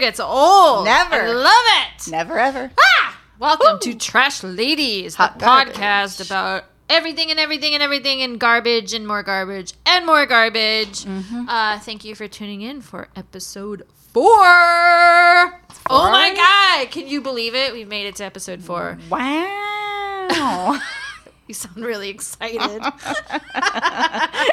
[0.00, 0.86] Gets old.
[0.86, 1.14] Never.
[1.14, 1.52] I love
[1.84, 2.10] it.
[2.10, 2.70] Never ever.
[2.80, 3.20] Ah!
[3.38, 5.74] Welcome to Trash Ladies, the garbage.
[5.74, 11.04] podcast about everything and everything and everything and garbage and more garbage and more garbage.
[11.04, 11.46] Mm-hmm.
[11.46, 13.82] Uh, thank you for tuning in for episode
[14.14, 14.24] four.
[14.32, 15.50] Oh
[15.90, 16.90] my god!
[16.90, 17.74] Can you believe it?
[17.74, 18.96] We've made it to episode four.
[19.10, 20.80] Wow.
[21.50, 22.60] You sound really excited.
[22.60, 22.70] I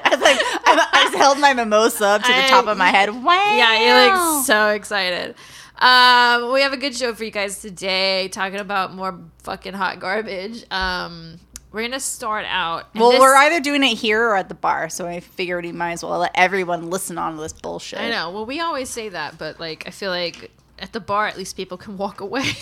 [0.10, 3.10] was like, I, just held my mimosa up to the I- top of my head.
[3.10, 3.56] Wow.
[3.56, 5.36] Yeah, you're like so excited.
[5.78, 10.00] Um, we have a good show for you guys today, talking about more fucking hot
[10.00, 10.66] garbage.
[10.72, 11.38] Um,
[11.72, 12.86] we're gonna start out.
[12.96, 15.72] Well, this- we're either doing it here or at the bar, so I figured we
[15.74, 18.00] might as well let everyone listen on to this bullshit.
[18.00, 18.32] I know.
[18.32, 21.56] Well, we always say that, but like, I feel like at the bar, at least
[21.56, 22.46] people can walk away.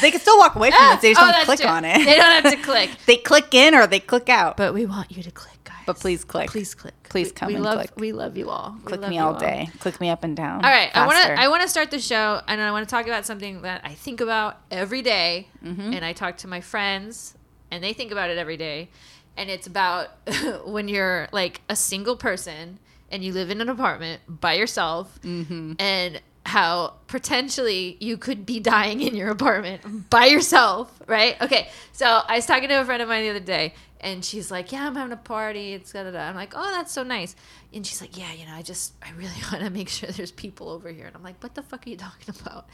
[0.00, 1.00] They can still walk away from it.
[1.00, 1.68] They just Oh, don't click true.
[1.68, 1.98] on it.
[2.04, 2.90] They don't have to click.
[3.06, 4.56] they click in or they click out.
[4.56, 5.74] But we want you to click, guys.
[5.86, 6.50] But please click.
[6.50, 6.94] please click.
[7.08, 7.90] Please We- come we and love, click.
[7.96, 8.76] We love you all.
[8.84, 9.68] Click me you all day.
[9.80, 10.64] Click me up and down.
[10.64, 12.94] All right, I want to I want to start the show, and I want to
[12.94, 15.92] talk about something that I think about every day, Mm-hmm.
[15.94, 17.34] and I talk to my friends,
[17.72, 18.90] and they think about it every day,
[19.36, 20.08] and it's about
[20.66, 22.78] when you're like a single person
[23.10, 25.72] and you live in an apartment by yourself, Mm-hmm.
[25.80, 31.40] and how potentially you could be dying in your apartment by yourself, right?
[31.40, 34.50] Okay, so I was talking to a friend of mine the other day, and she's
[34.50, 36.20] like, "Yeah, I'm having a party." It's da da da.
[36.20, 37.36] I'm like, "Oh, that's so nice."
[37.72, 40.32] And she's like, "Yeah, you know, I just I really want to make sure there's
[40.32, 42.66] people over here." And I'm like, "What the fuck are you talking about?"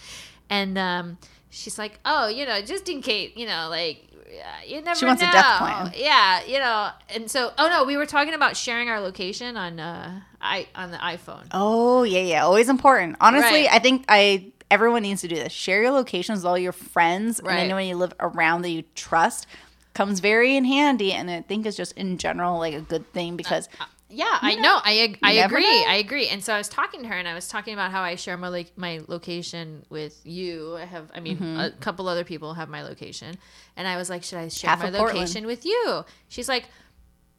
[0.48, 1.18] And um,
[1.50, 5.04] she's like, "Oh, you know, just in case, you know, like." Yeah, You never She
[5.06, 5.32] wants a know.
[5.32, 5.92] death plan.
[5.96, 9.78] Yeah, you know, and so oh no, we were talking about sharing our location on
[9.80, 11.46] uh i on the iPhone.
[11.52, 12.44] Oh yeah, yeah.
[12.44, 13.16] Always important.
[13.20, 13.72] Honestly, Right.
[13.72, 15.52] I think I everyone needs to do this.
[15.52, 17.52] Share your locations with all your friends Right.
[17.52, 19.46] and anyone you live around that you trust.
[19.94, 23.34] Comes very in handy, and I think it's just in general like a good thing
[23.36, 23.66] because
[24.16, 24.80] Yeah, I know.
[24.82, 25.62] I I agree.
[25.62, 25.84] know.
[25.88, 26.28] I agree.
[26.28, 28.36] And so I was talking to her, and I was talking about how I share
[28.36, 30.76] my like my location with you.
[30.76, 31.60] I have, I mean, Mm-hmm.
[31.60, 33.36] a couple other people have my location,
[33.76, 35.18] and I was like, should I share Half my of Portland.
[35.18, 36.04] location with you?
[36.28, 36.64] She's like,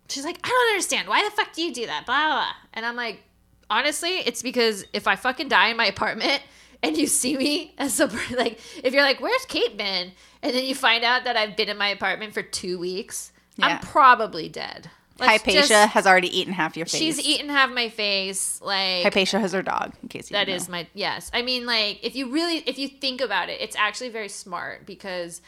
[0.09, 1.07] she's like, I don't understand.
[1.07, 2.05] Why the fuck do you do that?
[2.05, 2.35] Blah blah.
[2.35, 2.51] blah.
[2.73, 3.23] And I'm like,
[3.69, 6.41] honestly, it's because if I fucking die in my apartment.
[6.83, 8.05] And you see me as a
[8.37, 10.11] like, if you're like, "Where's Kate been?"
[10.43, 13.65] and then you find out that I've been in my apartment for two weeks, Yeah.
[13.65, 14.91] I'm probably dead.
[15.19, 16.99] Let's Hypatia just- has already eaten half your face.
[16.99, 18.59] She's eaten half my face.
[18.61, 19.93] Like Hypatia has her dog.
[20.03, 21.31] In case you that is my yes.
[21.33, 24.85] I mean, like if you really if you think about it, it's actually very smart
[24.85, 25.41] because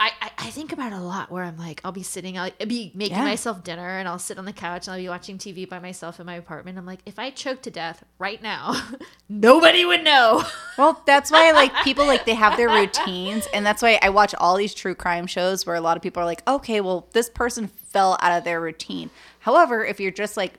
[0.00, 1.30] I I, I think about it a lot.
[1.30, 3.24] Where I'm like, I'll be sitting, I'll be making Yeah.
[3.24, 6.18] myself dinner, and I'll sit on the couch and I'll be watching TV by myself
[6.20, 6.76] in my apartment.
[6.78, 8.74] I'm like, if I choke to death right now,
[9.28, 10.42] nobody would know.
[10.76, 14.34] Well, that's why like people like they have their routines, and that's why I watch
[14.34, 17.30] all these true crime shows where a lot of people are like, okay, well, this
[17.30, 19.10] person fell out of their routine.
[19.38, 20.54] However, if you're just like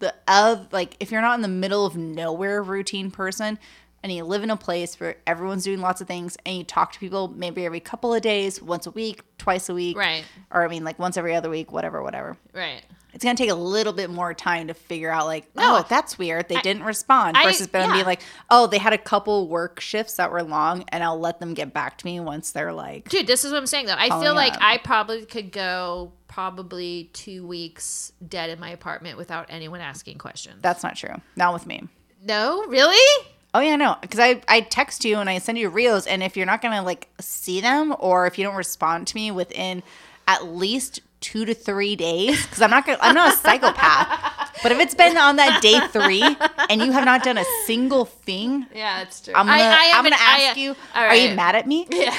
[0.00, 3.60] the of like if you're not in the middle of nowhere routine person
[4.04, 6.92] and you live in a place where everyone's doing lots of things and you talk
[6.92, 10.24] to people maybe every couple of days, once a week, twice a week, Right.
[10.52, 12.36] Or I mean like once every other week, whatever, whatever.
[12.52, 12.82] right.
[13.14, 15.76] It's gonna take a little bit more time to figure out like, No.
[15.78, 16.48] oh, that's weird.
[16.48, 17.36] They didn't respond.
[17.36, 17.92] I- Versus them yeah.
[17.94, 18.20] being like,
[18.50, 21.72] oh, they had a couple work shifts that were long, and I'll let them get
[21.72, 23.94] back to me once they're like, Dude, this is what I'm saying though.
[23.96, 24.58] I feel like up.
[24.62, 30.56] I probably could go probably two weeks dead in my apartment without anyone asking questions.
[30.60, 31.14] that's not true.
[31.36, 31.88] Not with me.
[32.20, 33.26] no, really?
[33.54, 36.36] Oh yeah, no, because I I text you and I send you reels, and if
[36.36, 39.82] you're not gonna like see them or if you don't respond to me within
[40.26, 44.72] at least two to three days, because I'm not gonna I'm not a psychopath, but
[44.72, 46.22] if it's been on that day three
[46.68, 49.34] and you have not done a single thing, Yeah, it's true.
[49.34, 51.86] I'm gonna I, am gonna an- I- ask you, all are you mad at me?
[51.92, 52.12] Yeah,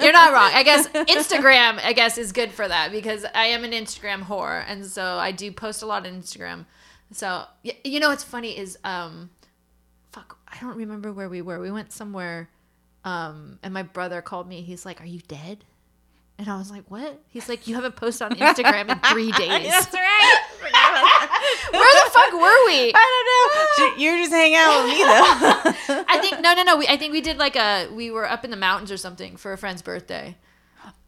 [0.00, 0.50] You're not wrong.
[0.52, 4.64] I guess Instagram, I guess, is good for that because I am an Instagram whore,
[4.66, 6.66] and so I do post a lot on Instagram.
[7.12, 7.44] So
[7.84, 9.30] you know what's funny is, um,
[10.54, 11.58] I don't remember where we were.
[11.58, 12.48] We went somewhere,
[13.04, 14.62] um, and my brother called me.
[14.62, 15.64] He's like, "Are you dead?"
[16.38, 19.68] And I was like, "What?" He's like, "You haven't posted on Instagram in three days."
[19.68, 20.40] That's right.
[21.72, 22.92] Where the fuck were we?
[22.94, 23.96] I don't know.
[23.98, 26.04] You're just hanging out with me though.
[26.08, 26.76] I think no, no, no.
[26.76, 27.88] We, I think we did like a.
[27.92, 30.36] We were up in the mountains or something for a friend's birthday.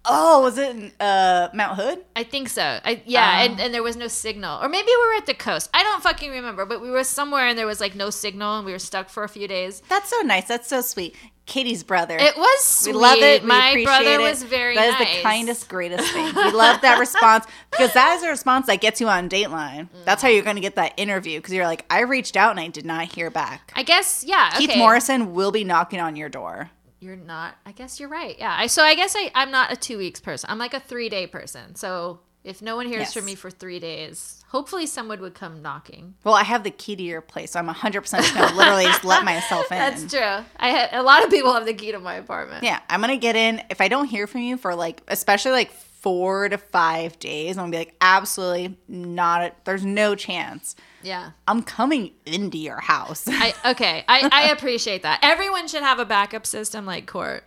[0.08, 2.04] Oh, was it in, uh, Mount Hood?
[2.14, 2.62] I think so.
[2.84, 3.44] I, yeah, Oh.
[3.44, 4.62] and, and there was no signal.
[4.62, 5.70] Or maybe we were at the coast.
[5.74, 8.66] I don't fucking remember, but we were somewhere and there was like no signal and
[8.66, 9.82] we were stuck for a few days.
[9.88, 10.46] That's so nice.
[10.48, 11.14] That's so sweet.
[11.46, 12.16] Katie's brother.
[12.18, 12.92] It was sweet.
[12.94, 13.42] We love it.
[13.42, 14.20] We My brother it.
[14.20, 15.16] was very That is nice.
[15.18, 16.26] the kindest, greatest thing.
[16.34, 19.88] We love that response because that is a response that gets you on Dateline.
[20.04, 22.58] That's how you're going to get that interview because you're like, I reached out and
[22.58, 23.72] I did not hear back.
[23.76, 24.50] I guess, yeah.
[24.56, 24.78] Keith okay.
[24.80, 26.70] Morrison will be knocking on your door.
[27.00, 27.56] You're not.
[27.66, 28.36] I guess you're right.
[28.38, 28.54] Yeah.
[28.58, 30.48] I, so I guess I, I'm not a two weeks person.
[30.50, 31.74] I'm like a three day person.
[31.74, 33.12] So If no one hears Yes.
[33.14, 36.14] from me for three days, hopefully someone would come knocking.
[36.24, 38.84] Well, I have the key to your place, so I'm 100% just going to literally
[38.84, 39.78] just let myself in.
[39.78, 40.44] That's true.
[40.56, 42.62] I had a lot of people have the key to my apartment.
[42.62, 43.62] Yeah, I'm going to get in.
[43.68, 45.72] If I don't hear from you for like, especially like
[46.06, 49.64] four to five days, I'm to be like, absolutely not.
[49.64, 50.76] There's no chance.
[51.02, 51.32] Yeah.
[51.48, 53.24] I'm coming into your house.
[53.28, 54.04] I okay.
[54.06, 55.18] I, I appreciate that.
[55.24, 57.42] Everyone should have a backup system like Cort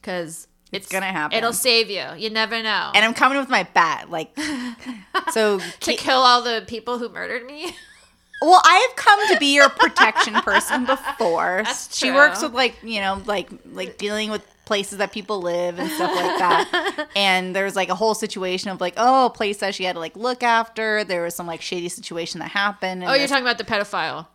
[0.00, 1.36] because it's, gonna happen.
[1.36, 2.04] It'll save you.
[2.16, 2.92] You never know.
[2.94, 4.08] and I'm coming with my bat.
[4.10, 4.38] Like,
[5.32, 7.74] so, to Ki- kill all the people who murdered me.
[8.42, 11.62] well, I have come to be your protection person before.
[11.64, 15.78] That's She works with like, you know, like, like dealing with places that people live
[15.78, 17.08] and stuff like that.
[17.16, 19.94] and there was like a whole situation of like, oh, a place that she had
[19.94, 21.04] to like look after.
[21.04, 23.04] There was some like shady situation that happened.
[23.04, 24.26] Oh, you're this- talking about the pedophile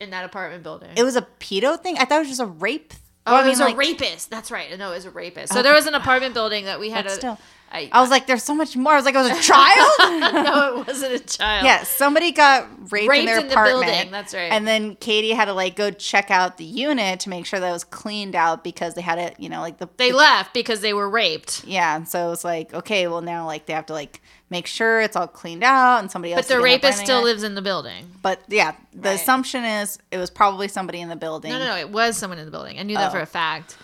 [0.00, 0.90] in that apartment building.
[0.96, 1.96] It was a pedo thing.
[1.98, 2.92] I thought it was just a rape.
[3.26, 4.30] oh, Well, it was like, a rapist.
[4.30, 4.76] That's right.
[4.76, 5.52] No, it was a rapist.
[5.52, 7.14] So there was an apartment building that we had But a.
[7.14, 7.38] still.
[7.72, 8.92] I, I was like, there's so much more.
[8.92, 9.90] I was like, it was a child.
[10.44, 11.64] no, it wasn't a child.
[11.64, 13.86] yeah, somebody got raped, Raped in their in the apartment.
[13.92, 14.52] building, that's right.
[14.52, 17.68] And then Katie had to like go check out the unit to make sure that
[17.68, 20.80] it was cleaned out because they had it, you know, like the They left because
[20.82, 21.64] they were raped.
[21.64, 21.96] yeah.
[21.96, 24.20] And so it was like, okay, well now like they have to like
[24.50, 26.46] make sure it's all cleaned out and somebody else.
[26.46, 27.24] But the rapist still it.
[27.24, 28.06] lives in the building.
[28.20, 29.14] But yeah, the Right.
[29.18, 31.50] assumption is it was probably somebody in the building.
[31.52, 31.76] No, no, no.
[31.78, 32.78] It was someone in the building.
[32.78, 33.12] I knew that Oh.
[33.14, 33.78] for a fact.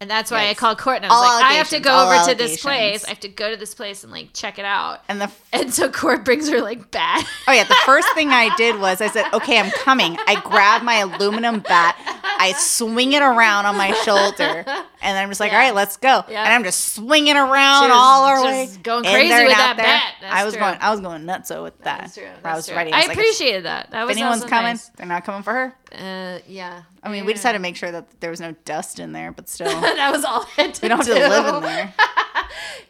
[0.00, 0.58] And that's why I Yes.
[0.58, 3.04] called Cort and I was All like, I have to go over to this place.
[3.04, 5.00] I have to go to this place and like check it out.
[5.08, 7.26] And the And so Cort brings her like bat.
[7.48, 10.82] Oh yeah, the first thing I did was I said, "Okay, I'm coming." I grab
[10.82, 11.96] my aluminum bat,
[12.38, 14.64] I swing it around on my shoulder,
[15.02, 15.58] and I'm just like, Yeah.
[15.58, 16.44] "All right, let's go." Yeah.
[16.44, 19.76] And I'm just swinging around She was all our way, going crazy there with that
[19.76, 20.14] bat.
[20.20, 20.60] That's I was true.
[20.60, 22.02] going, I was going nutso with that.
[22.02, 22.24] That's true.
[22.26, 22.76] I That's was true.
[22.76, 22.92] ready.
[22.92, 23.90] I, was like, appreciated that.
[23.90, 24.88] That was If anyone's coming, nice.
[24.90, 25.74] they're not coming for her.
[25.92, 26.82] Uh, yeah.
[27.02, 29.32] I mean, we just had to make sure that there was no dust in there,
[29.32, 31.94] but still, that was all I had we don't have to live in there.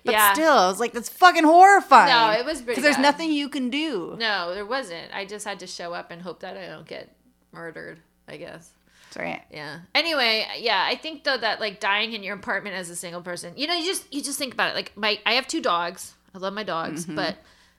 [0.04, 0.32] But yeah.
[0.32, 2.08] still, I was like, that's fucking horrifying.
[2.08, 4.16] No, it was because there's nothing you can do.
[4.18, 5.12] No, there wasn't.
[5.12, 7.14] I just had to show up and hope that I don't get
[7.52, 8.00] murdered.
[8.28, 8.70] I guess.
[9.04, 9.42] That's right.
[9.50, 9.80] Yeah.
[9.94, 13.52] Anyway, yeah, I think though that like dying in your apartment as a single person,
[13.56, 14.74] you know, you just you just think about it.
[14.74, 16.14] Like my, I have two dogs.
[16.34, 17.36] I love my dogs, but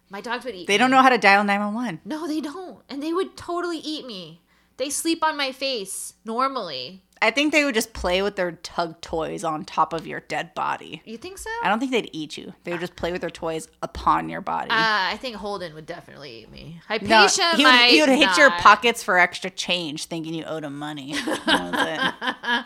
[0.10, 0.62] my dogs would eat.
[0.62, 0.68] Mm-hmm.
[0.68, 0.78] They me.
[0.80, 2.02] don't know how to dial 911.
[2.04, 4.42] No, they don't, and they would totally eat me.
[4.80, 7.04] They sleep on my face normally.
[7.22, 10.56] I think they would just play with their tug toys on top of your dead
[10.56, 11.02] body.
[11.04, 11.50] You think so?
[11.62, 12.54] I don't think they'd eat you.
[12.64, 14.70] They would just play with their toys upon your body.
[14.70, 16.80] Uh, I think Holden would definitely eat me.
[16.88, 20.46] Hypatia no, he would, might he would hit your pockets for extra change, thinking you
[20.46, 21.14] owed him money.
[21.46, 22.66] That was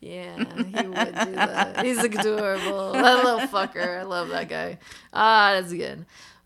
[0.00, 1.82] Yeah, he would do that.
[1.82, 2.92] He's adorable.
[2.92, 4.00] That little fucker.
[4.00, 4.78] I love that guy.
[5.14, 6.04] Ah, that's good.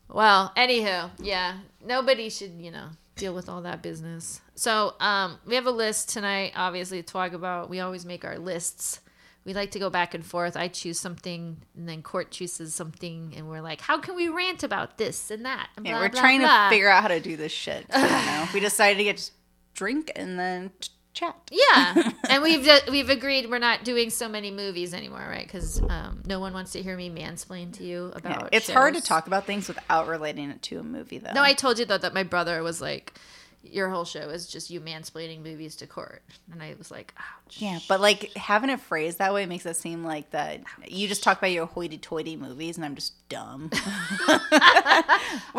[0.09, 4.41] Well, anywho, yeah, nobody should, you know, deal with all that business.
[4.55, 7.69] So, um, we have a list tonight, obviously, to talk about.
[7.70, 9.00] We always make our lists.
[9.44, 10.56] We like to go back and forth.
[10.56, 14.62] I choose something, and then Cort chooses something, and we're like, how can we rant
[14.62, 15.69] about this and that?
[15.76, 16.65] And Yeah, blah, we're blah, trying blah.
[16.69, 17.87] to figure out how to do this shit.
[17.93, 18.49] I don't know.
[18.55, 19.31] We decided to get
[19.75, 20.70] drink and then
[21.19, 21.37] chat.
[21.50, 25.47] Yeah, and we've we've agreed we're not doing so many movies anymore, right?
[25.47, 28.49] Because um, no one wants to hear me mansplain to you Yeah, about.
[28.53, 31.32] It's hard to talk about things without relating it to a movie, though.
[31.32, 33.15] No, I told you though that my brother was like,
[33.62, 36.22] "Your whole show is just you mansplaining movies to Cort,"
[36.53, 39.77] and I was like, "Ouch." Yeah, but like having it phrased that way makes it
[39.77, 43.81] seem like that you just talk about your hoity-toity movies, and I'm just dumb, which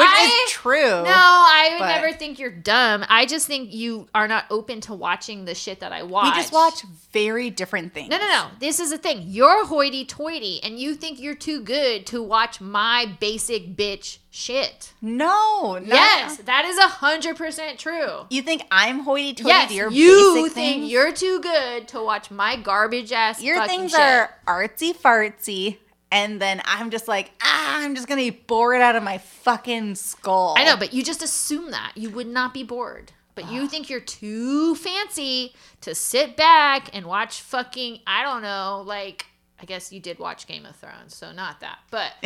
[0.07, 0.79] I- is true.
[1.03, 3.05] No, I would never think you're dumb.
[3.09, 6.35] I just think you are not open to watching the shit that I watch.
[6.35, 8.09] we just watch very different things.
[8.09, 8.47] No, no, no.
[8.59, 9.23] This is the thing.
[9.25, 14.93] You're hoity-toity, and you think you're too good to watch my basic bitch shit.
[15.01, 18.25] No, not- Yes, that is a hundred percent true.
[18.29, 20.91] You think I'm hoity-toity Yes, your you think things?
[20.91, 23.41] you're too good to watch my garbage ass.
[23.41, 23.99] your things shit.
[23.99, 25.77] are artsy fartsy,
[26.11, 29.95] and then I'm just like, ah, I'm just gonna be bored out of my fucking
[29.95, 30.55] skull.
[30.57, 33.11] I know, but you just assume that you would not be bored.
[33.35, 38.83] But you think you're too fancy to sit back and watch fucking I don't know,
[38.85, 39.27] like
[39.61, 41.79] I guess you did watch Game of Thrones, so not that.
[41.91, 42.13] But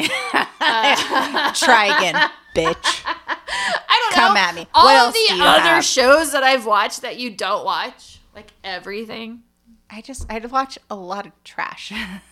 [0.62, 2.16] uh, Try again,
[2.56, 3.02] bitch.
[3.06, 4.40] I don't Come know.
[4.40, 4.68] at me.
[4.74, 5.86] All What of the other have?
[5.86, 9.44] shows that I've watched that you don't watch, like everything,
[9.90, 11.92] I just I watch a lot of trash.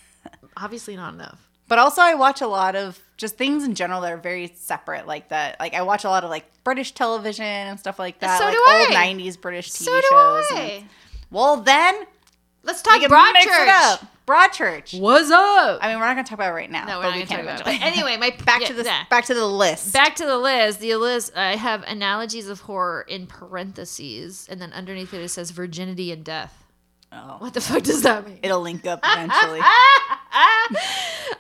[0.58, 1.48] obviously not enough.
[1.68, 5.08] But also, I watch a lot of just things in general that are very separate,
[5.08, 5.58] like that.
[5.60, 8.54] Like I watch a lot of like British television and stuff like that, So like
[8.54, 9.14] do old I.
[9.14, 10.46] '90s British TV So do shows.
[10.52, 10.60] I.
[10.82, 10.90] and-
[11.30, 11.96] well, then
[12.64, 14.08] Let's talk can mix it Broadchurch.
[14.32, 14.98] Broadchurch.
[14.98, 15.80] What's up?
[15.82, 16.86] I mean, we're not gonna talk about it right now.
[16.86, 17.66] no, we're but not we going to talk about it.
[17.66, 19.04] But anyway, my back yeah, to the yeah.
[19.10, 19.92] back to the list.
[19.92, 20.80] Back to the list.
[20.80, 21.36] The list.
[21.36, 26.24] I have analogies of horror in parentheses, and then underneath it it says virginity and
[26.24, 26.64] death.
[27.12, 28.40] Oh, What the fuck does that mean?
[28.42, 29.60] it'll link up eventually.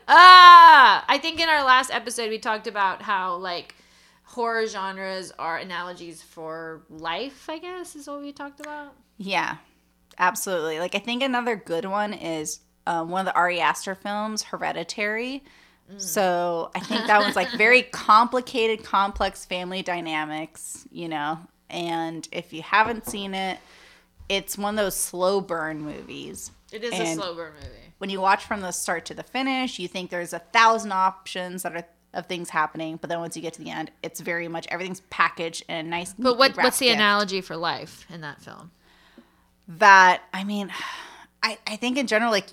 [0.07, 3.74] ah, I think in our last episode we talked about how like
[4.24, 7.50] horror genres are analogies for life.
[7.50, 8.93] I guess is what we talked about.
[9.17, 9.57] Yeah,
[10.17, 10.79] absolutely.
[10.79, 12.60] Like I think another good one is
[12.91, 15.43] um, one of the Ari Aster films, Hereditary.
[15.98, 21.38] So I think that one's like very complicated, complex family dynamics, you know.
[21.69, 23.60] And if you haven't seen it,
[24.29, 26.51] it's one of those slow burn movies.
[26.71, 27.75] It is And- a slow burn movie.
[27.98, 31.63] When you watch from the start to the finish, you think there's a thousand options
[31.63, 31.83] that are
[32.13, 35.01] of things happening, but then once you get to the end, it's very much everything's
[35.10, 36.13] packaged in a nice.
[36.17, 36.95] But what what's the gift.
[36.95, 38.71] analogy for life in that film?
[39.67, 40.71] That I mean,
[41.43, 42.50] I I think in general, like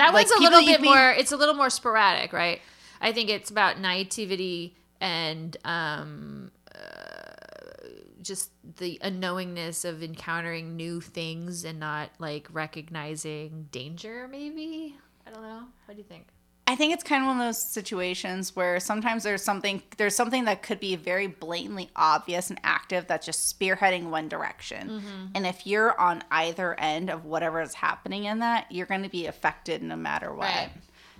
[0.00, 1.10] That like, one's a little bit more.
[1.12, 2.60] It's a little more sporadic, right?
[3.00, 7.86] I think it's about naivety and um, uh,
[8.22, 14.28] just the unknowingness of encountering new things and not like recognizing danger.
[14.28, 15.64] Maybe I don't know.
[15.86, 16.26] What do you think?
[16.70, 20.44] I think it's kind of one of those situations where sometimes there's something there's something
[20.44, 24.88] that could be very blatantly obvious and active that's just spearheading one direction.
[24.88, 25.26] Mm-hmm.
[25.34, 29.08] And if you're on either end of whatever is happening in that, you're going to
[29.08, 30.44] be affected no matter what.
[30.44, 30.70] Right.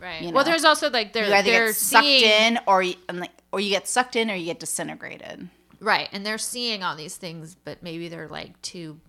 [0.00, 0.22] Right.
[0.22, 2.94] You Well, there's also like they're You either they're get sucked seeing, in or you,
[3.12, 5.48] like, or you get sucked in or you get disintegrated.
[5.80, 9.00] right, and they're seeing all these things, but maybe they're like too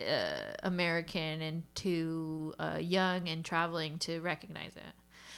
[0.00, 4.94] uh, American and too uh, young and traveling to recognize it.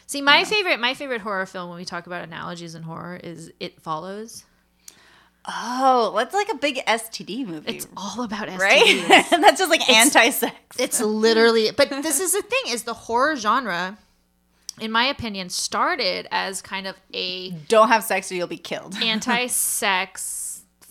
[0.08, 3.52] See, my favorite my favorite horror film when we talk about analogies in horror is
[3.60, 4.44] It Follows.
[5.46, 8.58] Oh, that's like a big STD movie, It's all about STDs.
[8.58, 9.26] right?
[9.30, 10.54] that's just like anti-sex.
[10.78, 13.98] It's literally, but this is the thing: is the horror genre,
[14.80, 18.96] in my opinion, started as kind of a Don't have sex or you'll be killed.
[19.02, 20.37] anti-sex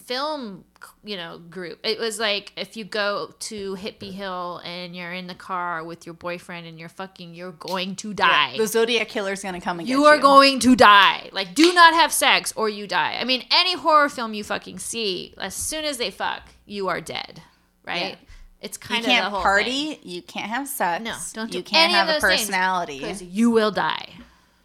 [0.07, 0.63] film
[1.03, 5.27] you know group it was like if you go to hippie hill and you're in
[5.27, 9.43] the car with your boyfriend and you're fucking you're going to die the Zodiac killer's
[9.43, 10.21] gonna come and you are you.
[10.21, 14.07] going to die like do not have sex or you die i mean any horror
[14.07, 17.41] film you fucking see as soon as they fuck you are dead
[17.85, 18.15] right Yeah.
[18.61, 19.95] it's You kind of the whole party.
[19.95, 19.99] thing.
[20.09, 21.03] You can't have sex.
[21.03, 24.09] no don't do You can't have a personality things, you will die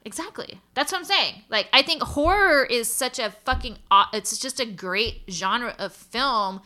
[0.04, 0.60] exactly.
[0.74, 1.42] That's what i'm saying.
[1.48, 3.78] Like i think horror is such a fucking
[4.12, 6.60] it's just a great genre of film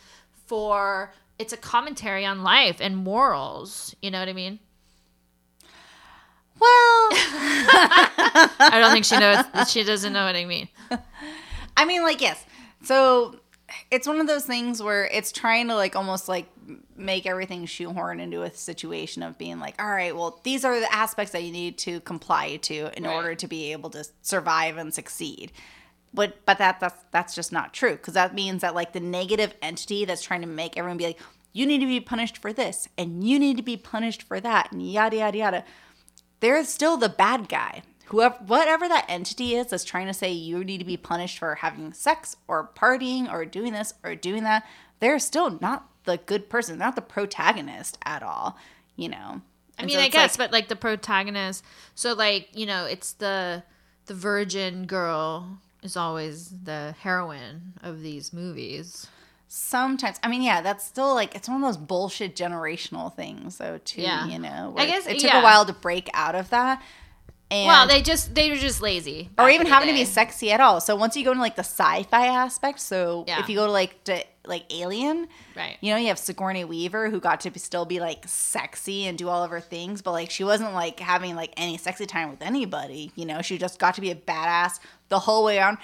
[0.47, 3.95] for it's a commentary on life and morals.
[4.03, 4.59] You know what i mean?
[6.59, 7.09] Well,
[8.59, 10.69] i don't think she knows she doesn't know what i mean.
[11.77, 12.43] I mean, like, yes.
[12.83, 13.37] So
[13.91, 16.47] it's one of those things where it's trying to like almost like
[16.97, 20.93] make everything shoehorn into a situation of being like, all right, well, these are the
[20.95, 23.15] aspects that you need to comply to in Right.
[23.15, 25.53] order to be able to survive and succeed.
[26.15, 29.53] But but that that's that's just not true because that means that like the negative
[29.61, 31.21] entity that's trying to make everyone be like,
[31.53, 34.71] you need to be punished for this and you need to be punished for that
[34.73, 35.65] and yada yada yada.
[36.41, 37.83] They're still the bad guy.
[38.07, 41.57] Whoever, whatever that entity is that's trying to say you need to be punished for
[41.57, 44.65] having sex or partying or doing this or doing that,
[45.01, 46.79] they're still not the good person.
[46.79, 48.57] They're not the protagonist at all.
[48.97, 49.41] You know.
[49.79, 52.85] I And mean, so I guess, like- but like the protagonist, so like you know,
[52.87, 53.63] it's the
[54.07, 59.09] the virgin girl is always the heroine of these movies.
[59.49, 63.79] Sometimes, I mean, yeah, that's still like it's one of those bullshit generational things, though.
[63.85, 64.27] Too, Yeah.
[64.27, 64.75] you know.
[64.77, 65.41] I guess, it took yeah.
[65.41, 66.83] a while to break out of that,
[67.51, 70.61] and well, they just they were just lazy, or even having to be sexy at
[70.61, 70.81] all.
[70.81, 73.39] So once you go into like the sci-fi aspect, so Yeah.
[73.41, 75.77] if you go to like to like Alien, right.
[75.81, 79.17] you know, you have Sigourney Weaver who got to be, still be like sexy and
[79.19, 82.31] do all of her things, but like she wasn't like having like any sexy time
[82.31, 83.13] with anybody.
[83.17, 85.79] You know, she just got to be a badass the whole way on,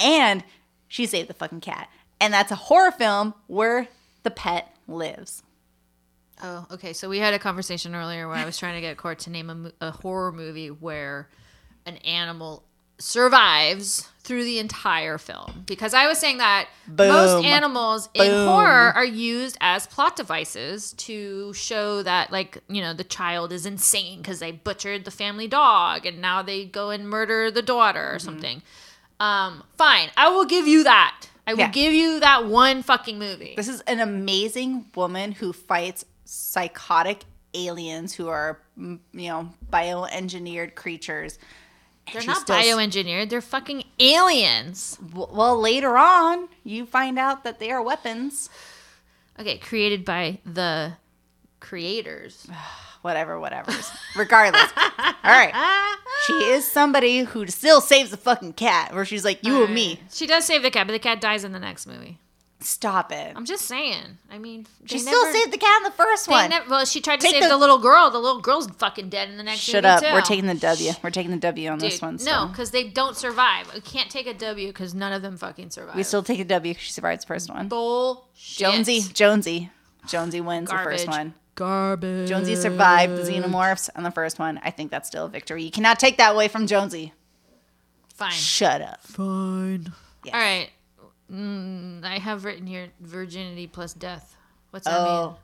[0.00, 0.44] and
[0.88, 1.88] she saved the fucking cat.
[2.20, 3.88] And that's a horror film where
[4.24, 5.42] the pet lives.
[6.42, 6.92] Oh, okay.
[6.92, 9.50] So we had a conversation earlier where I was trying to get Cort to name
[9.50, 11.28] a, mo- a horror movie where
[11.86, 12.62] an animal
[13.00, 17.44] survives through the entire film because I was saying that most Boom.
[17.44, 18.48] animals in Boom.
[18.48, 23.64] horror are used as plot devices to show that like you know the child is
[23.66, 27.98] insane because they butchered the family dog and now they go and murder the daughter
[28.00, 28.16] Mm-hmm.
[28.16, 28.62] or something.
[29.20, 31.26] Um, fine, I will give you that.
[31.46, 31.70] I will Yeah.
[31.70, 33.54] give you that one fucking movie.
[33.56, 41.38] This is an amazing woman who fights psychotic aliens who are, you know, bioengineered creatures.
[42.12, 43.30] They're not still- bioengineered.
[43.30, 44.98] They're fucking aliens.
[45.08, 48.50] W- Well, later on, you find out that they are weapons.
[49.40, 50.92] Okay, created by the
[51.60, 52.46] creators.
[53.02, 53.72] Whatever, whatever.
[54.16, 54.70] Regardless.
[54.76, 55.96] All right.
[56.26, 60.00] She is somebody who still saves the fucking cat, where she's like, you and me.
[60.10, 62.18] She does save the cat, but the cat dies in the next movie.
[62.60, 63.34] Stop it.
[63.36, 64.18] I'm just saying.
[64.32, 66.50] I mean, She they still never- saved the cat in the first one.
[66.50, 68.10] never- well, she tried to Take save the- the, little girl.
[68.10, 69.60] The little girl's fucking dead in the next.
[69.60, 70.00] Shut up.
[70.02, 70.12] Too.
[70.12, 70.92] We're taking the W.
[71.02, 72.18] We're taking the W on this Dude, one.
[72.24, 73.72] no, because they don't survive.
[73.72, 75.94] We can't take a W because none of them fucking survive.
[75.94, 77.68] we still take a W because she survived the first one.
[77.68, 78.58] bullshit.
[78.58, 79.70] Jonesy, Jonesy,
[80.08, 81.34] Jonesy wins the first one.
[81.54, 82.28] Garbage.
[82.28, 84.60] Jonesy survived the xenomorphs on the first one.
[84.64, 85.62] I think that's still a victory.
[85.62, 87.12] You cannot take that away from Jonesy.
[88.14, 88.32] Fine.
[88.32, 89.00] Shut up.
[89.04, 89.92] Fine.
[90.24, 90.34] Yes.
[90.34, 90.70] All right.
[91.32, 94.36] Mm, I have written here virginity plus death.
[94.70, 95.26] What's that Oh.
[95.28, 95.36] mean?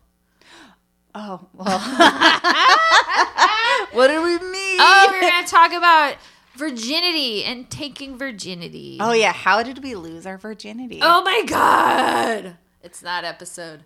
[1.17, 1.79] Oh well.
[3.93, 4.79] what do we mean?
[4.81, 6.17] Oh, we're gonna talk about
[6.57, 8.99] virginity and taking virginity.
[9.01, 9.33] Oh yeah.
[9.33, 11.01] How did we lose our virginity?
[11.03, 12.57] Oh my god!
[12.83, 13.85] It's that episode.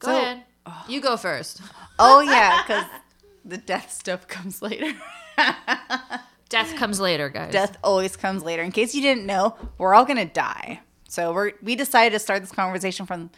[0.00, 0.42] Go So- ahead.
[0.86, 1.62] You go first.
[1.98, 2.84] Oh yeah, because
[3.44, 4.92] the death stuff comes later.
[6.50, 7.52] Death comes later, guys.
[7.52, 8.62] death always comes later.
[8.62, 10.80] In case you didn't know, we're all gonna die.
[11.08, 13.30] So we're we decided to start this conversation from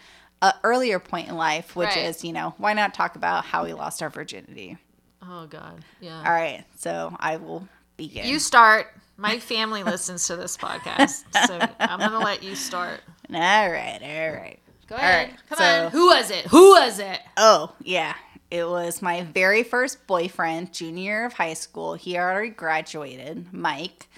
[0.42, 2.04] an earlier point in life, which Right.
[2.06, 4.76] is you know why not talk about how we lost our virginity.
[5.22, 5.84] Oh god.
[6.00, 6.18] Yeah.
[6.18, 8.26] All right, so I will begin.
[8.26, 8.88] You start.
[9.16, 13.00] My family listens to this podcast, so I'm gonna let you start.
[13.32, 14.58] all right, all right.
[14.88, 15.28] Go ahead.
[15.28, 15.90] right, Come so- on.
[15.92, 16.46] Who was it?
[16.46, 17.20] Who was it?
[17.36, 18.14] Oh, yeah.
[18.50, 21.94] It was my very first boyfriend, junior of high school.
[21.94, 23.52] He already graduated.
[23.52, 24.08] Mike.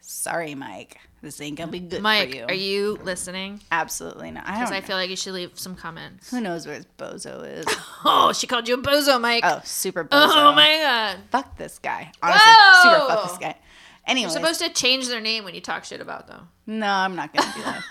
[0.00, 0.98] Sorry, Mike.
[1.22, 2.44] This ain't gonna be good Mike, for you.
[2.46, 3.60] are you listening?
[3.70, 4.44] Absolutely not.
[4.46, 6.30] I Because don't I feel like you should leave some comments.
[6.30, 7.66] Who knows where his bozo is?
[8.02, 9.44] Oh, she called you a bozo, Mike.
[9.46, 10.32] Oh, super oh, bozo.
[10.34, 11.18] Oh my god.
[11.30, 12.10] Fuck this guy.
[12.22, 12.82] Honestly, Whoa!
[12.82, 13.56] super fuck this guy.
[14.06, 16.48] Anyway, You're supposed to change their name when you talk shit about them.
[16.66, 17.82] no, I'm not gonna do that.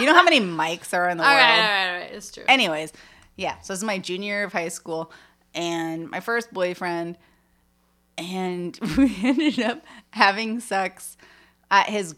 [0.00, 1.38] you know how many mics are in the All world?
[1.42, 2.12] right, all right, all right.
[2.12, 2.44] It's true.
[2.48, 2.92] Anyways,
[3.36, 3.60] yeah.
[3.60, 5.12] So this is my junior year of high school,
[5.54, 7.18] and my first boyfriend,
[8.16, 11.16] and we ended up having sex
[11.70, 12.14] at his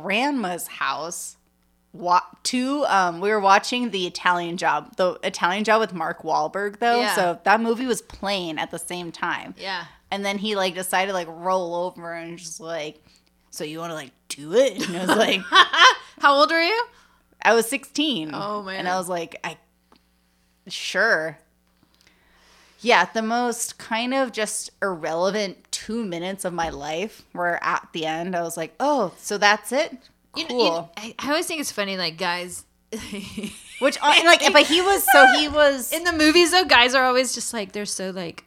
[0.00, 1.36] grandma's house.
[1.92, 6.78] Wa- two, um, we were watching the Italian Job, the Italian Job with Mark Wahlberg,
[6.78, 7.00] though.
[7.00, 7.14] Yeah.
[7.14, 9.54] So that movie was playing at the same time.
[9.58, 9.84] yeah.
[10.10, 13.02] And then he like decided to like roll over and just like,
[13.50, 14.86] so you want to like do it?
[14.88, 15.40] And I was like,
[16.20, 16.84] How old are you?
[17.42, 18.30] I was 16.
[18.34, 18.76] Oh, man.
[18.80, 19.56] And I was like, I
[20.68, 21.38] sure.
[22.82, 28.06] Yeah, the most kind of just irrelevant two minutes of my life were at the
[28.06, 28.34] end.
[28.36, 29.96] I was like, oh, so that's it?
[30.36, 30.58] You Cool.
[30.58, 32.64] know, you know, I, I always think it's funny, like guys.
[33.78, 37.04] Which, uh, like, but he was, so he was, in the movies though, guys are
[37.04, 38.44] always just like they're so like,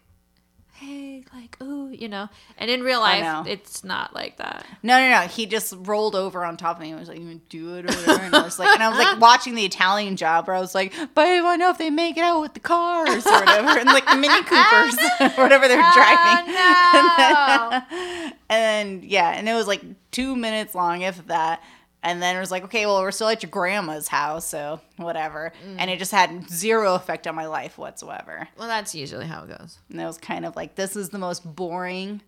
[0.86, 2.30] hey, like ooh, you know.
[2.58, 4.66] And in real life, it's not like that.
[4.84, 5.28] no, no, no.
[5.28, 7.94] He just rolled over on top of me and was like, you do it or
[7.94, 8.24] whatever.
[8.24, 10.76] And I was like, and I was like watching the Italian job where I was
[10.76, 13.80] like, but I know if they make it out with the cars or whatever.
[13.80, 16.54] And like the Mini Coopers or whatever they're oh, driving.
[16.58, 21.64] Oh, and yeah, and it was like two minutes long, if that.
[22.06, 25.52] And then it was like, okay, well, we're still at your grandma's house, so whatever.
[25.68, 25.76] Mm.
[25.80, 28.48] And it just had zero effect on my life whatsoever.
[28.58, 29.80] well, that's usually how it goes.
[29.90, 32.22] And it was kind of like, this is the most boring,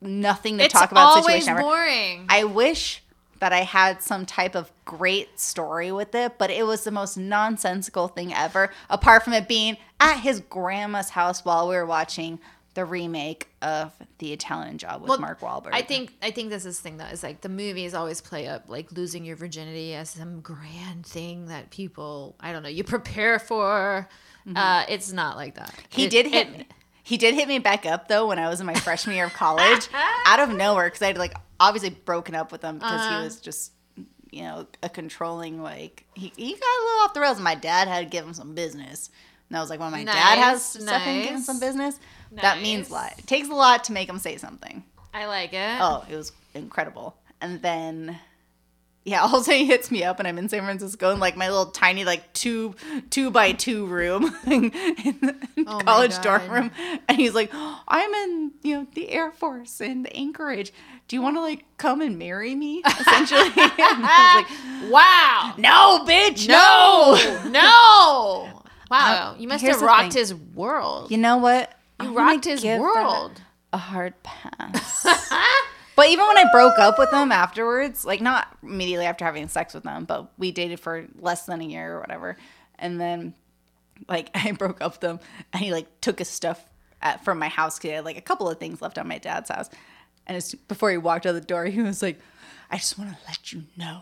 [0.00, 1.60] nothing to It's talk about situation ever.
[1.60, 2.26] boring.
[2.30, 3.02] I wish
[3.40, 7.16] that I had some type of great story with it, but it was the most
[7.16, 12.38] nonsensical thing ever, apart from it being at his grandma's house while we were watching
[12.74, 15.70] the remake of The Italian Job with Well, Mark Wahlberg.
[15.72, 18.46] I think I think this is the thing though is like the movies always play
[18.46, 22.84] up like losing your virginity as some grand thing that people I don't know you
[22.84, 24.08] prepare for.
[24.56, 25.68] Uh, it's not like that.
[25.70, 25.86] Mm-hmm.
[25.90, 26.66] He It- did hit it- me.
[27.02, 29.32] He did hit me back up though when I was in my freshman year of
[29.32, 29.88] college,
[30.26, 33.18] out of nowhere because I had like obviously broken up with him because Uh-huh.
[33.18, 33.72] he was just
[34.30, 37.36] you know a controlling like he, he got a little off the rails.
[37.38, 39.10] And my dad had to give him some business,
[39.48, 41.98] and I was like when my dad has Nice, stuff and give him some business,
[42.32, 43.14] that means a lot.
[43.18, 44.84] It takes a lot to make him say something.
[45.12, 45.78] I like it.
[45.80, 47.16] Oh, it was incredible.
[47.40, 48.18] And then,
[49.04, 51.18] yeah, all of a sudden he hits me up, and I'm in San Francisco in
[51.20, 52.74] like my little tiny like two
[53.10, 56.70] two by two room in the Oh college dorm room,
[57.08, 60.72] and he's like, oh, "I'm in you know the Air Force in Anchorage.
[61.08, 64.44] Do you want to like come and marry me?" Essentially, and I
[64.80, 65.54] was like, Wow.
[65.58, 67.18] "No, bitch, No.
[67.44, 68.62] no." No.
[68.90, 69.36] Wow.
[69.38, 71.10] You must have rocked his world.
[71.10, 71.72] You know what?
[72.02, 73.42] You rocked his world.
[73.72, 75.06] A hard pass.
[76.00, 79.74] But even when I broke up with him afterwards, like not immediately after having sex
[79.74, 82.38] with him, but we dated for less than a year or whatever.
[82.78, 83.34] And then
[84.08, 85.20] like I broke up with him
[85.52, 86.64] and he like took his stuff
[87.02, 89.18] at, from my house because he had like a couple of things left on my
[89.18, 89.68] dad's house.
[90.26, 92.18] And it's, before he walked out the door, he was like,
[92.70, 94.00] I just want to let you know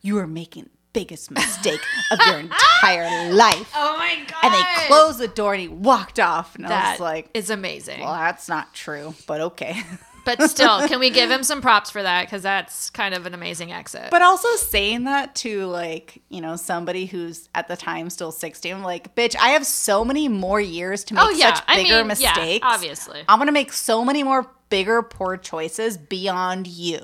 [0.00, 1.80] you are making biggest mistake
[2.10, 3.70] of your entire life.
[3.74, 4.44] Oh my god.
[4.44, 6.54] And they closed the door and he walked off.
[6.54, 8.00] And I was like, "It's amazing.
[8.00, 9.82] well, that's not true, but okay.
[10.24, 12.26] but still, can we give him some props for that?
[12.26, 14.08] Because that's kind of an amazing exit.
[14.10, 18.70] But also saying that to like, you know, somebody who's at the time still 60,
[18.70, 21.64] I'm like, bitch, I have so many more years to oh, make oh yeah, such
[21.68, 22.38] I bigger mean, mistakes.
[22.38, 23.22] yeah, obviously.
[23.28, 27.00] I'm gonna make so many more bigger poor choices beyond you.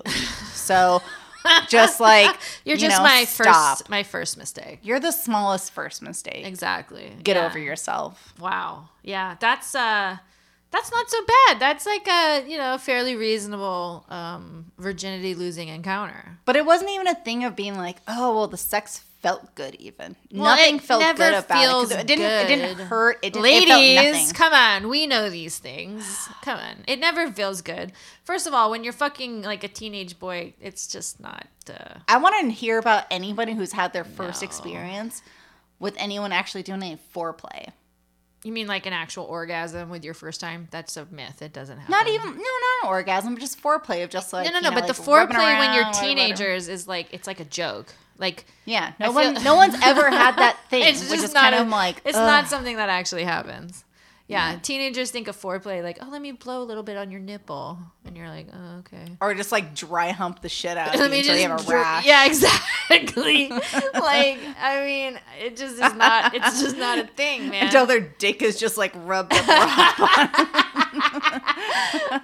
[0.54, 1.02] So
[1.68, 3.78] just like You're you just know, my stop.
[3.78, 4.80] first my first mistake.
[4.82, 6.46] You're the smallest first mistake.
[6.46, 7.12] Exactly.
[7.22, 7.46] Get Yeah.
[7.46, 8.34] over yourself.
[8.38, 8.88] Wow.
[9.02, 10.18] Yeah, that's uh
[10.72, 11.58] that's not so bad.
[11.60, 16.38] That's like a, you know, fairly reasonable um virginity losing encounter.
[16.44, 19.74] But it wasn't even a thing of being like, oh well, the sex felt good.
[19.76, 21.98] Even Well, nothing it felt good about it.
[22.00, 22.24] It didn't.
[22.24, 23.18] It didn't hurt.
[23.22, 23.44] It didn't.
[23.46, 24.34] it Ladies, nothing.
[24.34, 24.88] come on.
[24.88, 26.28] We know these things.
[26.42, 26.76] Come on.
[26.86, 27.92] It never feels good.
[28.24, 32.16] First of all, when you're fucking like a teenage boy, it's just not uh I
[32.18, 34.46] want to hear about anybody who's had their first No.
[34.46, 35.22] experience
[35.78, 37.68] with anyone actually doing any foreplay.
[38.42, 40.68] You mean like an actual orgasm with your first time?
[40.70, 41.42] That's a myth.
[41.42, 41.90] It doesn't happen.
[41.90, 44.68] Not even no, not an orgasm, but just foreplay of just like No, no, no.
[44.70, 47.92] know, but like the foreplay when you're teenagers is like it's like a joke.
[48.16, 50.84] Like Yeah, I no feel- one, no one's ever had that thing.
[50.84, 52.26] it's just kind of like it's ugh.
[52.26, 53.84] not something that actually happens.
[54.30, 57.20] Yeah, teenagers think of foreplay like, oh, let me blow a little bit on your
[57.20, 59.04] nipple, and you're like, oh, okay.
[59.20, 62.06] or just like dry hump the shit out of you until you have a rash.
[62.06, 63.48] Yeah, exactly.
[63.94, 66.34] like, I mean, it just is not.
[66.34, 67.66] It's just not a thing, man.
[67.66, 69.44] Until their dick is just like rubbed up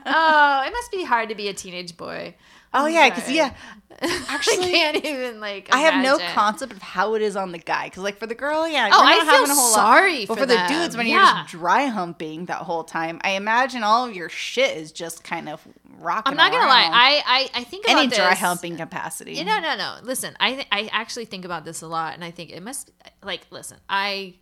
[0.07, 2.35] oh, it must be hard to be a teenage boy.
[2.77, 3.55] Oh yeah, because yeah,
[4.03, 5.69] I actually, can't even like.
[5.73, 6.35] I have no imagine.
[6.35, 7.87] concept of how it is on the guy.
[7.87, 10.29] Because like for the girl, yeah, Oh, I not feel having a whole sorry lot.
[10.29, 11.43] But for for the dudes, when you're Yeah.
[11.43, 15.49] just dry humping that whole time, I imagine all of your shit is just kind
[15.49, 15.67] of
[15.99, 16.31] rocking.
[16.33, 16.83] I'm not gonna lie.
[16.83, 16.93] around.
[16.95, 18.19] I I, I think about any this.
[18.19, 19.43] dry humping capacity.
[19.43, 19.97] No, no, no.
[20.03, 22.91] Listen, I th- I actually think about this a lot, and I think it must
[23.23, 23.79] like listen.
[23.89, 24.35] I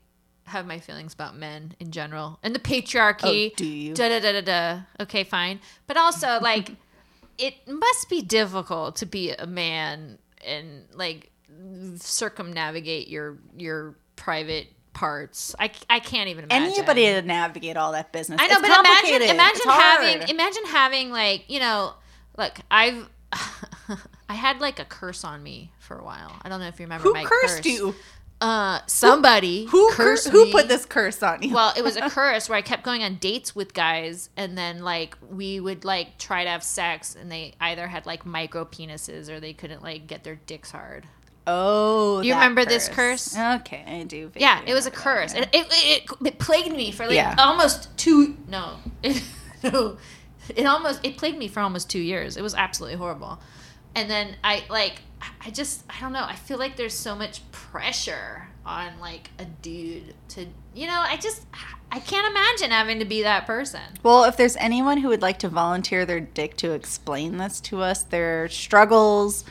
[0.47, 3.51] have my feelings about men in general and the patriarchy.
[3.53, 3.95] Oh, do you?
[3.95, 4.81] Da da da da da.
[5.01, 5.59] Okay, fine.
[5.87, 6.73] But also like,
[7.39, 11.31] it must be difficult to be a man and like
[11.97, 15.55] circumnavigate your your private parts.
[15.59, 18.41] I, I can't even imagine Anybody to navigate all that business.
[18.41, 20.07] I know, It's but imagine imagine It's hard.
[20.07, 21.95] having imagine having like you know,
[22.39, 23.09] look, I've
[24.29, 26.33] I had like a curse on me for a while.
[26.43, 27.67] I don't know if you remember Who my cursed curse.
[27.67, 27.95] you?
[28.41, 29.91] Uh, somebody Who?
[29.93, 30.53] Who me.
[30.53, 31.55] put this curse on you?
[31.55, 34.81] Well, it was a curse where I kept going on dates with guys, and then
[34.83, 39.29] like we would like try to have sex, and they either had like micro penises
[39.31, 41.07] or they couldn't like get their dicks hard.
[41.47, 43.35] oh, You remember this curse?
[43.39, 44.31] Okay, I do.
[44.37, 45.33] Yeah, it was a curse.
[45.33, 47.35] It, it, it, it plagued me for like Yeah.
[47.39, 48.37] almost two.
[48.49, 49.23] No, it,
[49.63, 49.97] no,
[50.55, 52.37] it almost it plagued me for almost two years.
[52.37, 53.39] It was absolutely horrible.
[53.95, 55.01] And then I like
[55.45, 56.25] I just I don't know.
[56.25, 61.03] I feel like there's so much pressure on like a dude to you know.
[61.07, 61.47] I just
[61.93, 63.83] I can't imagine having to be that person.
[64.03, 67.83] Well, if there's anyone who would like to volunteer their dick to explain this to
[67.83, 69.45] us, their struggles,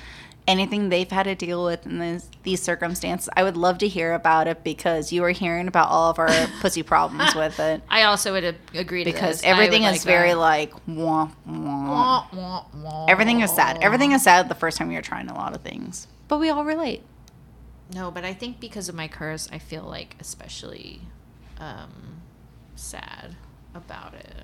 [0.47, 4.13] anything they've had to deal with in this, these circumstances, I would love to hear
[4.13, 6.29] about it because you are hearing about all of our
[6.61, 7.81] pussy problems with it.
[7.89, 9.45] I also would agree to Because this.
[9.45, 10.37] I would everything like is very that.
[10.37, 11.47] like wah, wah.
[11.47, 13.05] Wah, wah, wah.
[13.07, 13.79] Everything is sad.
[13.81, 16.07] Everything is sad the first time you're trying a lot of things.
[16.27, 17.03] But we all relate.
[17.93, 21.01] No, but I think because of my curse, I feel like especially
[21.59, 22.21] um,
[22.75, 23.35] sad
[23.75, 24.43] about it.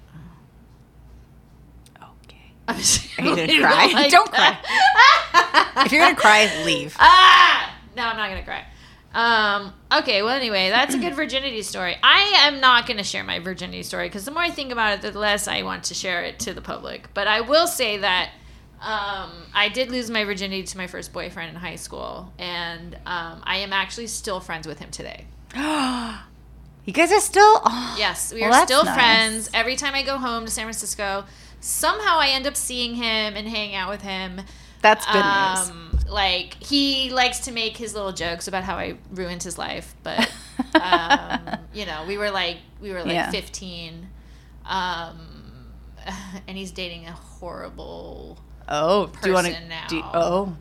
[3.18, 3.92] I'm gonna cry?
[3.94, 5.84] like Don't that.
[5.86, 6.96] If you're gonna cry, leave.
[7.00, 7.76] ah!
[7.96, 8.66] No, I'm not gonna cry.
[9.12, 11.96] Um, okay, well, anyway, that's a good virginity story.
[12.04, 14.94] I am not going to share my virginity story because the more I think about
[14.94, 17.12] it, the less I want to share it to the public.
[17.16, 18.30] But I will say that
[18.80, 23.42] um, I did lose my virginity to my first boyfriend in high school, and um,
[23.44, 25.26] I am actually still friends with him today.
[26.86, 27.62] You guys are still.
[27.66, 28.96] Oh, Yes, we well, are still nice.
[28.96, 29.50] friends.
[29.54, 31.26] Every time I go home to San Francisco,
[31.60, 34.42] somehow I end up seeing him and hanging out with him.
[34.82, 35.70] That's good news.
[35.70, 39.94] Um, like he likes to make his little jokes about how I ruined his life,
[40.04, 40.32] but
[40.82, 41.40] um,
[41.74, 43.30] you know, we were like we were like Yeah.
[43.32, 44.08] 15,
[44.66, 45.18] um,
[46.48, 48.40] and he's dating a horrible.
[48.68, 49.54] Oh, do you want to?
[49.54, 49.88] person now.
[49.90, 50.58] Do, oh,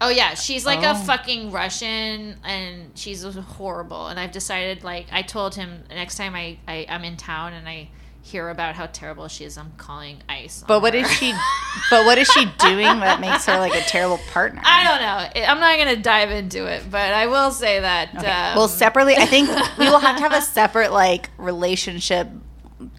[0.00, 0.94] Oh yeah, she's like a Oh.
[0.94, 4.08] fucking Russian, and she's horrible.
[4.08, 7.66] And I've decided, like, I told him next time I, I I'm in town and
[7.68, 7.88] I
[8.26, 10.62] hear about how terrible she is, I'm calling ICE.
[10.62, 11.00] on but what her.
[11.00, 11.32] is she?
[11.90, 14.62] But what is she doing that makes her like a terrible partner?
[14.64, 15.46] I don't know.
[15.46, 18.14] I'm not gonna dive into it, but I will say that.
[18.16, 18.26] Okay.
[18.26, 22.28] Um, well, separately, I think we will have to have a separate like relationship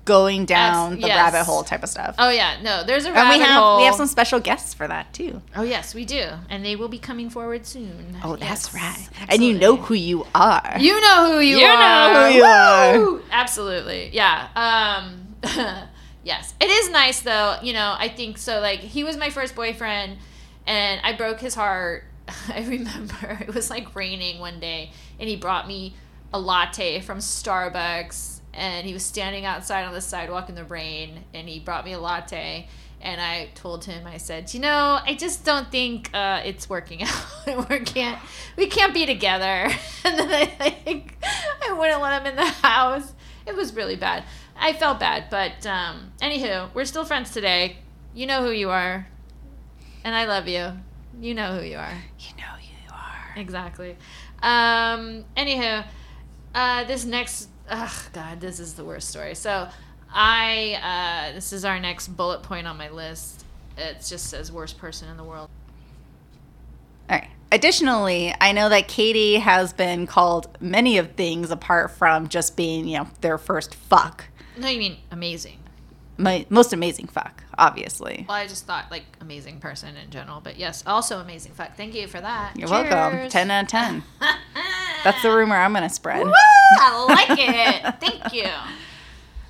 [0.08, 1.16] going down the yes.
[1.18, 2.16] rabbit hole type of stuff.
[2.18, 2.84] Oh yeah, no.
[2.84, 3.78] There's a and rabbit we have hole.
[3.78, 5.42] we have some special guests for that too.
[5.56, 8.18] Oh yes, we do, and they will be coming forward soon.
[8.24, 9.10] Oh, that's Yes, right.
[9.30, 10.78] And you know who you are.
[10.80, 12.30] You know who you, You know are.
[12.30, 13.22] who you are.
[13.32, 14.10] Absolutely.
[14.14, 14.48] Yeah.
[14.56, 15.36] Um
[16.24, 16.54] Yes.
[16.60, 20.18] It is nice though, you know, I think so like he was my first boyfriend
[20.66, 22.04] and I broke his heart.
[22.50, 25.96] I remember it was like raining one day and he brought me
[26.34, 31.24] a latte from Starbucks and he was standing outside on the sidewalk in the rain
[31.34, 32.68] and he brought me a latte
[33.00, 37.04] and I told him I said, "You know, I just don't think uh, it's working
[37.48, 37.70] out.
[37.70, 38.20] we can't
[38.56, 39.70] we can't be together."
[40.04, 41.18] And then I think
[41.68, 43.14] I wouldn't let him in the house.
[43.46, 44.24] It was really bad.
[44.56, 47.78] I felt bad, but um, anywho, we're still friends today.
[48.16, 49.08] You know who you are,
[50.06, 50.72] and I love you.
[51.20, 51.98] You know who you are.
[52.20, 53.34] You know who you are.
[53.36, 53.98] Exactly.
[54.42, 55.86] Um, anywho,
[56.56, 59.36] uh, this next, ugh, God, this is the worst story.
[59.36, 59.68] So,
[60.14, 63.46] I, uh, this is our next bullet point on my list.
[63.78, 65.50] It just says worst person in the world.
[67.10, 67.30] All right.
[67.52, 72.88] Additionally, I know that Katie has been called many of things apart from just being,
[72.88, 74.26] you know, their first fuck.
[74.58, 75.60] No, you mean amazing.
[76.18, 78.26] My most amazing fuck, obviously.
[78.28, 81.76] Well, I just thought like amazing person in general, but yes, also amazing fuck.
[81.78, 82.56] Thank you for that.
[82.58, 83.30] You're welcome.
[83.30, 84.04] 10 out of 10.
[85.04, 86.26] That's the rumor I'm going to spread.
[86.26, 86.34] Woo!
[86.80, 88.00] I like it.
[88.00, 88.50] Thank you.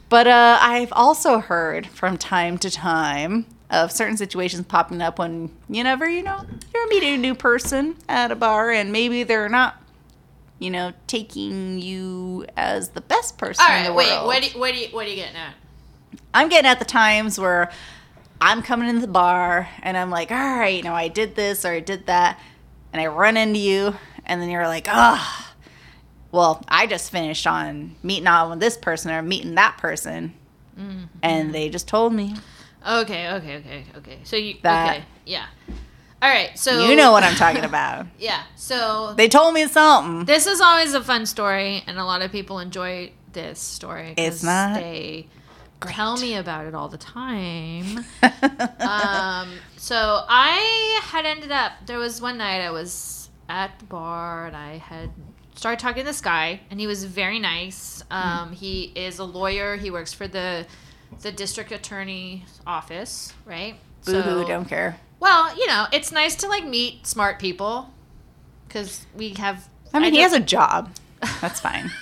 [0.10, 5.52] But uh, I've also heard from time to time of certain situations popping up when
[5.68, 9.50] you never, you know, you're meeting a new person at a bar and maybe they're
[9.50, 9.82] not,
[10.60, 14.10] you know, taking you as the best person All in the right, wait.
[14.12, 14.28] world.
[14.28, 15.56] What do what do you, what are you getting at?
[16.34, 17.72] I'm getting at the times where
[18.40, 21.66] I'm coming into the bar and I'm like, all right, you know, I did this
[21.66, 22.40] or I did that,
[22.94, 25.54] and I run into you, and then you're like, ah,
[26.32, 30.34] well, I just finished on meeting on with this person or meeting that person,
[30.80, 31.06] Mm-hmm.
[31.24, 32.36] and they just told me,
[32.88, 34.20] Okay, okay, okay, okay.
[34.24, 35.46] So you That- okay, yeah.
[36.22, 38.06] All right, so you know what I'm talking about.
[38.20, 38.44] Yeah.
[38.56, 40.26] So They told me something.
[40.26, 44.14] this is always a fun story, and a lot of people enjoy this story.
[44.18, 45.28] It's not They
[45.82, 47.98] tell me about it all the time.
[48.80, 51.74] um, so I had ended up.
[51.86, 55.10] There was one night I was at the bar, and I had
[55.56, 58.04] started talking to this guy, and he was very nice.
[58.12, 59.76] Um, he is a lawyer.
[59.76, 60.66] He works for the
[61.22, 63.76] the district attorney's office, right?
[64.06, 65.00] Boo hoo, don't care.
[65.20, 67.92] Well, you know, it's nice to like meet smart people
[68.68, 69.68] because we have.
[69.94, 70.92] I mean, he has a job.
[71.42, 71.92] That's fine.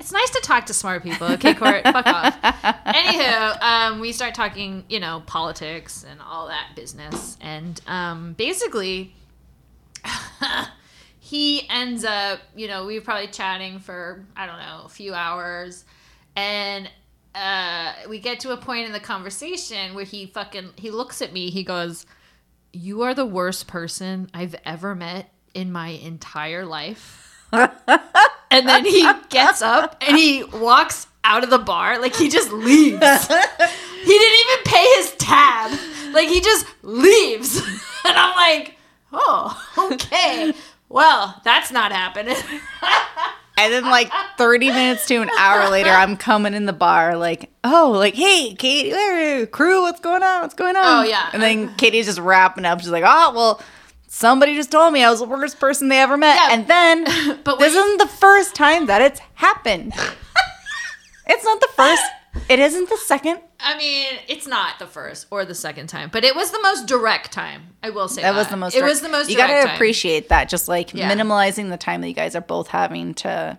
[0.00, 1.26] It's nice to talk to smart people.
[1.32, 2.40] Okay, Cort, fuck off.
[2.40, 9.14] Anywho, um, we start talking, you know, politics and all that business, and um, basically,
[11.20, 15.12] he ends up, you know, we were probably chatting for I don't know a few
[15.12, 15.84] hours,
[16.34, 16.88] and
[17.34, 21.34] uh, we get to a point in the conversation where he fucking he looks at
[21.34, 21.50] me.
[21.50, 22.06] He goes,
[22.72, 27.46] "You are the worst person I've ever met in my entire life."
[28.50, 32.50] and then he gets up and he walks out of the bar like he just
[32.52, 33.26] leaves.
[33.28, 35.78] he didn't even pay his tab.
[36.12, 37.58] Like he just leaves.
[38.04, 38.76] and I'm like,
[39.12, 40.52] "Oh, okay.
[40.88, 42.36] Well, that's not happening."
[43.58, 47.50] And then, like 30 minutes to an hour later, I'm coming in the bar, like,
[47.62, 50.40] oh, like, hey, Katie, crew, what's going on?
[50.40, 51.04] What's going on?
[51.04, 51.28] Oh, yeah.
[51.34, 52.80] And then Katie's just wrapping up.
[52.80, 53.60] She's like, oh, well,
[54.12, 56.34] somebody just told me I was the worst person they ever met.
[56.34, 56.54] Yeah.
[56.54, 57.04] And then,
[57.44, 59.94] But this isn't the first time that it's happened.
[61.26, 62.02] it's not the first.
[62.48, 63.40] It isn't the second.
[63.60, 66.86] I mean, it's not the first or the second time, but it was the most
[66.86, 67.74] direct time.
[67.82, 68.74] I will say That that, was the most.
[68.76, 69.30] It was the most.
[69.30, 69.74] You direct gotta time.
[69.76, 70.48] appreciate that.
[70.48, 71.10] Just like Yeah.
[71.12, 73.58] minimalizing the time that you guys are both having to.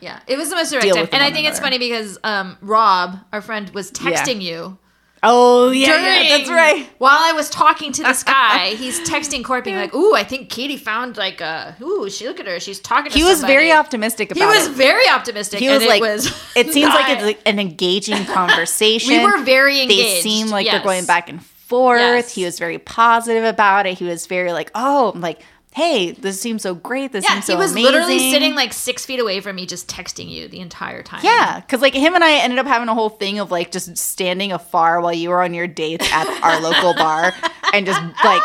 [0.00, 3.18] Yeah, it was the most direct time, and I think it's funny because um, Rob,
[3.32, 4.78] our friend, was texting you
[5.22, 6.04] Oh yeah, during.
[6.04, 6.88] yeah, that's right.
[6.98, 10.48] While I was talking to this guy, he's texting Cort, being like, "Ooh, I think
[10.48, 11.76] Katie found like a.
[11.80, 12.60] Ooh, she look at her.
[12.60, 13.24] She's talking." to her.
[13.24, 14.72] He was very somebody." optimistic He was it.
[14.72, 15.58] very optimistic.
[15.60, 16.26] He and was it like, was
[16.56, 19.10] it seems like it's like an engaging conversation.
[19.10, 20.74] We were very They seem like yes.
[20.74, 22.00] they're going back and forth.
[22.00, 22.34] Yes.
[22.34, 23.98] He was very positive about it.
[23.98, 25.42] He was very like, oh, I'm like,
[25.74, 27.12] hey, this seems so great.
[27.12, 27.92] This Yeah, seems so he was amazing.
[27.92, 31.20] literally sitting like six feet away from me, just texting you the entire time.
[31.22, 33.96] Yeah, because like him and I ended up having a whole thing of like just
[33.96, 37.32] standing afar while you were on your dates at our local bar
[37.72, 38.42] and just like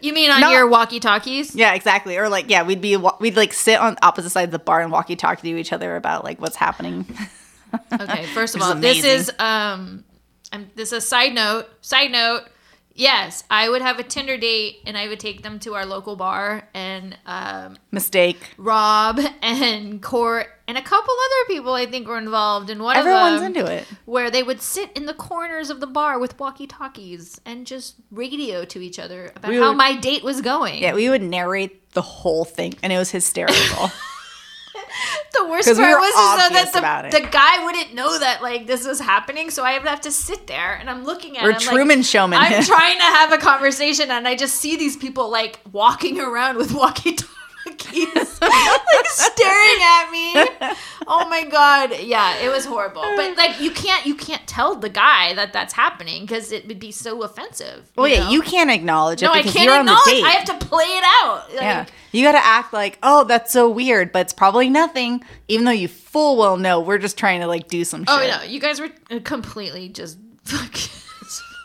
[0.00, 0.50] You mean on No.
[0.50, 1.54] your walkie talkies?
[1.56, 4.58] yeah exactly or like yeah we'd be we'd like sit on opposite sides of the
[4.60, 7.04] bar and walkie talkie to each other about like what's happening.
[7.92, 10.04] Okay, first of Which is all, this is um,
[10.52, 11.66] I'm, this is a side note.
[11.80, 12.42] Side note.
[13.00, 16.16] Yes, I would have a Tinder date, and I would take them to our local
[16.16, 18.36] bar, and um, Mistake.
[18.58, 23.36] Rob and Cort and a couple other people I think were involved in one Everyone's
[23.36, 23.86] of them, into it.
[24.04, 27.94] where they would sit in the corners of the bar with walkie talkies and just
[28.10, 30.82] radio to each other about We how would- my date was going.
[30.82, 33.90] Yeah, we would narrate the whole thing, and it was hysterical.
[35.32, 37.94] the worst we part were was is though obvious about that the, the guy wouldn't
[37.94, 41.04] know that like this was happening, so I would have to sit there and I'm
[41.04, 42.38] looking at We're him like, Truman Showman.
[42.40, 46.56] I'm trying to have a conversation and I just see these people like walking around
[46.56, 47.36] with walkie talkies,
[47.92, 50.76] like staring at me.
[51.06, 53.02] Oh my god, yeah, it was horrible.
[53.16, 56.78] But like you can't you can't tell the guy that that's happening because it would
[56.78, 57.90] be so offensive.
[57.96, 58.30] well, yeah, know?
[58.30, 60.14] you can't acknowledge it No, I can't you're on the acknowledge.
[60.14, 60.24] date.
[60.24, 61.44] I have to play it out.
[61.50, 65.22] Like, yeah, you got to act like, oh, that's so weird, but it's probably nothing.
[65.48, 68.08] Even though you full well know we're just trying to like do some shit.
[68.10, 70.90] Oh no, you guys were uh, completely just fucking,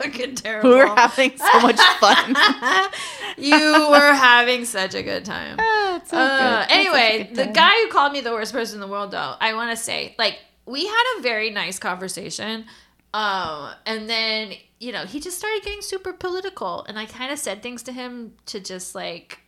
[0.01, 0.69] fucking terrible.
[0.69, 2.35] we were having so much fun.
[3.37, 5.57] you were having such a good time.
[5.59, 6.41] It's so Uh, good.
[6.41, 8.87] That's such a anyway, good the guy who called me the worst person in the
[8.87, 12.65] world, though, I want to say, like, we had a very nice conversation.
[13.13, 16.83] Um, and then, you know, he just started getting super political.
[16.89, 19.39] And I kind of said things to him to just, like,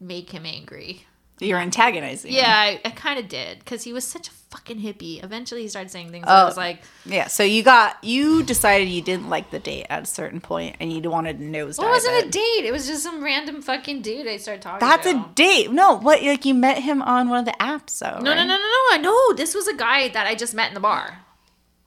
[0.00, 1.04] make him angry.
[1.38, 2.30] You're antagonizing.
[2.32, 2.38] him.
[2.38, 3.58] Yeah, I, I kind of did.
[3.58, 5.22] Because he was such a fucking hippie.
[5.24, 6.44] Eventually, he started saying things that I Oh.
[6.46, 10.06] was like, Yeah, so you got you decided you didn't like the date at a
[10.06, 11.78] certain point, and you wanted to nose.
[11.78, 12.64] well, it wasn't a date.
[12.64, 15.10] It was just some random fucking dude I started talking That's to.
[15.16, 15.70] a date.
[15.72, 16.22] No, what?
[16.22, 18.18] Like you met him on one of the apps, though.
[18.20, 18.36] No, right?
[18.36, 18.94] no, no, no, no.
[18.94, 19.32] I know.
[19.34, 21.18] This was a guy that I just met in the bar.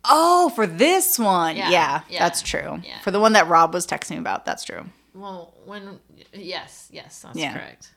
[0.05, 2.81] Oh, for this one, Yeah, yeah, yeah, that's true.
[2.85, 2.99] yeah.
[2.99, 4.85] For the one that Rob was texting about, that's true.
[5.13, 5.99] Well, when
[6.33, 7.91] yes, yes, that's correct.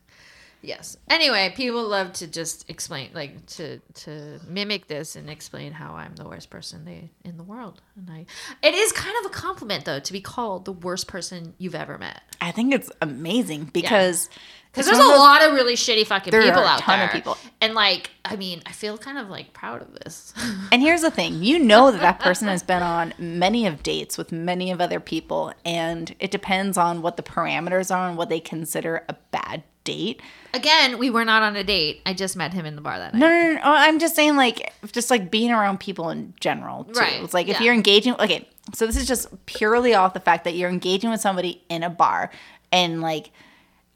[0.63, 0.97] Yes.
[1.11, 6.15] Anyway, people love to just explain, like to to mimic this and explain how I'm
[6.15, 8.27] the worst person they in the world, and I.
[8.67, 11.99] It is kind of a compliment though to be called the worst person you've ever
[11.99, 12.23] met.
[12.41, 14.29] I think it's amazing because
[14.73, 17.07] Because it's there's a those- lot of really shitty fucking There people out ton there.
[17.09, 17.37] of people.
[17.61, 20.33] and like, I mean, I feel kind of like proud of this.
[20.73, 24.17] And here's the thing you know that that person has been on many of dates
[24.17, 28.29] with many of other people, and it depends on what the parameters are and what
[28.29, 30.21] they consider a bad date.
[30.55, 32.03] Again, we were not on a date.
[32.05, 33.21] I just met him in the bar that night.
[33.21, 33.61] No, no, no, no.
[33.65, 36.85] I'm just saying, like, just like being around people in general.
[36.85, 37.01] Too.
[37.01, 37.67] Right, It's like if yeah.
[37.67, 41.21] you're engaging, okay, so this is just purely off the fact that you're engaging with
[41.21, 42.31] somebody in a bar.
[42.71, 43.31] And, like,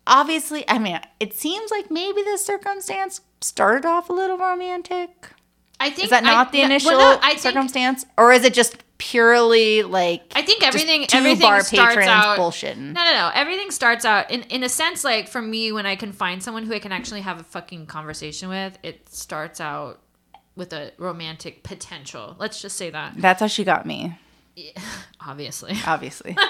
[0.07, 5.31] obviously, I mean, it seems like maybe this circumstance started off a little romantic.
[5.79, 8.07] I think Is that I- not the no- initial well, no, I think, circumstance?
[8.17, 10.23] Or is it just purely like.
[10.35, 12.79] I think everything two everything bar starts out bullshitting?
[12.79, 13.31] No, no, no.
[13.35, 16.65] Everything starts out in in a sense like for me when I can find someone
[16.65, 20.01] who I can actually have a fucking conversation with, it starts out
[20.57, 22.35] with a romantic potential.
[22.39, 23.13] Let's just say that.
[23.19, 24.19] That's how she got me,
[25.21, 25.75] Obviously.
[25.87, 26.37] obviously.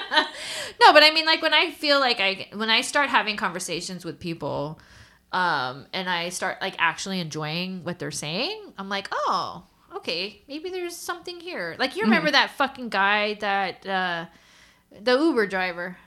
[0.79, 4.05] No, but I mean like when I feel like I when I start having conversations
[4.05, 4.79] with people
[5.31, 9.63] um and I start like actually enjoying what they're saying, I'm like, "Oh,
[9.97, 12.11] okay, maybe there's something here." Like you Mm-hmm.
[12.11, 14.25] remember that fucking guy that uh
[15.01, 15.97] the Uber driver.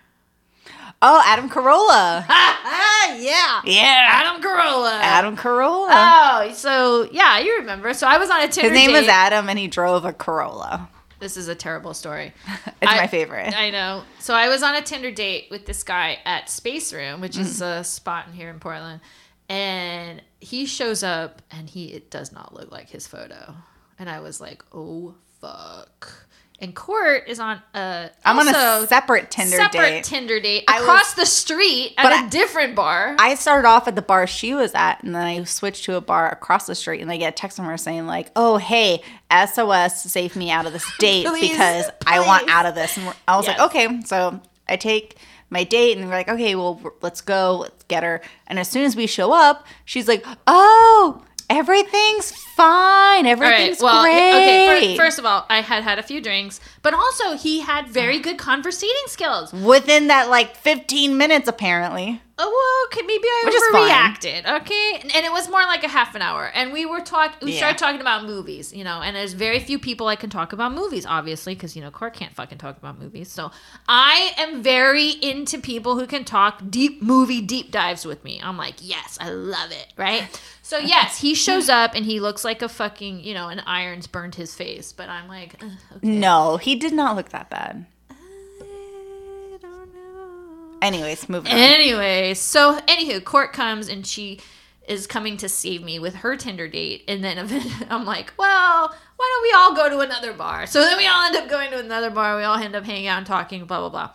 [1.02, 2.24] oh, Adam Carolla.
[2.28, 3.61] yeah.
[3.64, 4.09] yeah.
[4.11, 5.00] Adam Carolla.
[5.00, 5.88] Adam Carolla.
[5.90, 7.92] Oh, so yeah, you remember.
[7.94, 9.06] So I was on a Tinder His name was.
[9.09, 10.88] Adam, and he drove a Corolla.
[11.20, 12.33] This is a terrible story.
[12.83, 13.54] It's I- my favorite.
[13.56, 14.02] I know.
[14.20, 17.40] So I was on a Tinder date with this guy at Space Room, which Mm.
[17.40, 19.00] is a spot in here in Portland,
[19.48, 23.54] and he shows up and he it does not look like his photo,
[23.98, 26.26] and I was like, oh fuck.
[26.62, 30.05] And Cort is on a I'm on a separate Tinder separate date.
[30.05, 33.16] Tinder date across the street at a I- different bar.
[33.18, 36.01] I started off at the bar she was at, and then I switched to a
[36.03, 39.03] bar across the street, and I get a text from her saying like, "Oh, hey,
[39.31, 43.11] SOS, save me out of this date Please, because I want out of this." And
[43.27, 43.59] I was Yes.
[43.59, 45.16] like, "Okay," so I take
[45.49, 48.85] my date, and we're like, "Okay, well, let's go, let's get her." And as soon
[48.85, 53.26] as we show up, she's like, "Oh." Everything's fine.
[53.26, 54.14] Everything's well, great.
[54.14, 54.96] okay.
[54.96, 58.18] fir- first of all, I had had a few drinks, but also he had very
[58.18, 58.22] ah.
[58.22, 59.52] good conversating skills.
[59.52, 62.22] Within that like 15 minutes, apparently.
[62.42, 64.60] Oh, well, okay, maybe I Which overreacted.
[64.62, 67.36] Okay, and, and it was more like a half an hour, and we were talking.
[67.42, 67.58] We Yeah.
[67.58, 69.02] started talking about movies, you know.
[69.02, 72.14] And there's very few people I can talk about movies, obviously, because you know Cort
[72.14, 73.30] can't fucking talk about movies.
[73.30, 73.50] So
[73.86, 78.40] I am very into people who can talk deep movie deep dives with me.
[78.42, 80.40] I'm like, yes, I love it, right?
[80.70, 81.74] So yes, he shows mm.
[81.74, 85.09] up and he looks like a fucking, you know, an iron's burned his face, but
[85.09, 85.98] I'm like, okay.
[86.00, 87.87] No, he did not look that bad.
[88.09, 90.78] I don't know.
[90.80, 91.59] Anyways, moving on.
[91.59, 94.38] Anyway, so anywho, Cort comes and she
[94.86, 97.36] is coming to save me with her Tinder date, and then
[97.90, 100.66] I'm like, well, why don't we all go to another bar?
[100.66, 102.36] So then we all end up going to another bar.
[102.36, 104.11] We all end up hanging out and talking, blah blah blah.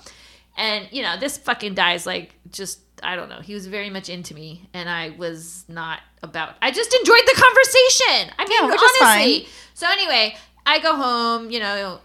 [0.55, 3.39] And you know, this fucking guy's like just I don't know.
[3.41, 6.55] He was very much into me, and I was not about.
[6.61, 8.33] I just enjoyed the conversation.
[8.39, 9.47] I mean, Yeah, honestly.
[9.73, 10.35] So anyway,
[10.65, 11.51] I go home.
[11.51, 11.99] You know,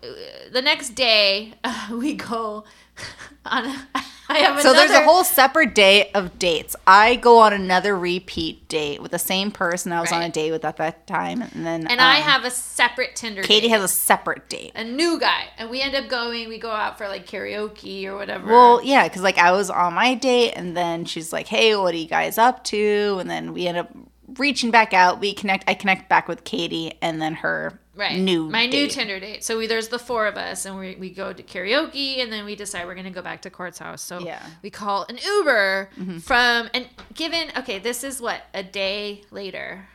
[0.52, 2.64] the next day uh, we go
[3.46, 3.66] on.
[3.66, 3.86] A,
[4.30, 6.76] I have So there's a whole separate day of dates.
[6.86, 10.52] I go on another repeat date with the same person I was on a date
[10.52, 13.42] with at that time, and then and I um, have a separate Tinder.
[13.42, 13.70] Katie date.
[13.70, 14.72] has a separate date.
[14.76, 16.48] a new guy, and we end up going.
[16.48, 18.46] We go out for like karaoke or whatever.
[18.46, 21.92] Well, yeah, because like I was on my date, and then she's like, "Hey, what
[21.92, 23.90] are you guys up to?" And then we end up
[24.38, 25.20] reaching back out.
[25.20, 25.68] We connect.
[25.68, 28.88] I connect back with Katie, and then her right, new my new.
[28.88, 29.44] Tinder date.
[29.44, 32.44] So we, there's the four of us, and we we go to karaoke, and then
[32.44, 34.02] we decide we're gonna go back to Cort's house.
[34.02, 34.38] So Yeah.
[34.38, 34.50] Mm-hmm.
[34.62, 35.90] we call an Uber
[36.22, 39.88] from and given okay, this is what a day later.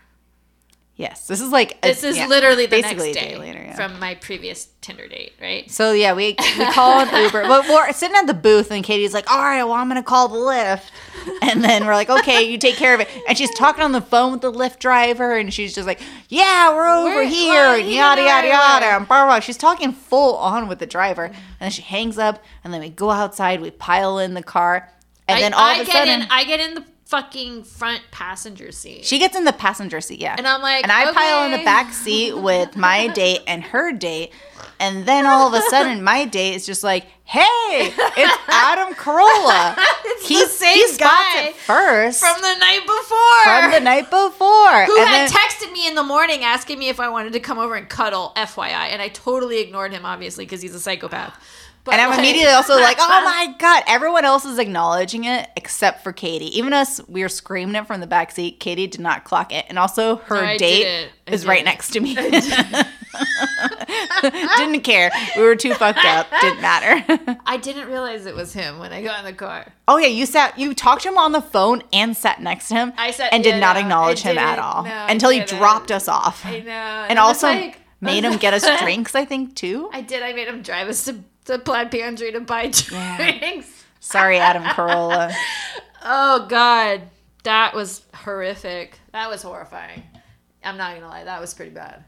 [0.98, 3.60] Yes, this is like a- This is yeah, literally the next day, day later.
[3.60, 3.76] Yeah.
[3.76, 5.70] from my previous Tinder date, right?
[5.70, 9.14] So yeah, we we call an Uber, but we're sitting at the booth, and Katie's
[9.14, 10.84] like, "All right, well, I'm gonna call the Lyft,"
[11.42, 14.00] and then we're like, "Okay, you take care of it." And she's talking on the
[14.00, 17.90] phone with the Lyft driver, and she's just like, "Yeah, we're over We're- here," and
[17.90, 19.40] yada yada yada, and blah, blah.
[19.42, 22.90] She's talking full on with the driver, and then she hangs up, and then we
[22.90, 24.90] go outside, we pile in the car,
[25.28, 26.22] and I, then all I of a get sudden.
[26.22, 26.28] in.
[26.32, 29.06] I get in the fucking front passenger seat.
[29.06, 30.36] she gets in the passenger seat, yeah.
[30.38, 33.92] And I'm like, and I pile in the back seat with my date and her
[33.92, 34.32] date.
[34.80, 37.44] And then all of a sudden, my date is just like, hey,
[37.94, 39.76] it's Adam Carolla.
[40.04, 43.44] It's He, the same he spots guy it first from the night before.
[43.44, 44.86] from the night before.
[44.86, 47.40] who and had then, texted me in the morning asking me if I wanted to
[47.40, 51.40] come over and cuddle, FYI, and I totally ignored him, obviously, because he's a psychopath.
[51.86, 53.84] But and I'm like- immediately also like, oh my God.
[53.88, 56.58] Everyone else is acknowledging it except for Katie.
[56.58, 58.60] Even us, we were screaming it from the back seat.
[58.60, 59.66] Katie did not clock it.
[59.70, 61.12] And also, her No, date didn't.
[61.28, 62.16] Is right next to me.
[64.58, 65.12] Didn't care.
[65.36, 66.28] We were too fucked up.
[66.42, 67.38] Didn't matter.
[67.46, 69.72] I didn't realize it was him when I got in the car.
[69.88, 72.76] Oh yeah, you sat you talked to him on the phone and sat next to
[72.76, 72.94] him.
[72.98, 76.08] I sat- and did yeah, not acknowledge him at all No, until he dropped us
[76.08, 76.46] off.
[76.46, 76.72] I know.
[76.72, 79.90] And was also like- made him get us drinks, I think, too.
[79.94, 80.22] I did.
[80.24, 81.16] I made him drive us to,
[81.46, 83.84] to Plaid Pantry to buy drinks.
[84.00, 85.34] Sorry, Adam Carolla.
[86.04, 87.02] Oh God,
[87.44, 89.00] that was horrific.
[89.14, 90.04] That was horrifying.
[90.64, 92.04] I'm not gonna lie, that was pretty bad.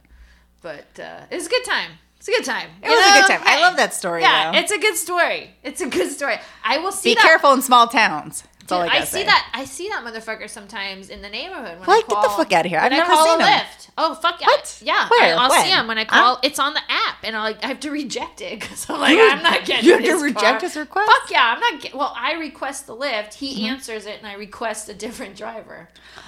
[0.61, 1.91] But uh, it was a good time.
[2.17, 2.69] It's a good time.
[2.81, 3.41] It was a good time.
[3.47, 4.57] I love that story, Yeah, though.
[4.57, 5.51] it's a good story.
[5.63, 6.35] It's a good story.
[6.63, 7.23] I will see Be that.
[7.23, 8.43] careful in small towns.
[8.68, 9.26] That's all I, I see say.
[9.26, 9.49] that.
[9.53, 11.80] I see that motherfucker sometimes in the neighborhood.
[11.80, 12.80] When Like, I get the fuck out of here.
[12.80, 13.59] I've never I call seen a him.
[13.65, 13.89] Lyft.
[13.97, 14.47] Oh fuck yeah!
[14.47, 14.80] What?
[14.84, 15.36] Yeah, Where?
[15.38, 16.39] I, will see him when I call.
[16.43, 19.15] It's on the app, and I like I have to reject it because I'm like
[19.15, 19.86] You- I'm not getting.
[19.86, 20.59] you have to reject car.
[20.59, 21.09] his request?
[21.09, 21.22] Mm-hmm.
[21.22, 21.53] Fuck yeah!
[21.55, 21.82] I'm not.
[21.82, 23.34] Get, well, I request the Lyft.
[23.36, 25.88] He answers it, and I request a different driver.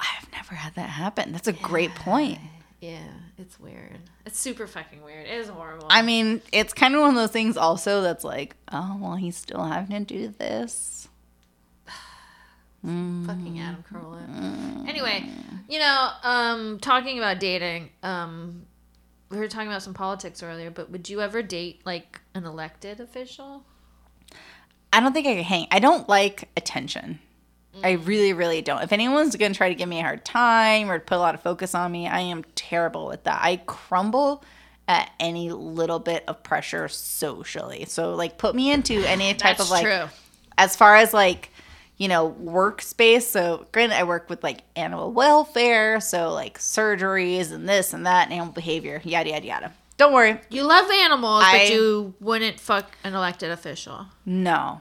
[0.00, 1.32] I've never had that happen.
[1.32, 2.38] That's a great point.
[2.80, 2.98] Yeah,
[3.38, 3.98] it's weird.
[4.26, 5.26] It's super fucking weird.
[5.26, 5.86] It is horrible.
[5.88, 9.36] I mean, it's kind of one of those things also that's like, oh, well, he's
[9.36, 11.08] still having to do this.
[12.82, 14.88] Fucking Adam Carolla.
[14.88, 15.24] Anyway,
[15.68, 18.66] you know, um, talking about dating, um,
[19.30, 23.00] we were talking about some politics earlier, but would you ever date like an elected
[23.00, 23.64] official?
[24.92, 25.66] I don't think I could hang.
[25.70, 27.18] I don't like attention.
[27.82, 28.82] I really, really don't.
[28.82, 31.42] If anyone's gonna try to give me a hard time or put a lot of
[31.42, 33.40] focus on me, I am terrible with that.
[33.42, 34.44] I crumble
[34.88, 37.86] at any little bit of pressure socially.
[37.86, 40.08] So like put me into any type That's of like true.
[40.58, 41.50] as far as like
[42.02, 43.22] you know workspace.
[43.22, 48.24] So granted i work with like animal welfare so like surgeries and this and that
[48.24, 49.72] and animal behavior yada yada yada.
[49.98, 50.40] Don't worry.
[50.50, 54.06] You love animals, I- but you wouldn't fuck an elected official.
[54.26, 54.80] no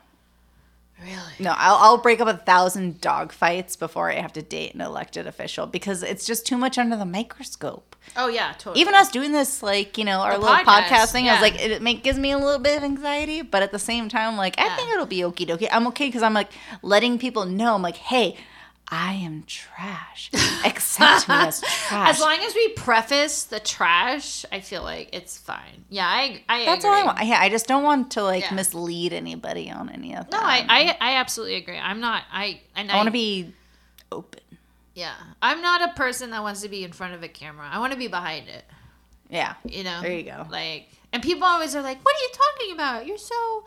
[1.03, 1.33] Really?
[1.39, 4.81] no i'll, I'll break up a thousand dog fights before i have to date an
[4.81, 7.87] elected official because it's just too much under the microscope
[8.17, 8.81] Oh yeah, totally.
[8.81, 11.41] even us doing this like you know our The little podcast, podcast thing i was
[11.41, 14.35] like it, it gives me a little bit of anxiety but at the same time
[14.37, 14.75] like i Yeah.
[14.75, 17.95] think it'll be okie dokie i'm okay because i'm like letting people know i'm like
[17.97, 18.35] hey
[18.91, 20.29] i am trash
[20.65, 25.37] accept me as trash as long as we preface the trash, I feel like it's
[25.37, 25.85] fine.
[25.89, 26.95] Yeah, I I that's agree.
[26.97, 28.53] all i want yeah i just don't want to like Yeah.
[28.55, 31.77] mislead anybody on any of that No, I, I I absolutely agree.
[31.77, 32.23] I'm not.
[32.31, 33.53] I and I want to be
[34.11, 34.41] open
[34.93, 37.67] Yeah, I'm not a person that wants to be in front of a camera.
[37.71, 38.65] I want to be behind it.
[39.29, 40.01] yeah You know.
[40.01, 40.45] There you go.
[40.49, 43.05] Like, and people always are like, "What are you talking about?
[43.07, 43.63] You're so."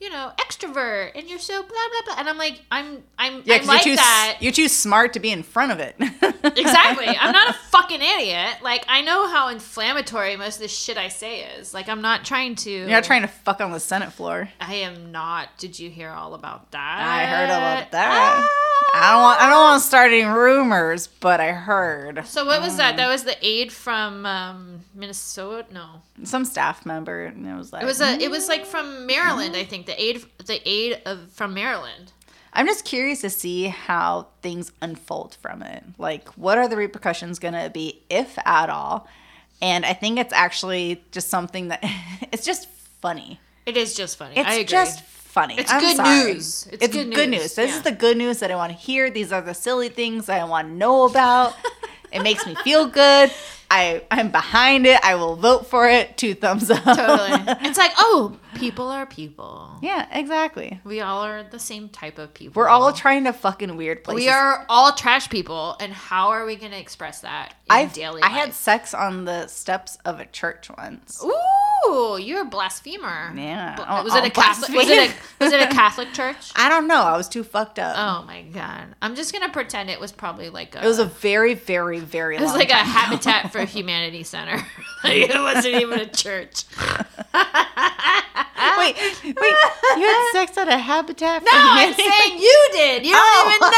[0.00, 3.56] You know, extrovert, and you're so blah blah blah, and I'm like, I'm, I'm, yeah
[3.56, 4.36] I'm like you're too that.
[4.40, 7.08] you're too smart to be in front of it exactly.
[7.08, 8.58] I'm not a fucking idiot.
[8.62, 11.74] Like, I know how inflammatory most of the shit I say is.
[11.74, 12.70] Like, I'm not trying to.
[12.70, 15.48] you're not trying to fuck on the senate floor I am not.
[15.58, 17.00] Did you hear all about that?
[17.00, 18.48] I heard about that.
[18.94, 19.40] I don't want.
[19.40, 22.76] I don't want to start any rumors, but I heard So what was Mm.
[22.78, 22.96] that?
[22.96, 25.66] That was the aide from um, Minnesota.
[25.72, 28.18] No, some staff member, and it was like, it was a.
[28.20, 29.56] It was like from Maryland.
[29.56, 32.12] I think the aid the aide of from Maryland.
[32.52, 35.82] I'm just curious to see how things unfold from it.
[35.98, 39.06] Like, what are the repercussions going to be, if at all?
[39.60, 41.80] And I think it's actually just something that
[42.32, 42.68] it's just
[43.00, 43.38] funny.
[43.66, 44.34] It is just funny.
[44.36, 44.64] It's I agree.
[44.64, 45.54] just funny.
[45.54, 45.60] funny.
[45.62, 46.24] It's I'm good sorry.
[46.32, 46.66] news.
[46.72, 47.54] It's It's, good good, news, news.
[47.54, 47.76] This yeah.
[47.76, 49.10] is the good news that I want to hear.
[49.10, 51.54] These are the silly things I want to know about.
[52.12, 53.30] it makes me feel good.
[53.70, 54.98] I I'm behind it.
[55.04, 56.16] I will vote for it.
[56.16, 56.82] Two thumbs up.
[56.84, 57.30] Totally.
[57.68, 59.70] it's like, oh, people are people.
[59.82, 60.80] yeah, exactly.
[60.84, 62.60] We all are the same type of people.
[62.60, 64.24] We're all trying to fucking weird places.
[64.24, 67.92] We are all trash people, and how are we going to express that in I've,
[67.92, 68.36] daily I life?
[68.36, 71.22] had sex on the steps of a church once.
[71.22, 71.32] Ooh,
[72.18, 73.32] you're a blasphemer.
[73.34, 73.76] Yeah.
[73.88, 74.76] Oh, was it oh, a Catholic?
[74.76, 75.14] Was it a
[75.44, 76.52] was it a Catholic church?
[76.56, 77.02] I don't know.
[77.02, 77.96] I was too fucked up.
[77.96, 78.94] Oh my god!
[79.00, 80.84] I'm just gonna pretend it was probably like a.
[80.84, 82.36] It was a very, very, very.
[82.36, 82.82] It was like a ago.
[82.84, 84.56] Habitat for Humanity center.
[85.04, 86.64] like it wasn't even a church.
[88.78, 89.34] Wait, wait.
[89.34, 93.04] You had sex at a Habitat for No, I'm saying you did.
[93.06, 93.52] You don't Oh.
[93.54, 93.70] even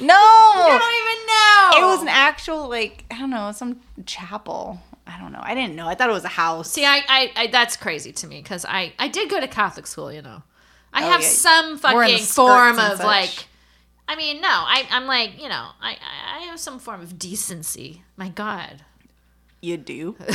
[0.00, 0.06] know.
[0.06, 0.64] no.
[0.64, 1.70] You don't even know.
[1.74, 4.80] It was an actual like I don't know some chapel.
[5.14, 5.40] I don't know.
[5.42, 5.86] I didn't know.
[5.88, 6.70] I thought it was a house.
[6.70, 9.86] See, I, I, I that's crazy to me because I, I did go to Catholic
[9.86, 10.12] school.
[10.12, 10.42] You know,
[10.92, 11.28] I Oh, have yeah.
[11.28, 13.46] some fucking form of like.
[14.08, 17.18] I mean, no, I, I'm like, you know, I, I I have some form of
[17.18, 18.02] decency.
[18.16, 18.82] My God.
[19.60, 20.16] you do.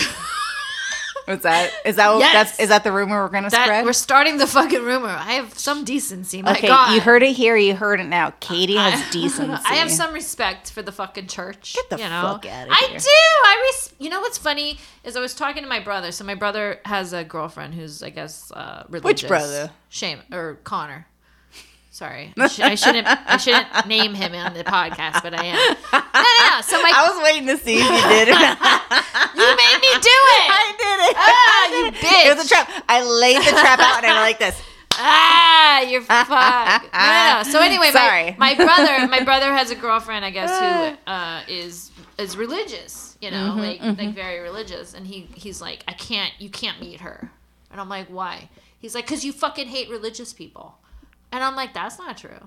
[1.27, 2.33] Is that is that Yes.
[2.33, 3.83] that's is that the rumor we're gonna That spread?
[3.85, 5.09] we're starting the fucking rumor.
[5.09, 6.41] I have some decency.
[6.41, 6.93] My okay, God.
[6.93, 7.55] you heard it here.
[7.57, 8.31] You heard it now.
[8.39, 9.61] Katie has decency.
[9.65, 11.73] I have some respect for the fucking church.
[11.75, 12.21] Get the you know?
[12.21, 12.95] fuck outta I here.
[12.95, 13.09] I do.
[13.45, 16.11] I res- You know what's funny is I was talking to my brother.
[16.13, 19.27] So my brother has a girlfriend who's I guess uh, religious.
[19.27, 19.71] brother?
[19.89, 21.07] Shame or Connor.
[21.97, 23.07] Sorry, I, sh- I shouldn't.
[23.07, 25.55] I shouldn't name him on the podcast, but I am.
[25.55, 26.61] No, no, no.
[26.61, 28.37] So my I was waiting to see if you did it.
[29.33, 30.45] you made me do it.
[30.61, 31.15] I did it.
[31.17, 31.93] Ah, did you it.
[32.05, 32.25] bitch.
[32.29, 32.69] It was a trap.
[32.87, 34.61] I laid the trap out and I like this.
[34.91, 36.93] Ah, you're fucked.
[36.93, 37.51] No, no, no.
[37.51, 38.35] So anyway, Sorry.
[38.37, 41.89] my, my brother, my brother has a girlfriend, I guess, who uh, is
[42.19, 43.17] is religious.
[43.21, 47.01] You know, like like very religious, and he he's like, I can't, you can't meet
[47.01, 47.31] her,
[47.71, 48.49] and I'm like, why?
[48.77, 50.77] He's like, cause you fucking hate religious people,
[51.31, 52.39] and I'm like, that's not true.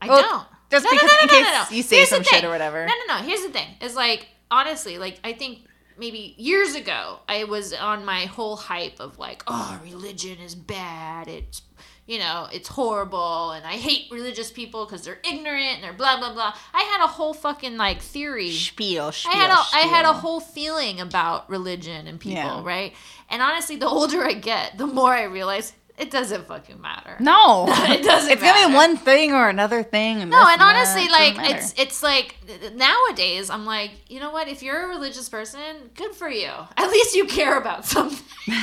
[0.00, 0.46] I Well, don't.
[0.70, 2.84] just No, no, because no, no, no, case you say Here's some shit or whatever.
[2.86, 3.22] No, no, no.
[3.26, 3.68] Here's the thing.
[3.80, 5.60] It's like honestly, like I think
[5.98, 11.28] maybe years ago I was on my whole hype of like, oh, religion is bad.
[11.28, 11.62] It's
[12.08, 16.18] you know, it's horrible, and I hate religious people because they're ignorant and they're blah
[16.18, 16.54] blah blah.
[16.72, 18.52] I had a whole fucking like theory.
[18.52, 22.62] Spiel, spiel, I had a I had a whole feeling about religion and people, Yeah.
[22.62, 22.92] right?
[23.28, 27.16] And honestly, the older I get, the more I realize it doesn't fucking matter.
[27.20, 30.20] No, It doesn't It's gonna be one thing or another thing.
[30.20, 32.36] And No, and honestly, like it's it's like
[32.74, 34.48] nowadays, I'm like, you know what?
[34.48, 36.50] If you're a religious person, good for you.
[36.76, 38.24] At least you care about something.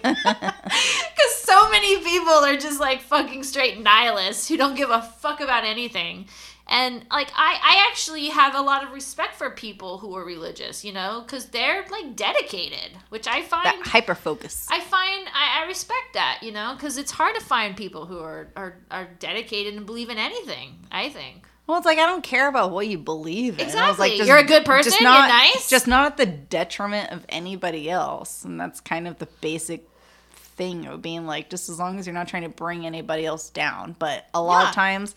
[0.00, 5.40] Because so many people are just like fucking straight nihilists who don't give a fuck
[5.40, 6.26] about anything.
[6.72, 10.84] And like I, I actually have a lot of respect for people who are religious,
[10.84, 14.68] you know, because they're like dedicated, which I find that hyper focus.
[14.70, 18.20] I find I, I respect that, you know, because it's hard to find people who
[18.20, 20.76] are, are are dedicated and believe in anything.
[20.92, 21.46] I think.
[21.66, 23.62] Well, it's like I don't care about what you believe in.
[23.62, 24.18] I was Exactly.
[24.18, 25.68] like, You're a good person, Just you're not, nice.
[25.68, 29.88] Just not at the detriment of anybody else, and that's kind of the basic
[30.32, 33.50] thing of being like, just as long as you're not trying to bring anybody else
[33.50, 33.94] down.
[33.98, 34.68] But a lot Yeah.
[34.70, 35.14] of times,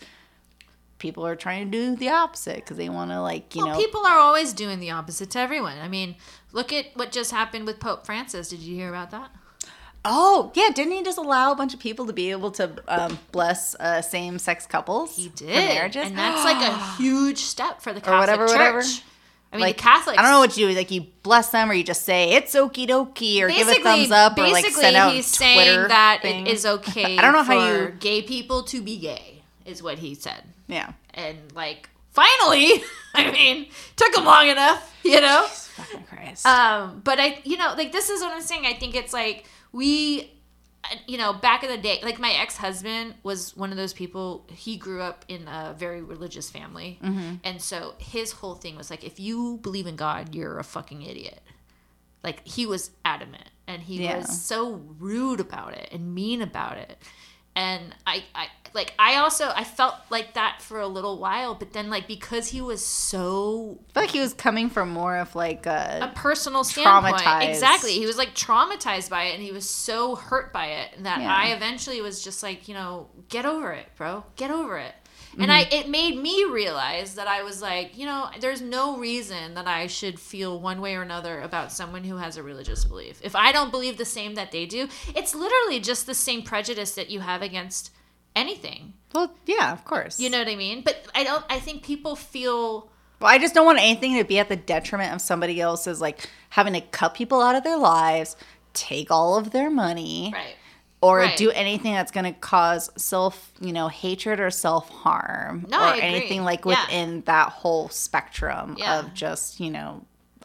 [1.04, 3.78] people are trying to do the opposite because they want to, like, you well, know,
[3.78, 5.78] people are always doing the opposite to everyone.
[5.78, 6.16] I mean,
[6.52, 8.48] look at what just happened with Pope Francis.
[8.48, 9.30] Did you hear about that?
[10.04, 13.18] oh yeah, didn't he just allow a bunch of people to be able to um,
[13.32, 15.16] bless uh, same-sex couples?
[15.16, 16.06] He did, marriages?
[16.06, 18.56] and that's like a huge step for the Catholic whatever, Church.
[18.56, 18.82] whatever.
[19.52, 20.18] I mean, like the Catholics.
[20.18, 20.74] I don't know what you do.
[20.74, 24.10] Like you bless them, or you just say it's okie dokie, or give a thumbs
[24.10, 26.46] up, or like send out he's Twitter saying that thing.
[26.46, 27.16] it is okay.
[27.16, 27.94] I don't know for how you.
[28.00, 29.42] gay people to be gay.
[29.64, 30.44] Is what he said.
[30.68, 30.92] Yeah.
[31.12, 32.82] and like finally
[33.14, 36.46] i mean took him long enough you know Fucking Christ.
[36.46, 39.44] um but i you know like this is what i'm saying i think it's like
[39.72, 40.30] we
[41.06, 44.76] you know back in the day like my ex-husband was one of those people he
[44.76, 47.34] grew up in a very religious family Mm-hmm.
[47.42, 51.02] and so his whole thing was like if you believe in god you're a fucking
[51.02, 51.40] idiot
[52.22, 54.18] like he was adamant and he Yeah.
[54.18, 56.96] was so rude about it and mean about it
[57.56, 61.72] and I, I like i also i felt like that for a little while but
[61.72, 65.34] then like because he was so I feel like he was coming from more of
[65.34, 66.12] like a a.
[66.14, 70.66] personal standpoint exactly he was like traumatized by it and he was so hurt by
[70.66, 71.34] it that Yeah.
[71.34, 74.94] i eventually was just like you know get over it bro get over it
[75.38, 75.74] and I Mm-hmm.
[75.74, 79.88] it made me realize that I was like, you know, there's no reason that I
[79.88, 83.20] should feel one way or another about someone who has a religious belief.
[83.20, 86.94] If I don't believe the same that they do, it's literally just the same prejudice
[86.94, 87.90] that you have against
[88.36, 88.94] anything.
[89.14, 90.18] Well, yeah, of course.
[90.18, 90.82] You know what I mean?
[90.82, 94.38] But I don't I think people feel Well, I just don't want anything to be
[94.38, 98.36] at the detriment of somebody else's, like having to cut people out of their lives,
[98.72, 100.56] take all of their money, right.
[101.00, 101.36] or Right.
[101.36, 105.94] do anything that's going to cause self, you know, hatred or self harm No, or
[105.94, 106.82] anything like Yeah.
[106.84, 108.98] within that whole spectrum Yeah.
[108.98, 110.04] of just, you know,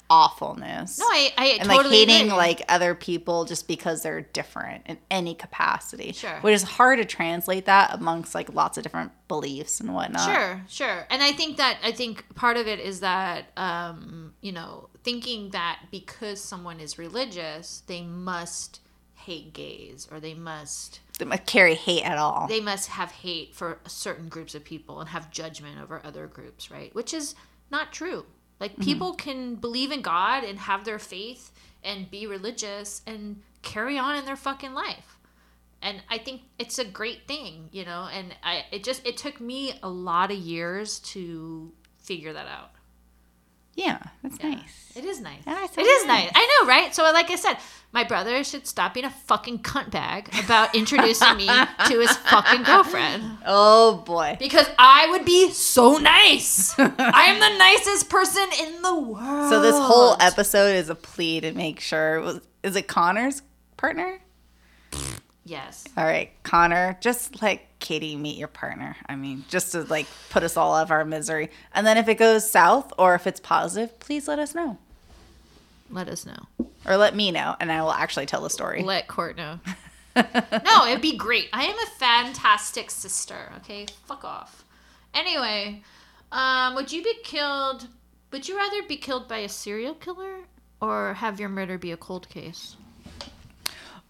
[0.09, 0.99] awfulness.
[0.99, 2.37] No, I, I and totally like hating agree.
[2.37, 6.11] like other people just because they're different in any capacity.
[6.13, 6.39] Sure.
[6.41, 10.21] Which is hard to translate that amongst like lots of different beliefs and whatnot.
[10.33, 11.07] Sure, sure.
[11.09, 15.51] And I think that I think part of it is that um, you know, thinking
[15.51, 18.81] that because someone is religious, they must
[19.15, 22.47] hate gays or they must They might carry hate at all.
[22.47, 26.71] they must have hate for certain groups of people and have judgment over other groups,
[26.71, 26.95] right?
[26.95, 27.35] Which is
[27.69, 28.25] not true.
[28.59, 28.83] Like mm-hmm.
[28.83, 31.51] people can believe in God and have their faith
[31.83, 35.17] and be religious and carry on in their fucking life.
[35.81, 39.39] And I think it's a great thing, you know, and I it just it took
[39.39, 42.71] me a lot of years to figure that out.
[43.85, 44.49] Yeah, that's Yeah.
[44.55, 44.75] nice.
[44.95, 45.39] It is nice.
[45.45, 46.25] That's it so nice.
[46.25, 46.31] nice.
[46.35, 46.93] I know, right?
[46.93, 47.57] So, like I said,
[47.93, 51.45] my brother should stop being a fucking cunt bag about introducing me
[51.87, 53.23] to his fucking girlfriend.
[53.45, 54.35] Oh boy.
[54.39, 56.77] Because I would be so nice.
[56.77, 59.49] I am the nicest person in the world.
[59.49, 63.41] So this whole episode is a plea to make sure was is it Connor's
[63.77, 64.19] partner?
[65.49, 65.83] Yes.
[65.97, 68.95] All right, Connor, just let Katie meet your partner.
[69.07, 71.49] I mean, just to like put us all out of our misery.
[71.73, 74.77] And then if it goes south or if it's positive, please let us know.
[75.89, 76.45] Let us know.
[76.85, 78.83] Or let me know and I will actually tell the story.
[78.83, 79.59] Let Cort know.
[80.15, 81.49] no, it'd be great.
[81.51, 83.51] I am a fantastic sister.
[83.57, 84.63] Okay, fuck off.
[85.15, 85.81] Anyway,
[86.31, 87.87] um, would you be killed?
[88.31, 90.41] Would you rather be killed by a serial killer
[90.79, 92.75] or have your murder be a cold case?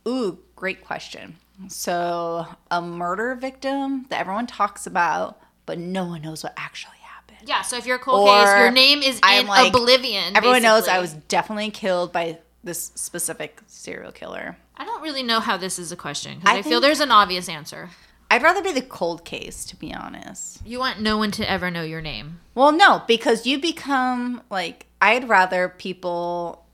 [0.08, 1.38] Ooh, great question.
[1.70, 7.48] So, a murder victim that everyone talks about, but no one knows what actually happened.
[7.48, 7.62] Yeah.
[7.64, 10.36] So if you're a cold Or case, your name is I'm in like- oblivion.
[10.36, 10.88] Everyone knows.
[10.88, 14.58] I was definitely killed by this specific serial killer.
[14.76, 17.12] I don't really know how this is a question because I I, feel there's an
[17.12, 17.90] obvious answer.
[18.32, 20.66] I'd rather be the cold case, to be honest.
[20.66, 22.40] You want no one to ever know your name.
[22.56, 26.66] Well, no, because you become like I'd rather people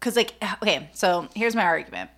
[0.00, 2.10] cuz like okay, so here's my argument.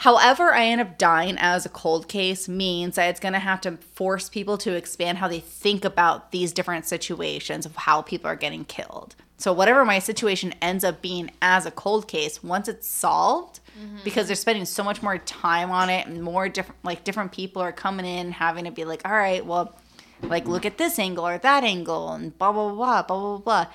[0.00, 3.60] However, I end up dying as a cold case means that it's going to have
[3.60, 8.30] to force people to expand how they think about these different situations of how people
[8.30, 9.14] are getting killed.
[9.36, 13.98] So whatever my situation ends up being as a cold case, once it's solved, mm-hmm.
[14.02, 17.60] because they're spending so much more time on it and more different like different people
[17.60, 19.76] are coming in having to be like, "All right, well,
[20.22, 23.66] like look at this angle or that angle and blah blah blah blah blah blah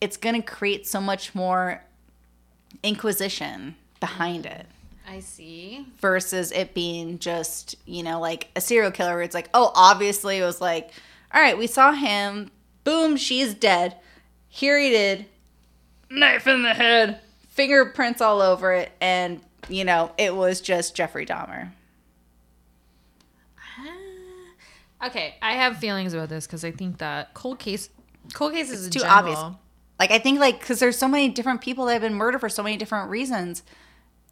[0.00, 1.84] it's going to create so much more
[2.82, 4.66] inquisition behind it
[5.10, 5.86] I see.
[6.00, 10.38] versus it being just you know like a serial killer where it's like oh obviously
[10.38, 10.90] it was like
[11.34, 12.50] all right we saw him
[12.84, 13.96] boom she's dead
[14.48, 15.26] here he did
[16.10, 21.26] knife in the head fingerprints all over it and you know it was just jeffrey
[21.26, 21.70] dahmer
[23.58, 25.06] ah.
[25.06, 27.88] Okay, I have feelings about this because I think that cold case,
[28.34, 29.16] cold cases in too general.
[29.18, 29.38] obvious.
[29.98, 32.50] Like I think like because there's so many different people that have been murdered for
[32.50, 33.62] so many different reasons,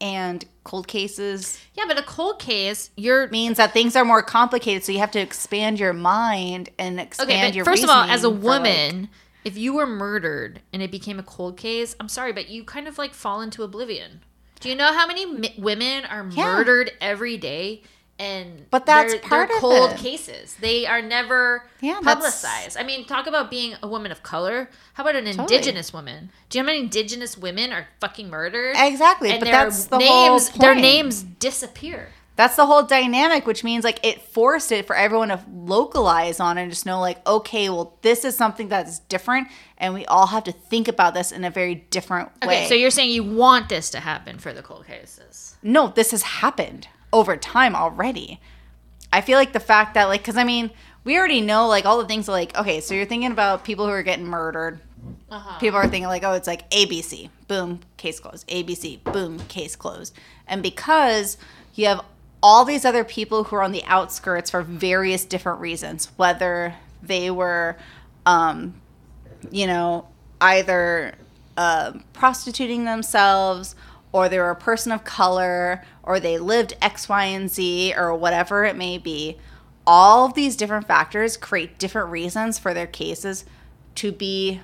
[0.00, 4.84] and cold cases Yeah, but a cold case, you're means that things are more complicated.
[4.84, 7.46] So you have to expand your mind and expand okay.
[7.48, 7.64] But your.
[7.64, 9.08] first of all, as a for, like- woman,
[9.44, 12.86] if you were murdered and it became a cold case, I'm sorry, but you kind
[12.86, 14.20] of like fall into oblivion.
[14.60, 16.44] Do you know how many mi- women are Yeah.
[16.56, 17.82] murdered every day?
[18.18, 19.98] And But that's they're, part they're of cold it.
[19.98, 20.56] cases.
[20.60, 22.76] They are never Yeah, publicized.
[22.76, 24.70] I mean, talk about being a woman of color.
[24.94, 26.30] How about an indigenous woman?
[26.50, 28.74] Do you know how many indigenous women are fucking murdered?
[28.76, 30.50] Exactly, and but their that's the whole names.
[30.50, 32.08] Their names disappear.
[32.34, 36.56] That's the whole dynamic, which means like it forced it for everyone to localize on
[36.56, 40.44] and just know like, okay, well, this is something that's different, and we all have
[40.44, 42.58] to think about this in a very different way.
[42.62, 45.56] Okay, so you're saying you want this to happen for the cold cases?
[45.62, 48.40] no, this has happened over time already.
[49.12, 50.70] I feel like the fact that like, because I mean,
[51.04, 53.92] we already know like all the things like, okay, so you're thinking about people who
[53.92, 54.80] are getting murdered.
[55.30, 55.58] Uh-huh.
[55.58, 58.46] People are thinking like, oh, it's like ABC, boom, case closed.
[58.48, 60.14] ABC, boom, case closed.
[60.46, 61.38] And because
[61.74, 62.04] you have
[62.42, 67.30] all these other people who are on the outskirts for various different reasons, whether they
[67.30, 67.76] were,
[68.26, 68.74] um,
[69.50, 70.06] you know,
[70.40, 71.14] either
[71.56, 73.74] uh, prostituting themselves
[74.12, 78.14] or they were a person of color or they lived X, Y, and Z or
[78.14, 79.38] whatever it may be.
[79.86, 83.44] All of these different factors create different reasons for their cases
[83.96, 84.60] to be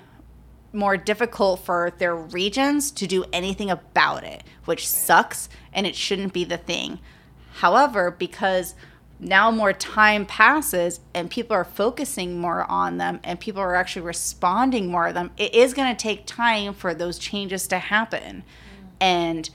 [0.73, 6.33] more difficult for their regions to do anything about it, which sucks and it shouldn't
[6.33, 6.99] be the thing.
[7.55, 8.75] However, because
[9.21, 14.03] now more time passes and people are focusing more on them and people are actually
[14.03, 18.43] responding more to them, it is going to take time for those changes to happen.
[19.01, 19.49] And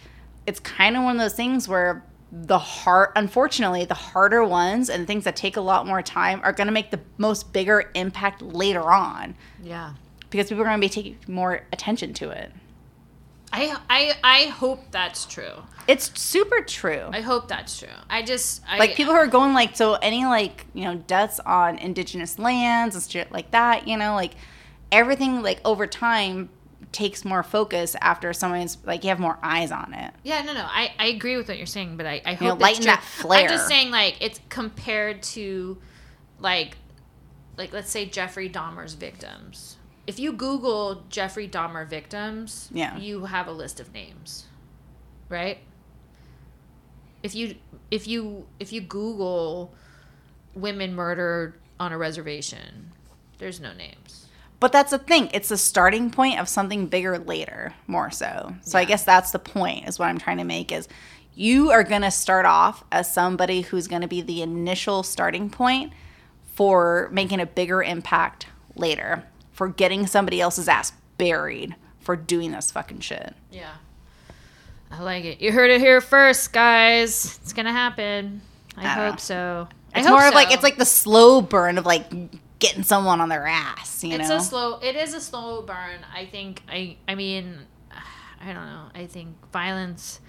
[0.46, 5.08] it's kind of one of those things where the hard unfortunately the harder ones and
[5.08, 8.40] things that take a lot more time are going to make the most bigger impact
[8.44, 9.34] later on
[9.64, 9.94] Yeah.
[10.30, 12.52] because people are going to be taking more attention to it
[13.52, 15.64] I I I hope that's true.
[15.88, 17.88] it's super true I hope that's true.
[18.08, 21.40] I just I, like people who are going like so any like you know deaths
[21.48, 24.36] on indigenous lands and shit like that you know like
[24.92, 26.50] everything like over time
[26.92, 30.66] takes more focus after someone's like you have more eyes on it Yeah, no, no.
[30.66, 33.44] I, I agree with what you're saying, but I, I hope know, lighten that flare.
[33.44, 35.78] I'm just saying, like, it's compared to,
[36.40, 36.78] like,
[37.58, 39.78] like let's say Jeffrey Dahmer's victims.
[40.08, 42.98] If you Google Jeffrey Dahmer victims, Yeah.
[42.98, 44.46] you have a list of names,
[45.30, 45.60] right?
[47.22, 47.56] If you
[47.92, 49.74] if you if you Google
[50.56, 52.92] women murdered on a reservation,
[53.38, 54.26] there's no names.
[54.60, 55.30] But that's the thing.
[55.34, 58.54] It's the starting point of something bigger later, more so.
[58.62, 60.88] So I guess that's the point is what I'm trying to make is
[61.34, 65.50] you are going to start off as somebody who's going to be the initial starting
[65.50, 65.94] point
[66.54, 72.72] for making a bigger impact later, for getting somebody else's ass buried for doing this
[72.72, 73.34] fucking shit.
[73.52, 73.72] Yeah.
[74.92, 75.40] I like it.
[75.40, 77.40] You heard it here first, guys.
[77.42, 78.42] It's gonna happen.
[78.76, 79.20] I, I hope know.
[79.20, 79.68] so.
[79.96, 82.12] It's more of like it's like the slow burn of like
[82.60, 84.36] getting someone on their ass, you it's know.
[84.36, 84.80] It's a slow.
[84.80, 86.06] It is a slow burn.
[86.14, 86.62] I think.
[86.70, 86.98] I.
[87.08, 87.60] I mean,
[88.42, 88.86] I don't know.
[88.94, 90.20] I think violence,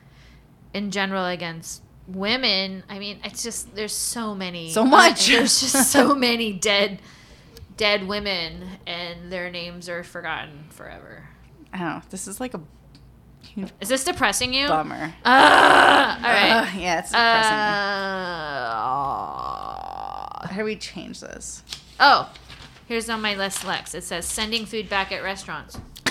[0.73, 2.83] in general, against women.
[2.89, 4.71] I mean, it's just there's so many.
[4.71, 5.27] So much.
[5.29, 7.01] there's just so many dead,
[7.77, 11.29] dead women, and their names are forgotten forever.
[11.73, 12.03] Know.
[12.11, 12.61] This is like a
[13.81, 14.67] Is this depressing you?
[14.69, 15.15] bummer.
[15.25, 16.51] Ah, all right.
[16.69, 17.57] Ugh, yeah, it's depressing.
[20.41, 21.63] Uh, How do we change this?
[22.01, 22.33] Oh,
[22.89, 23.95] here's on my list, Lex.
[23.95, 25.79] It says sending food back at restaurants.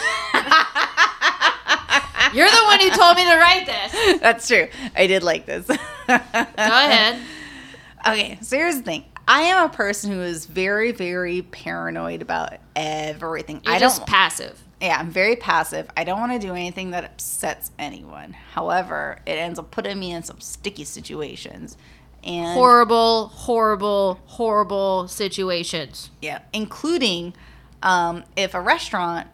[2.34, 4.20] You're the one who told me to write this.
[4.20, 4.68] That's true.
[4.96, 5.66] I did like this.
[5.66, 5.76] Go
[6.08, 7.20] ahead.
[8.08, 9.06] Okay, so here's the thing.
[9.28, 13.62] I am a person who is very, very paranoid about everything.
[13.64, 14.08] You're I just don't.
[14.10, 14.64] passive.
[14.82, 15.90] yeah, I'm very passive.
[15.98, 18.34] I don't want to do anything that upsets anyone.
[18.54, 21.78] However, it ends up putting me in some sticky situations,
[22.24, 26.12] and Horrible, horrible, horrible situations.
[26.22, 27.34] yeah, including
[27.84, 29.28] um, if a restaurant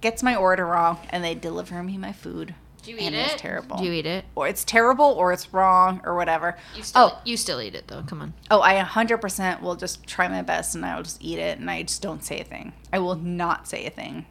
[0.00, 2.54] gets my order wrong and they deliver me my food.
[2.82, 3.32] Do you eat it?
[3.32, 3.76] It's terrible.
[3.78, 4.24] Do you eat it?
[4.34, 6.56] or it's terrible, or it's wrong, or whatever.
[6.76, 8.02] You still, oh, you still eat it though.
[8.02, 8.34] Come on.
[8.50, 11.70] Oh, I 100% will just try my best and I will just eat it and
[11.70, 12.72] I just don't say a thing.
[12.92, 14.26] I will not say a thing.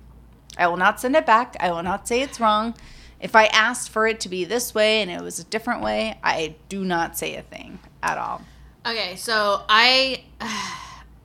[0.57, 1.55] I will not send it back.
[1.59, 2.73] I will not say it's wrong.
[3.19, 6.19] If I asked for it to be this way and it was a different way,
[6.23, 8.41] I do not say a thing at all.
[8.85, 10.23] Okay, so I,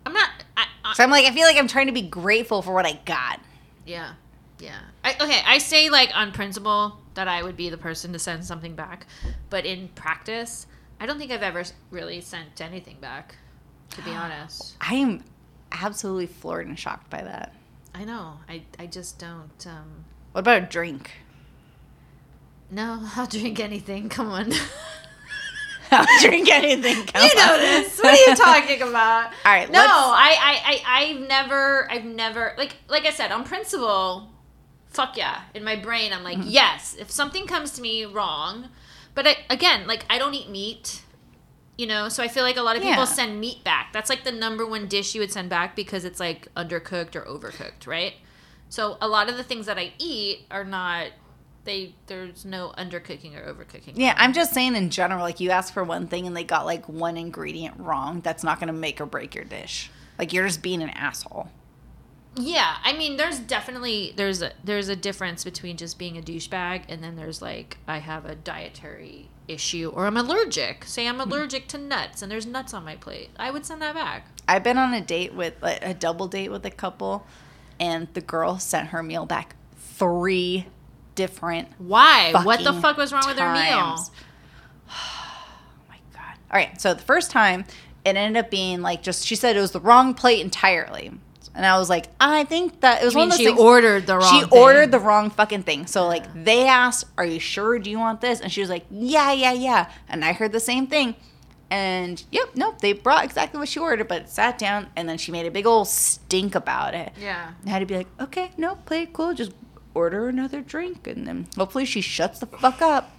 [0.07, 0.31] I'm not.
[0.57, 2.87] I, I, So I'm like, I feel like I'm trying to be grateful for what
[2.87, 3.41] I got.
[3.87, 4.15] Yeah.
[4.59, 4.79] Yeah.
[5.05, 8.45] I, okay, I say like on principle that I would be the person to send
[8.45, 9.07] something back,
[9.51, 10.67] but in practice,
[10.99, 13.37] I don't think I've ever really sent anything back,
[13.91, 14.77] to be honest.
[14.81, 15.25] I am
[15.73, 17.55] absolutely floored and shocked by that.
[17.95, 18.39] I know.
[18.49, 19.67] I, I just don't.
[19.67, 21.11] Um, What about a drink?
[22.73, 24.09] No, I'll drink anything.
[24.09, 24.53] Come on.
[25.91, 27.05] I'll drink anything.
[27.07, 27.61] come you know on.
[27.61, 27.99] this.
[28.01, 29.27] What are you talking about?
[29.45, 33.45] All right, No, I, I, I, I've never, I've never, like, like I said, on
[33.45, 34.31] principle,
[34.89, 35.43] fuck yeah.
[35.55, 36.49] In my brain, I'm like, Mm-hmm.
[36.49, 36.97] yes.
[36.99, 38.69] If something comes to me wrong,
[39.15, 41.03] but I, again, like, I don't eat meat,
[41.77, 43.05] you know, so I feel like a lot of people Yeah.
[43.05, 43.93] send meat back.
[43.93, 47.21] That's like the number one dish you would send back because it's like undercooked or
[47.23, 48.15] overcooked, right?
[48.71, 51.09] So a lot of the things that I eat are not.
[51.65, 53.93] They there's no undercooking or overcooking.
[53.95, 56.67] Yeah, I'm just saying in general, like you ask for one thing and they got
[56.67, 59.91] like one ingredient wrong, that's not going to make or break your dish.
[60.19, 61.49] Like you're just being an asshole.
[62.35, 66.85] Yeah, I mean, there's definitely there's a there's a difference between just being a douchebag
[66.89, 70.85] and then there's like I have a dietary issue or I'm allergic.
[70.85, 71.31] Say I'm mm-hmm.
[71.31, 73.31] allergic to nuts and there's nuts on my plate.
[73.37, 74.29] I would send that back.
[74.49, 77.27] I've been on a date with like, a double date with a couple,
[77.79, 80.67] and the girl sent her meal back three
[81.15, 81.69] different.
[81.79, 82.33] Why?
[82.43, 83.99] What the fuck was wrong with their meal?
[84.89, 86.37] Oh my god!
[86.51, 87.65] All right, so the first time
[88.05, 91.11] it ended up being like just she said it was the wrong plate entirely,
[91.55, 93.59] and I was like, I think that it was I one of those she things-
[93.61, 94.31] ordered the wrong.
[94.35, 94.59] she thing.
[94.59, 95.87] ordered the wrong fucking thing.
[95.87, 97.79] So like they asked, "Are you sure?
[97.79, 100.61] Do you want this?" And she was like, "Yeah, yeah, yeah." And I heard the
[100.61, 101.15] same thing.
[101.71, 105.33] And yep, nope, they brought exactly what she ordered, but sat down and then she
[105.33, 107.13] made a big old stink about it.
[107.19, 107.53] Yeah.
[107.61, 109.33] And I had to be like, "Okay, no, play it cool.
[109.33, 109.53] Just
[109.95, 113.11] order another drink, and then hopefully she shuts the fuck up."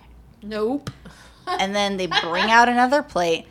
[0.42, 0.90] Nope.
[1.48, 3.46] and then they bring out another plate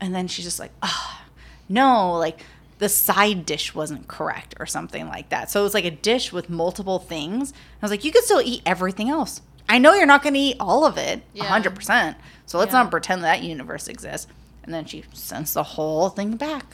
[0.00, 1.20] and then she's just like oh
[1.68, 2.40] no like
[2.78, 6.30] the side dish wasn't correct or something like that so it was like a dish
[6.30, 10.06] with multiple things i was like you could still eat everything else I know you're
[10.06, 11.44] not going to eat all of it, Yeah.
[11.44, 12.14] 100%.
[12.46, 12.82] So let's Yeah.
[12.84, 14.26] not pretend that universe exists.
[14.62, 16.64] And then she sends the whole thing back.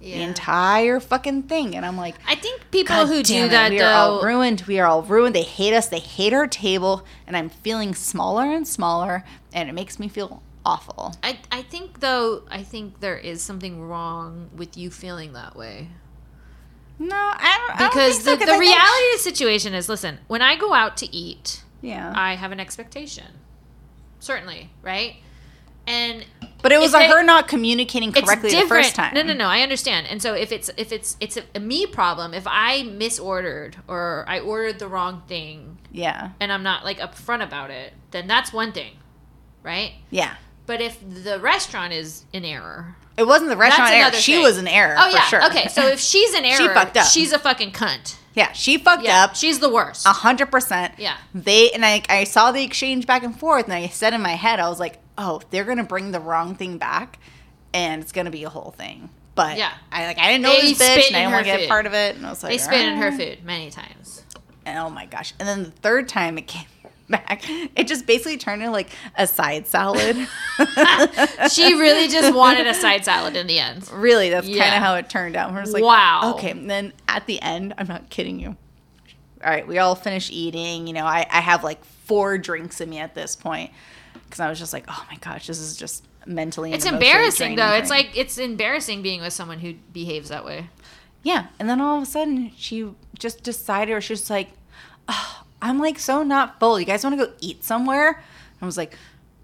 [0.00, 1.76] The entire fucking thing.
[1.76, 4.62] And I'm like, I think people God who do it, that we are all ruined.
[4.66, 5.34] We are all ruined.
[5.34, 5.88] They hate us.
[5.88, 7.04] They hate our table.
[7.26, 9.24] And I'm feeling smaller and smaller.
[9.52, 11.14] And it makes me feel awful.
[11.22, 15.88] I, I think though I think there is something wrong with you feeling that way.
[16.98, 17.76] No, I don't.
[17.76, 20.42] I don't because so, the, the I think reality of the situation is listen when
[20.42, 22.12] i go out to eat yeah.
[22.14, 23.24] i have an expectation
[24.18, 25.16] certainly right
[25.86, 26.26] and
[26.62, 29.12] but it was a her not communicating correctly the first time.
[29.14, 31.86] no no no i understand and so if it's if it's it's a, a me
[31.86, 36.30] problem if i misordered or i ordered the wrong thing Yeah.
[36.40, 38.92] and i'm not like upfront about it then that's one thing
[39.62, 40.34] right Yeah.
[40.66, 44.00] but if the restaurant is in error It wasn't the restaurant error.
[44.02, 44.42] another She thing.
[44.42, 44.94] was in error.
[44.98, 45.44] oh for yeah sure.
[45.46, 47.06] okay so if she's in error she fucked up.
[47.06, 49.34] she's a fucking cunt Yeah, she fucked yeah up.
[49.34, 50.94] she's the worst A hundred percent.
[50.98, 51.16] Yeah.
[51.34, 54.36] They and I, I saw the exchange back and forth, and I said in my
[54.36, 57.18] head, I was like, "Oh, they're gonna bring the wrong thing back,
[57.74, 59.70] and it's gonna be a whole thing." But Yeah.
[59.92, 61.86] I like I didn't know They this bitch, and I didn't want to get part
[61.86, 62.16] of it.
[62.16, 64.24] And I was like, they spit in her "Ah." food many times
[64.66, 65.34] And oh my gosh!
[65.38, 66.66] And then the third time it came
[67.08, 70.16] back, it just basically turned into like a side salad.
[71.50, 73.90] she really just wanted a side salad in the end.
[73.92, 75.52] really, that's kind of how it turned out.
[75.52, 76.32] We're just like, Wow.
[76.34, 78.56] Okay, and then at the end, I'm not kidding you.
[79.42, 80.86] All right, we all finish eating.
[80.86, 83.70] You know, I, I have like four drinks in me at this point
[84.30, 86.72] because I was just like, oh my gosh, this is just mentally.
[86.72, 87.72] It's embarrassing though.
[87.74, 90.68] It's like it's embarrassing being with someone who behaves that way.
[91.22, 94.48] yeah, and then all of a sudden she just decided, or she's like,
[95.08, 96.78] oh, I'm like so not full.
[96.78, 98.22] You guys want to go eat somewhere?
[98.62, 98.94] I was like,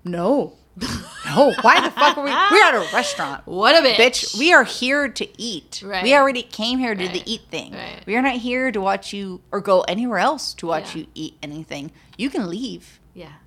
[0.04, 0.54] no,
[1.26, 1.52] no.
[1.62, 2.30] Why the fuck are we?
[2.30, 3.46] We're at a restaurant.
[3.46, 3.96] What a bitch.
[3.96, 5.82] Bitch, we are here to eat.
[5.84, 6.02] Right.
[6.04, 7.72] We already came here to do the eat thing.
[7.72, 8.02] Right.
[8.06, 11.00] We are not here to watch you or go anywhere else to watch Yeah.
[11.02, 11.90] you eat anything.
[12.18, 13.00] You can leave.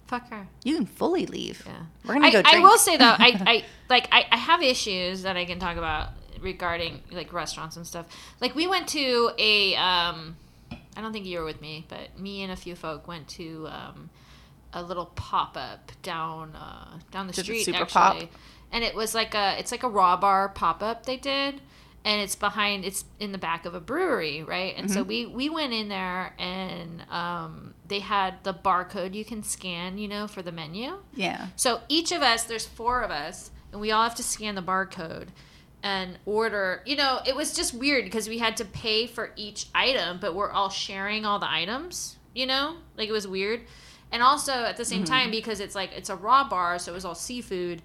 [0.09, 0.47] Fuck her.
[0.63, 1.63] You can fully leave.
[1.65, 1.83] Yeah.
[2.03, 5.21] We're gonna I, go I will say though, I, I like I, I have issues
[5.21, 6.09] that I can talk about
[6.41, 8.07] regarding like restaurants and stuff.
[8.41, 10.35] Like we went to a um
[10.97, 13.67] I don't think you were with me, but me and a few folk went to
[13.69, 14.09] um
[14.73, 18.25] a little pop up down uh down the Did street super actually.
[18.25, 18.31] pop?
[18.71, 21.61] And it was like a it's like a raw bar pop up they did.
[22.05, 24.73] And it's behind it's in the back of a brewery, right?
[24.77, 24.93] And Mm-hmm.
[24.95, 29.97] so we we went in there and um they had the barcode you can scan,
[29.97, 30.97] you know, for the menu.
[31.13, 31.47] yeah.
[31.55, 34.61] So each of us, there's four of us, and we all have to scan the
[34.61, 35.27] barcode
[35.83, 36.81] and order.
[36.85, 40.35] You know, it was just weird because we had to pay for each item, but
[40.35, 42.17] we're all sharing all the items.
[42.35, 43.61] You know, like it was weird.
[44.11, 46.95] And also at the same time, because it's like it's a raw bar, so it
[46.95, 47.81] was all seafood.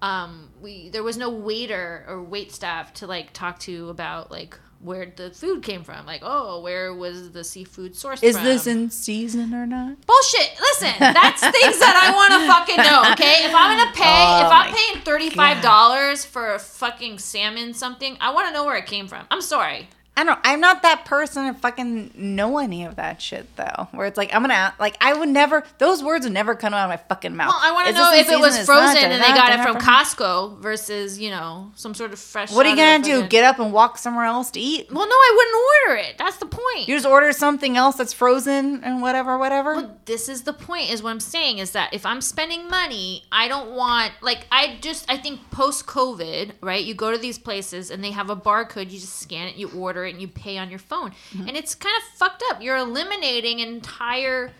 [0.00, 4.58] Um, we there was no waiter or wait staff to like talk to about like
[4.80, 6.06] where the food came from.
[6.06, 8.22] Like, oh, where was the seafood source?
[8.22, 8.44] Is from?
[8.44, 10.06] this in season or not?
[10.06, 10.52] Bullshit.
[10.60, 13.44] Listen, that's things that I want to fucking know, okay?
[13.44, 18.16] If I'm going to pay, Oh if I'm paying $35 for a fucking salmon something,
[18.20, 19.26] I want to know where it came from.
[19.30, 19.88] I'm sorry.
[20.18, 20.40] I don't.
[20.42, 23.86] I'm not that person to fucking know any of that shit though.
[23.92, 25.62] Where it's like I'm gonna like I would never.
[25.78, 27.52] Those words would never come out of my fucking mouth.
[27.52, 28.60] Well, I want to know if it was season?
[28.60, 28.94] It's not?
[28.94, 29.76] frozen and they got it from.
[29.78, 33.28] Costco versus, you know, some sort of fresh What are you gonna do?
[33.28, 34.88] Get up and walk somewhere else to eat?
[34.90, 36.18] Well, no, I wouldn't order it.
[36.18, 36.88] That's the point.
[36.88, 39.76] You just order something else that's frozen and whatever, whatever.
[39.76, 43.24] Well, this is the point is what i'm saying is that if i'm spending money
[43.30, 47.38] i don't want like i just i think post covid right you go to these
[47.38, 50.28] places and they have a barcode you just scan it you order it and you
[50.28, 51.48] pay on your phone Mm-hmm.
[51.48, 54.50] and it's kind of fucked up you're eliminating an entire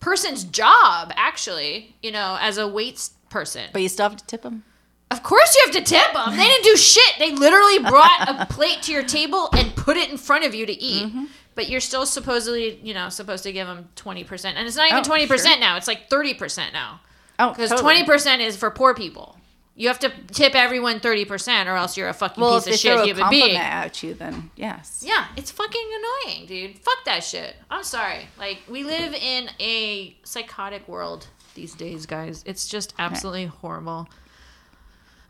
[0.00, 4.42] person's job actually you know as a wait person but you still have to tip
[4.42, 4.62] them.
[5.10, 8.46] of course you have to tip them they didn't do shit they literally brought a
[8.50, 11.24] plate to your table and put it in front of you to eat Mm-hmm.
[11.54, 15.00] but you're still supposedly you know supposed to give them 20% and it's not even
[15.00, 15.58] Oh, 20% sure.
[15.58, 17.00] now it's like 30% now
[17.38, 18.02] Oh, because totally.
[18.02, 19.38] 20% is for poor people
[19.78, 23.04] you have to tip everyone 30% or else you're a fucking Well, piece of shit
[23.04, 25.04] human being at you, then yes.
[25.06, 30.16] yeah it's fucking annoying dude fuck that shit i'm sorry like we live in a
[30.24, 34.08] psychotic world these days guys it's just absolutely horrible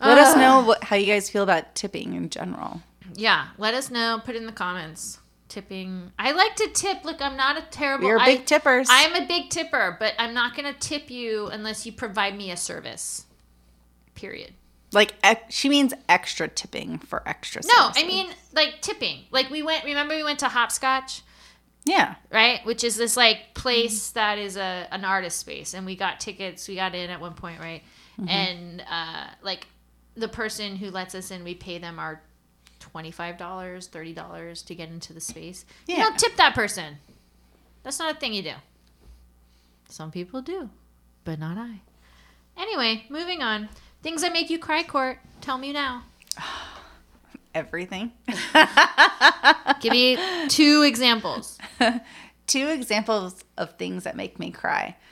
[0.01, 2.82] Let us know what, how you guys feel about tipping in general.
[3.14, 4.20] Yeah, let us know.
[4.24, 5.20] Put in the comments.
[5.49, 6.12] Tipping.
[6.18, 7.05] I like to tip.
[7.05, 8.18] Look, I'm not a terrible.
[8.20, 8.88] I- big tippers.
[8.90, 12.51] I'm a big tipper, but I'm not going to tip you unless you provide me
[12.51, 13.26] a service.
[14.17, 14.53] Period.
[14.93, 17.62] like ec- she means extra tipping for extra.
[17.64, 19.21] No, I mean like tipping.
[19.31, 19.85] Like we went.
[19.85, 21.23] Remember we went to Hopscotch,
[21.85, 22.17] yeah.
[22.33, 22.64] right?
[22.67, 26.67] Which is this like place that is a an artist space, and we got tickets.
[26.67, 27.83] We got in at one point, right?
[28.19, 28.29] Mm-hmm.
[28.29, 29.67] And uh, like
[30.17, 32.23] the person who lets us in, we pay them our
[32.81, 35.64] twenty five dollars, thirty dollars to get into the space.
[35.87, 36.05] You Yeah.
[36.05, 36.97] don't tip that person.
[37.83, 38.55] That's not a thing you do.
[39.89, 40.71] Some people do,
[41.25, 41.81] but not I.
[42.57, 43.69] Anyway, moving on.
[44.03, 45.18] Things that make you cry, Cort.
[45.40, 46.05] Tell me now.
[47.55, 48.12] Everything.
[49.80, 50.18] Give me
[50.49, 51.59] two examples.
[52.47, 54.97] Two examples of things that make me cry.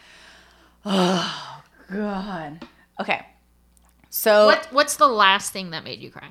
[0.86, 2.66] Oh God.
[3.00, 3.26] Okay.
[4.10, 6.28] So What What's the last thing that made you cry?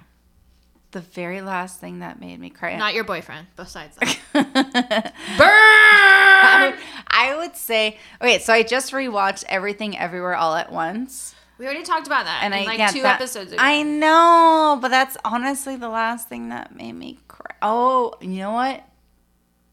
[0.91, 2.78] the very last thing that made me cry.
[2.78, 3.47] Not your boyfriend.
[3.56, 4.20] Besides that,
[5.38, 6.80] burn.
[7.08, 11.34] I would say okay, so I just rewatched Everything Everywhere All at Once.
[11.58, 13.62] We already talked about that And in I like yeah, two that- episodes ago.
[13.62, 17.51] I know, but that's honestly the last thing that made me cry.
[17.62, 18.84] Oh, you know what?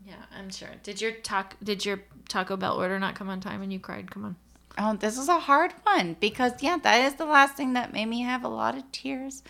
[0.07, 0.69] yeah, I'm sure.
[0.83, 4.11] Did your taco Did your Taco Bell order not come on time and you cried?
[4.11, 4.37] Come on.
[4.79, 8.07] Oh, this is a hard one because yeah, that is the last thing that made
[8.07, 9.43] me have a lot of tears.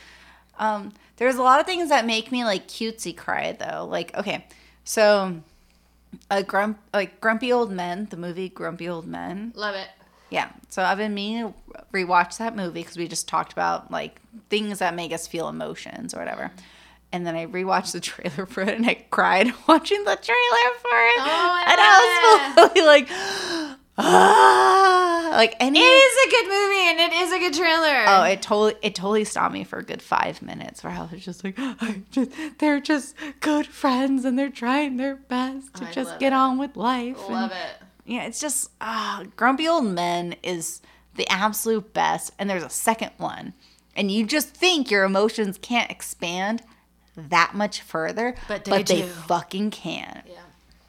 [0.59, 3.87] Um, there's a lot of things that make me like cutesy cry though.
[3.91, 4.47] Like okay,
[4.85, 5.41] so
[6.31, 9.53] a grump like Grumpy Old Men, the movie Grumpy Old Men.
[9.57, 9.89] Love it.
[10.31, 14.20] Yeah, so I've been meaning to rewatch that movie because we just talked about like
[14.49, 16.51] things that make us feel emotions or whatever.
[17.12, 20.89] And then I rewatched the trailer for it and I cried watching the trailer for
[20.89, 21.18] it.
[21.18, 23.09] Oh, and I was fully like,
[23.99, 25.81] ah, like any.
[25.81, 28.05] It is a good movie and it is a good trailer.
[28.07, 31.24] Oh, it totally it totally stopped me for a good five minutes where I was
[31.24, 31.59] just like,
[32.11, 36.37] just, they're just good friends and they're trying their best to just get it.
[36.37, 37.18] on with life.
[37.24, 37.87] and- love it.
[38.05, 40.81] Yeah, it's just ah, Grumpy Old Men is
[41.17, 43.53] the absolute best, and there's a second one,
[43.97, 46.63] and you just think your emotions can't expand
[47.17, 49.03] that much further, But they do.
[49.07, 50.23] fucking can.
[50.27, 50.33] Yeah.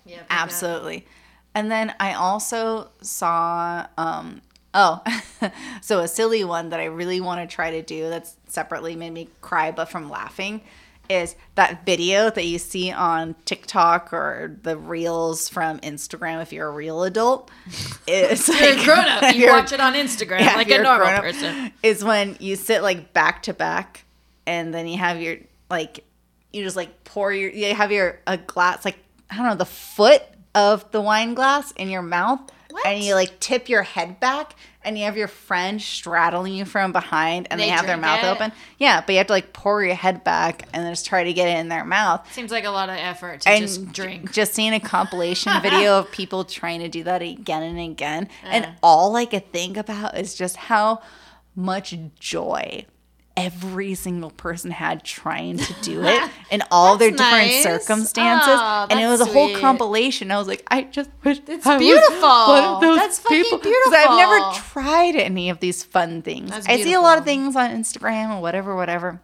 [0.06, 0.24] Yeah.
[0.30, 1.06] Absolutely.
[1.54, 4.42] And then I also saw um
[4.74, 5.04] oh
[5.82, 9.12] so a silly one that I really want to try to do that's separately made
[9.12, 10.62] me cry but from laughing
[11.10, 16.68] is that video that you see on TikTok or the reels from Instagram if you're
[16.70, 17.52] a real adult
[18.08, 19.36] is You're a grown up.
[19.36, 21.72] You watch it on Instagram yeah, like a normal grown-up, person.
[21.84, 24.06] is when you sit like back to back
[24.48, 25.38] and then you have your
[25.70, 26.06] like
[26.54, 28.98] you just like pour your you have your a glass like
[29.30, 30.24] I don't know the foot
[30.56, 32.40] of the wine glass in your mouth
[32.70, 32.86] What?
[32.86, 36.92] and you like tip your head back and you have your friend straddling you from
[36.92, 38.28] behind and they, They have their mouth it?
[38.28, 38.52] open.
[38.78, 41.34] Yeah, but you have to like pour your head back and then just try to
[41.34, 42.32] get it in their mouth.
[42.34, 44.32] Seems like a lot of effort to And just drink.
[44.32, 48.28] just seeing a compilation video of people trying to do that again and again.
[48.44, 48.70] And Uh.
[48.82, 51.02] all I could think about is just how
[51.56, 52.86] much joy
[53.46, 57.64] every single person had trying to do it in all their different nice.
[57.64, 58.48] circumstances.
[58.50, 60.32] Aw, and it was a whole compilation.
[60.32, 62.22] I was like, I just wish It's I beautiful.
[62.22, 63.60] one of those That's fucking people.
[63.60, 66.52] 'Cause I've never tried any of these fun things.
[66.68, 69.22] I see a lot of things on Instagram or whatever, whatever.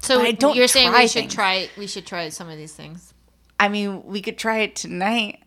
[0.00, 1.34] So I don't you're saying we should things.
[1.34, 3.14] try we should try some of these things.
[3.58, 5.40] I mean, we could try it tonight.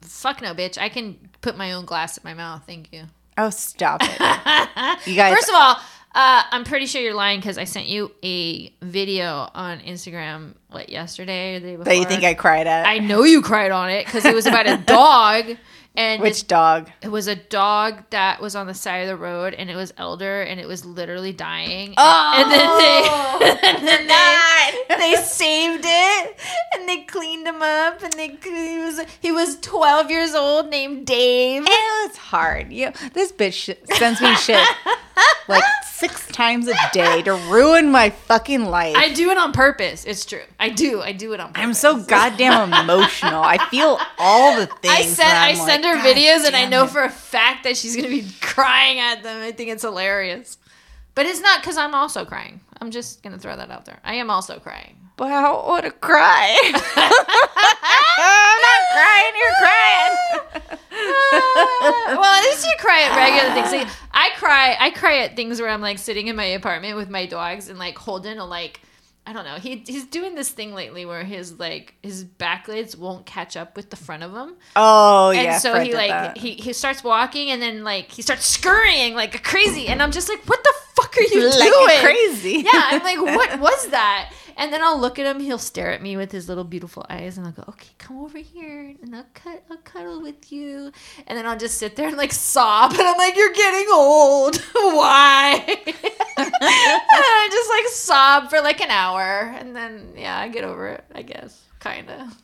[0.00, 0.78] Fuck no, bitch.
[0.78, 2.62] I can put my own glass in my mouth.
[2.66, 3.04] Thank you.
[3.36, 4.10] Oh, stop it.
[5.06, 5.76] you guys First of all,
[6.14, 10.88] uh, I'm pretty sure you're lying because I sent you a video on Instagram what
[10.88, 11.84] yesterday or the day before.
[11.84, 12.86] that you think I cried at.
[12.86, 15.56] I know you cried on it because it was about a dog
[15.94, 16.90] and Which this- dog?
[17.02, 19.92] it was a dog that was on the side of the road and it was
[19.96, 21.94] elder and it was literally dying.
[21.96, 26.36] Oh, and then they, and then they, they saved it
[26.74, 31.06] and they cleaned him up and they he was he was 12 years old named
[31.06, 31.62] Dave.
[31.62, 32.72] It was hard.
[32.72, 34.66] You, this bitch sends me shit
[35.48, 38.96] like six times a day to ruin my fucking life.
[38.96, 40.04] I do it on purpose.
[40.04, 40.42] It's true.
[40.58, 41.00] I do.
[41.00, 41.62] I do it on purpose.
[41.62, 43.42] I'm so goddamn emotional.
[43.42, 44.94] I feel all the things.
[44.94, 45.26] I said.
[45.26, 47.76] I I'm send like, her "God videos and I know it." for a fact that
[47.76, 49.42] she's gonna be crying at them.
[49.42, 50.58] I think it's hilarious.
[51.14, 52.60] But it's not because I'm also crying.
[52.80, 54.00] I'm just gonna throw that out there.
[54.04, 54.96] I am also crying.
[55.16, 56.58] Don't want to cry.
[58.16, 59.32] I'm not crying.
[59.38, 60.14] You're crying.
[62.18, 63.70] well, at least you cry at regular things.
[63.70, 64.76] See, I cry.
[64.78, 67.78] I cry at things where I'm like sitting in my apartment with my dogs and
[67.78, 68.80] like holding a like.
[69.26, 69.54] I don't know.
[69.56, 73.74] He he's doing this thing lately where his like his back legs won't catch up
[73.76, 74.54] with the front of him.
[74.76, 75.58] Oh and yeah.
[75.58, 76.36] so Fred he like that.
[76.36, 80.10] he, he starts walking and then like he starts scurrying like a crazy and i'm
[80.12, 82.50] just like what the fuck are you Like doing crazy.
[82.64, 86.02] yeah i'm like what was that and then i'll look at him he'll stare at
[86.02, 89.26] me with his little beautiful eyes and i'll go okay come over here and i'll
[89.34, 90.90] cut i'll cuddle with you
[91.26, 94.56] and then i'll just sit there and like sob and i'm like you're getting old
[94.74, 100.64] why and i just like sob for like an hour and then yeah i get
[100.64, 102.36] over it i guess kind of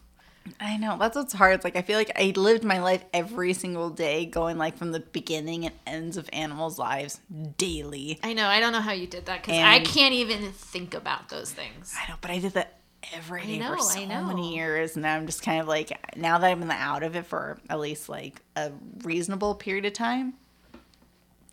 [0.58, 1.54] I know that's what's hard.
[1.54, 4.90] It's like I feel like I lived my life every single day, going like from
[4.92, 7.20] the beginning and ends of animals' lives
[7.56, 8.18] daily.
[8.22, 8.46] I know.
[8.46, 11.94] I don't know how you did that because I can't even think about those things.
[11.98, 12.80] I know, but I did that
[13.14, 16.50] every I know, for so many years, and I'm just kind of like, now that
[16.50, 18.72] I'm in the out of it for at least like a
[19.02, 20.34] reasonable period of time,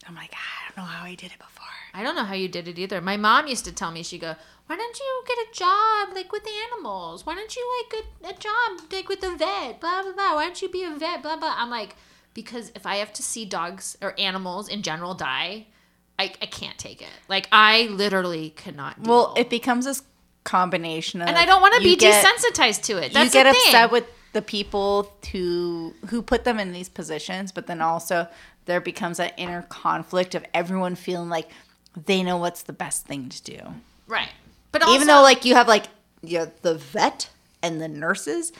[0.07, 1.56] I'm like, ah, I don't know how I did it before.
[1.97, 3.01] I don't know how you did it either.
[3.01, 4.35] My mom used to tell me, she'd go,
[4.67, 7.25] why don't you get a job like with the animals?
[7.25, 9.81] Why don't you like get a job like with the vet?
[9.81, 10.35] Blah blah blah.
[10.35, 11.23] Why don't you be a vet?
[11.23, 11.55] Blah blah.
[11.57, 11.95] I'm like,
[12.33, 15.67] because if I have to see dogs or animals in general die,
[16.19, 17.07] I, I can't take it.
[17.27, 19.01] Like I literally cannot.
[19.01, 19.11] Deal.
[19.11, 20.03] Well, it becomes this
[20.43, 23.13] combination of, and I don't want to be get- desensitized to it.
[23.13, 27.67] That's you get upset with the people who who put them in these positions, but
[27.67, 28.27] then also
[28.65, 31.49] there becomes that inner conflict of everyone feeling like
[32.05, 33.59] they know what's the best thing to do.
[34.07, 34.29] right.
[34.71, 35.85] But also, Even though like you have like
[36.21, 37.29] you know, the vet
[37.63, 38.51] and the nurses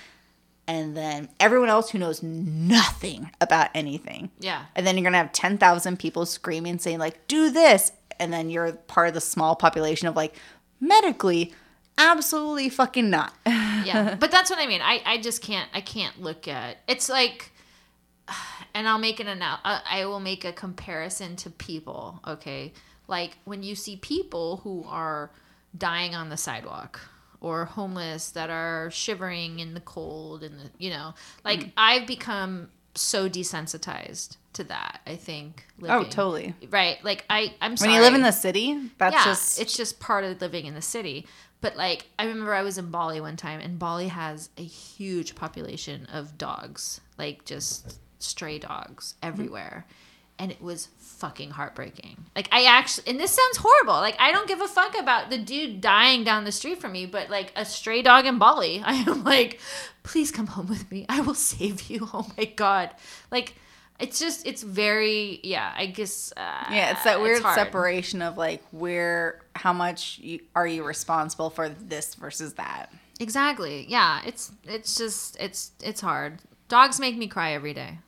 [0.67, 4.31] and then everyone else who knows nothing about anything.
[4.39, 8.33] yeah, And then you're gonna have ten thousand people screaming saying like, do this and
[8.33, 10.33] then you're part of the small population of like
[10.79, 11.53] medically
[11.97, 13.33] absolutely fucking not.
[13.45, 17.09] yeah but that's what i mean i i just can't i can't look at it's
[17.09, 17.51] like
[18.73, 22.71] and i'll make an uh, i will make a comparison to people okay
[23.07, 25.31] like when you see people who are
[25.77, 26.99] dying on the sidewalk
[27.39, 31.13] or homeless that are shivering in the cold and the you know
[31.45, 31.71] like Mm.
[31.77, 36.55] i've become so desensitized to that i think Oh, totally.
[36.71, 39.99] right like i i'm When you live in the city, that's yeah, just it's just
[39.99, 41.27] part of living in the city.
[41.61, 45.33] But like I remember I was in Bali one time and Bali has a huge
[45.35, 49.85] population of dogs, like just stray dogs everywhere.
[50.39, 52.25] And it was fucking heartbreaking.
[52.35, 53.93] Like I actually and this sounds horrible.
[53.93, 57.05] Like I don't give a fuck about the dude dying down the street from me,
[57.05, 59.59] but like a stray dog in Bali, I am like,
[60.03, 61.05] please come home with me.
[61.09, 62.07] I will save you.
[62.13, 62.91] Oh my god.
[63.31, 63.55] Like
[63.99, 67.55] it's just it's very yeah, I guess uh, yeah, it's that weird hard.
[67.55, 72.91] separation of like where how much you, are you responsible for this versus that.
[73.19, 73.85] Exactly.
[73.89, 76.41] Yeah, it's it's just it's it's hard.
[76.67, 77.99] Dogs make me cry every day.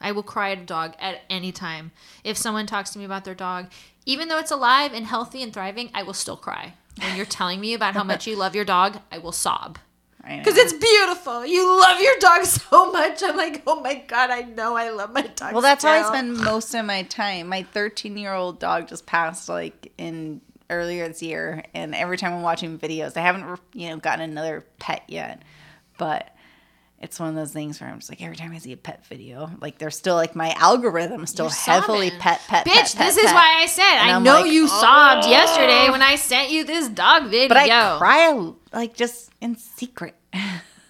[0.00, 1.92] I will cry at a dog at any time.
[2.24, 3.70] If someone talks to me about their dog,
[4.06, 6.74] even though it's alive and healthy and thriving, I will still cry.
[7.00, 9.78] When you're telling me about how much you love your dog, I will sob.
[10.22, 11.46] Because it's beautiful.
[11.46, 13.22] You love your dog so much.
[13.22, 15.54] I'm like, oh my God, I know I love my dog.
[15.54, 17.48] well, that's how I spend most of my time.
[17.48, 22.34] My 13 year old dog just passed like in earlier this year, and every time
[22.34, 25.42] I'm watching videos, I haven't you know gotten another pet yet,
[25.96, 26.28] but
[27.00, 29.06] it's one of those things where I'm just like every time I see a pet
[29.06, 32.20] video, like they're still like my algorithm still You're heavily sobbing.
[32.20, 33.34] pet pet Bitch, pet, pet, this is pet.
[33.34, 36.64] why I said I I'm know like, you sobbed "Oh." yesterday when I sent you
[36.64, 37.48] this dog video.
[37.48, 40.14] But I cry like just in secret.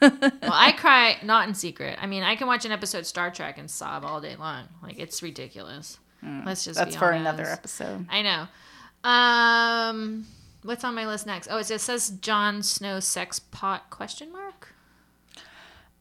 [0.02, 0.10] Well,
[0.50, 1.98] I cry not in secret.
[2.00, 4.64] I mean, I can watch an episode of Star Trek and sob all day long.
[4.82, 5.98] Like it's ridiculous.
[6.22, 6.78] Let's just.
[6.78, 8.06] That's for another episode.
[8.10, 8.48] I know.
[9.10, 10.26] Um,
[10.62, 11.48] what's on my list next?
[11.50, 14.39] Oh, it just says Jon Snow sex pot question mark.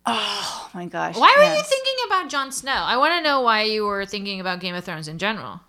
[0.06, 1.16] Oh my gosh.
[1.16, 2.72] Why were you thinking about Jon Snow?
[2.72, 5.62] I want to know why you were thinking about Game of Thrones in general.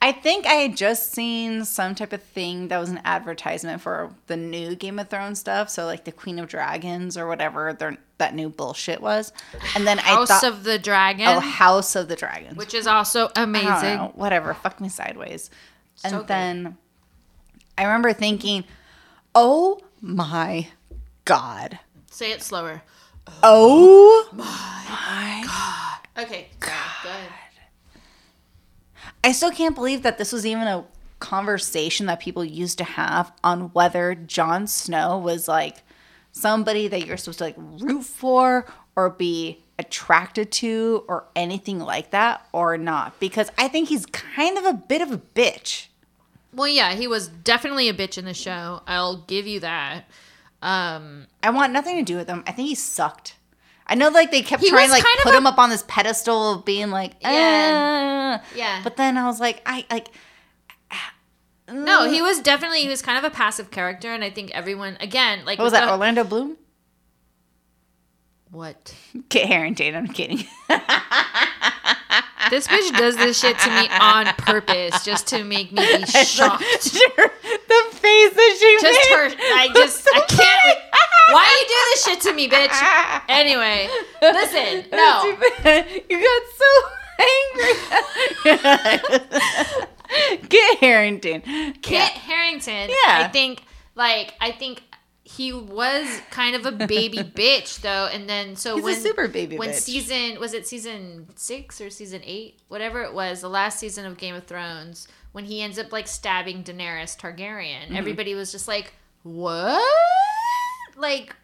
[0.00, 4.12] I think I had just seen some type of thing that was an advertisement for
[4.26, 5.70] the new Game of Thrones stuff.
[5.70, 9.32] So like the Queen of Dragons or whatever their, that new bullshit was.
[9.76, 12.56] And then I House of the Dragon, oh, House of the Dragons.
[12.56, 13.96] which is also amazing.
[13.96, 14.54] know, whatever.
[14.54, 15.50] Fuck me sideways.
[16.02, 16.26] And So good.
[16.26, 16.78] then
[17.78, 18.64] I remember thinking,
[19.36, 20.66] oh my
[21.24, 21.78] God.
[22.22, 22.82] Say it slower.
[23.42, 26.24] Oh my god.
[26.24, 26.70] Okay, God.
[27.02, 28.00] good.
[29.24, 30.84] I still can't believe that this was even a
[31.18, 35.78] conversation that people used to have on whether Jon Snow was like
[36.30, 42.12] somebody that you're supposed to like root for or be attracted to or anything like
[42.12, 45.88] that or not because I think he's kind of a bit of a bitch.
[46.54, 48.82] Well, yeah, he was definitely a bitch in the show.
[48.86, 50.04] I'll give you that.
[50.62, 52.42] Um, I want nothing to do with him.
[52.46, 53.34] I think he sucked.
[53.86, 55.46] I know like they kept He trying to was like kind of put a- him
[55.46, 58.38] up on this pedestal of being like Yeah.
[58.40, 58.80] "Ah." Yeah.
[58.84, 60.06] But then I was like I like
[61.72, 64.96] no, he was definitely he was kind of a passive character, and I think everyone
[65.00, 66.56] again like what was with that the- Orlando Bloom?
[68.50, 68.94] What?
[69.30, 69.94] Kit Harington.
[69.96, 70.44] I'm kidding.
[72.50, 76.60] This bitch does this shit to me on purpose, just to make me be shocked.
[76.60, 79.16] the face that she Just made.
[79.16, 80.51] her, I just, I can't.
[81.32, 83.22] Why you do this shit to me, bitch?
[83.28, 83.88] Anyway,
[84.20, 85.36] listen, no.
[86.10, 86.70] you got so
[87.18, 87.74] angry.
[90.48, 91.42] Kit Harington.
[91.82, 93.24] Kit Harington, Yeah.
[93.24, 93.62] I think,
[93.94, 94.82] like, I think
[95.24, 98.08] he was kind of a baby bitch, though.
[98.12, 99.80] And then, so He's a when super baby when bitch.
[99.80, 104.18] season was it season six or season eight, whatever it was, the last season of
[104.18, 107.96] Game of Thrones, when he ends up like stabbing Daenerys Targaryen, Mm-hmm.
[107.96, 108.92] everybody was just like,
[109.22, 109.82] what?
[110.96, 111.34] Like,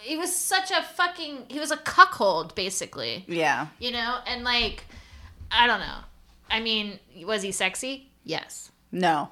[0.00, 1.46] he was such a fucking.
[1.48, 3.24] He was a cuckold, basically.
[3.26, 3.68] Yeah.
[3.78, 4.84] You know, and like,
[5.50, 5.98] I don't know.
[6.50, 8.10] I mean, was he sexy?
[8.24, 8.70] Yes.
[8.90, 9.30] No.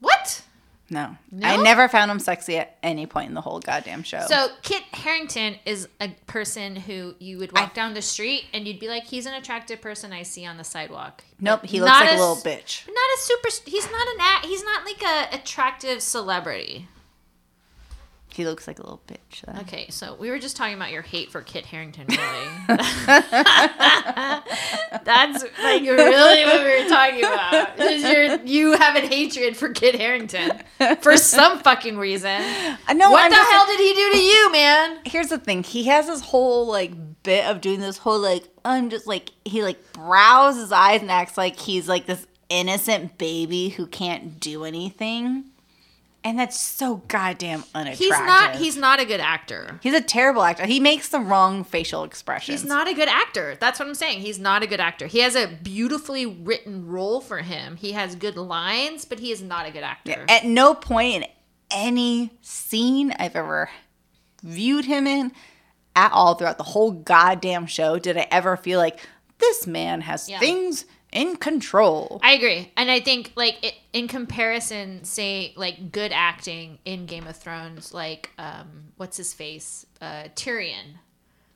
[0.00, 0.42] What?
[0.90, 1.16] No.
[1.30, 1.46] No?
[1.46, 4.24] I never found him sexy at any point in the whole goddamn show.
[4.26, 8.78] So Kit Harington is a person who you would walk down the street and you'd
[8.78, 11.24] be like, he's an attractive person I see on the sidewalk.
[11.40, 12.86] nope, he looks like a, little bitch.
[12.86, 13.48] Not a super.
[13.66, 14.48] He's not an.
[14.48, 16.88] He's not like a attractive celebrity.
[18.38, 19.40] He looks like a little bitch.
[19.44, 19.60] Though.
[19.62, 22.18] Okay, so we were just talking about your hate for Kit Harington, really.
[25.02, 27.80] That's like really what we were talking about.
[27.80, 30.52] Is you're, you have a hatred for Kit Harington
[31.00, 32.30] for some fucking reason.
[32.30, 33.10] I know.
[33.10, 34.98] what I'm the just- hell did he do to you, man?
[35.04, 35.64] Here's the thing.
[35.64, 36.92] He has this whole like
[37.24, 41.10] bit of doing this whole like I'm just like he like brows his eyes and
[41.10, 45.44] acts like he's like this innocent baby who can't do anything.
[46.24, 47.98] And that's so goddamn unattractive.
[47.98, 48.56] He's not.
[48.56, 49.78] He's not a good actor.
[49.82, 50.66] He's a terrible actor.
[50.66, 52.60] He makes the wrong facial expressions.
[52.62, 53.56] He's not a good actor.
[53.60, 54.20] That's what I'm saying.
[54.20, 55.06] He's not a good actor.
[55.06, 57.76] He has a beautifully written role for him.
[57.76, 60.26] He has good lines, but he is not a good actor.
[60.28, 61.24] At no point in
[61.70, 63.70] any scene I've ever
[64.42, 65.32] viewed him in
[65.94, 69.00] at all throughout the whole goddamn show did I ever feel like
[69.38, 70.38] this man has Yeah.
[70.40, 72.20] things in control.
[72.22, 77.26] I agree, and I think like it, in comparison, say like good acting in Game
[77.26, 80.98] of Thrones, like um, what's his face, uh, Tyrion,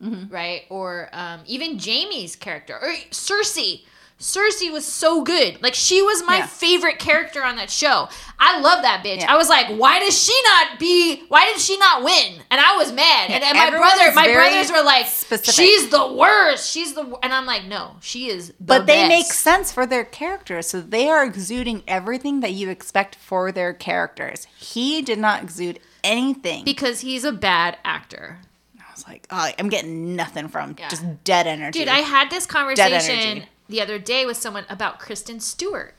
[0.02, 0.34] Mm-hmm.
[0.34, 3.82] right, or um, even Jaime's character or Cersei.
[4.22, 5.60] Cersei was so good.
[5.62, 6.46] Like she was my Yeah.
[6.46, 8.08] favorite character on that show.
[8.38, 9.18] I love that bitch.
[9.18, 9.32] Yeah.
[9.32, 11.24] I was like, why does she not be?
[11.28, 12.40] Why did she not win?
[12.50, 13.30] And I was mad.
[13.30, 15.54] and, and my brother, my brothers were like, specific.
[15.54, 16.70] she's the worst.
[16.70, 17.02] She's the.
[17.02, 18.48] wor-" And I'm like, no, she is.
[18.48, 20.68] The but they make sense for their characters.
[20.68, 24.46] So they are exuding everything that you expect for their characters.
[24.56, 26.64] He did not exude anything.
[26.64, 28.38] because he's a bad actor.
[28.78, 30.88] I was like, oh, I'm getting nothing from Yeah.
[30.88, 31.78] just dead energy.
[31.80, 33.44] Dude, I had this conversation.
[33.68, 35.94] The other day with someone about Kristen Stewart.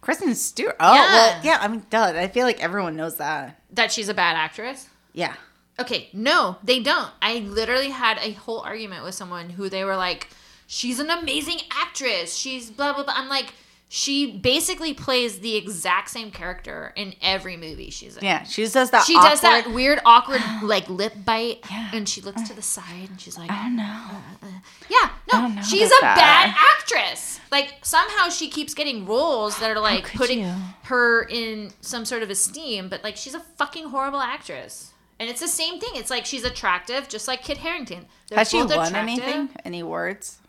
[0.00, 0.76] Kristen Stewart.
[0.80, 1.12] Oh, Yeah.
[1.12, 1.58] well, yeah.
[1.60, 2.12] I mean, duh.
[2.16, 3.60] I feel like everyone knows that.
[3.72, 4.88] That she's a bad actress.
[5.12, 5.34] Yeah.
[5.80, 7.10] Okay, no, they don't.
[7.20, 10.28] I literally had a whole argument with someone who they were like,
[10.66, 12.36] she's an amazing actress.
[12.36, 13.14] She's blah, blah, blah.
[13.16, 13.54] I'm like,
[13.96, 18.24] she basically plays the exact same character in every movie she's in.
[18.24, 18.42] Yeah.
[18.42, 19.04] She does that.
[19.04, 21.90] She does that weird, awkward, like lip bite, Yeah.
[21.92, 23.84] and she looks to the uh, side and she's like, I don't know.
[23.84, 24.50] Uh, uh,
[24.90, 26.16] yeah, I don't no, know she's a that.
[26.16, 27.38] bad actress.
[27.52, 30.52] Like somehow she keeps getting roles that are like putting you?
[30.86, 34.90] her in some sort of esteem, but like she's a fucking horrible actress.
[35.20, 35.90] And it's the same thing.
[35.94, 38.06] It's like she's attractive, just like Kit Harington.
[38.28, 38.96] They're Has she won attractive.
[38.96, 39.50] anything?
[39.64, 40.40] Any words?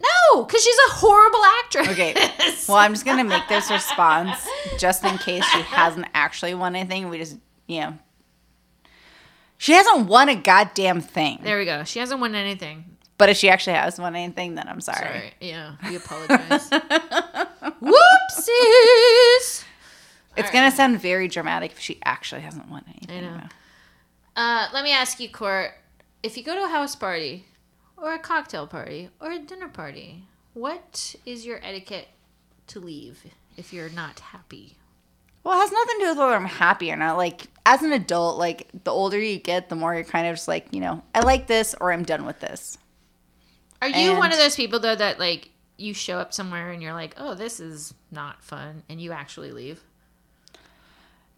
[0.00, 1.88] No, because she's a horrible actress.
[1.88, 2.14] Okay.
[2.68, 4.48] Well, I'm just gonna make this response
[4.78, 7.10] just in case she hasn't actually won anything.
[7.10, 7.98] We just, you know,
[9.58, 11.40] she hasn't won a goddamn thing.
[11.42, 11.84] there we go.
[11.84, 12.96] She hasn't won anything.
[13.18, 14.98] But if she actually has won anything, then I'm sorry.
[14.98, 15.32] Sorry.
[15.40, 16.70] Yeah, we apologize.
[17.82, 19.64] Whoopsies.
[20.36, 23.18] It's gonna sound very dramatic if she actually hasn't won anything.
[23.18, 23.36] I know.
[24.36, 24.40] though.
[24.42, 25.72] Uh, let me ask you, Cort.
[26.22, 27.44] If you go to a house party,
[27.96, 32.08] or a cocktail party, or a dinner party, what is your etiquette
[32.68, 33.24] to leave
[33.56, 34.76] if you're not happy?
[35.42, 37.16] Well, it has nothing to do with whether I'm happy or not.
[37.16, 40.48] Like as an adult, like the older you get, the more you're kind of just
[40.48, 42.78] like, you know, I like this or I'm done with this.
[43.82, 46.94] Are you one of those people though that like you show up somewhere and you're
[46.94, 49.82] like, oh, this is not fun, and you actually leave?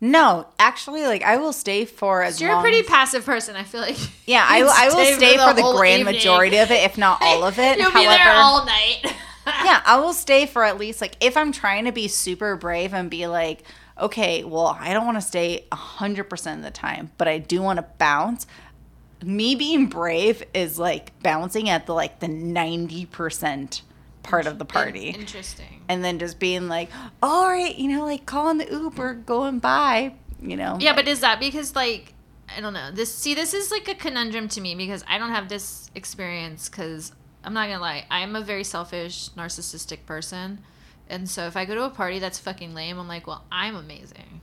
[0.01, 3.57] No, actually, like I will stay for as So you're a pretty passive person.
[3.57, 3.97] I feel like.
[4.27, 6.15] yeah, I, I will stay for for the the, grand evening.
[6.15, 7.79] majority of it, if not all of it.
[7.79, 8.99] You'll However, be there all night.
[9.47, 12.93] yeah, I will stay for at least like if I'm trying to be super brave
[12.93, 13.63] and be like,
[13.99, 17.63] okay, well, I don't want to stay hundred percent of the time, but I do
[17.63, 18.47] want to bounce.
[19.25, 23.81] Me being brave is like bouncing at the like the ninety percent
[24.23, 25.09] part of the party.
[25.09, 25.76] Interesting.
[25.89, 26.91] And then just being like,
[27.23, 30.79] all right, you know, like calling the Uber, going by, you know.
[30.81, 32.15] Yeah, but is that because like
[32.55, 32.91] I don't know.
[32.93, 36.69] This see this is like a conundrum to me because I don't have this experience
[36.69, 37.13] cuz
[37.45, 38.07] I'm not to lie.
[38.11, 40.59] I'm a very selfish, narcissistic person.
[41.09, 43.77] And so if I go to a party that's fucking lame, I'm like, "Well, I'm
[43.77, 44.41] amazing."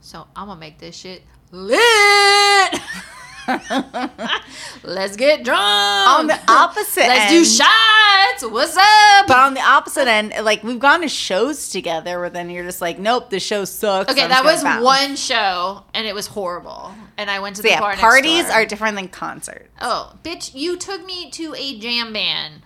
[0.00, 2.80] So, I'm to make this shit lit.
[4.82, 5.60] Let's get drunk.
[5.60, 8.44] on the opposite Let's end, do shots.
[8.52, 9.26] What's up?
[9.26, 12.80] But on the opposite end, like we've gone to shows together where then you're just
[12.80, 14.10] like, nope, the show sucks.
[14.10, 14.84] Okay, I'm that was bounce.
[14.84, 16.92] one show and it was horrible.
[17.16, 19.68] And I went to So the yeah, bar parties are different than concerts.
[19.80, 22.65] Oh, bitch, you took me to a jam band.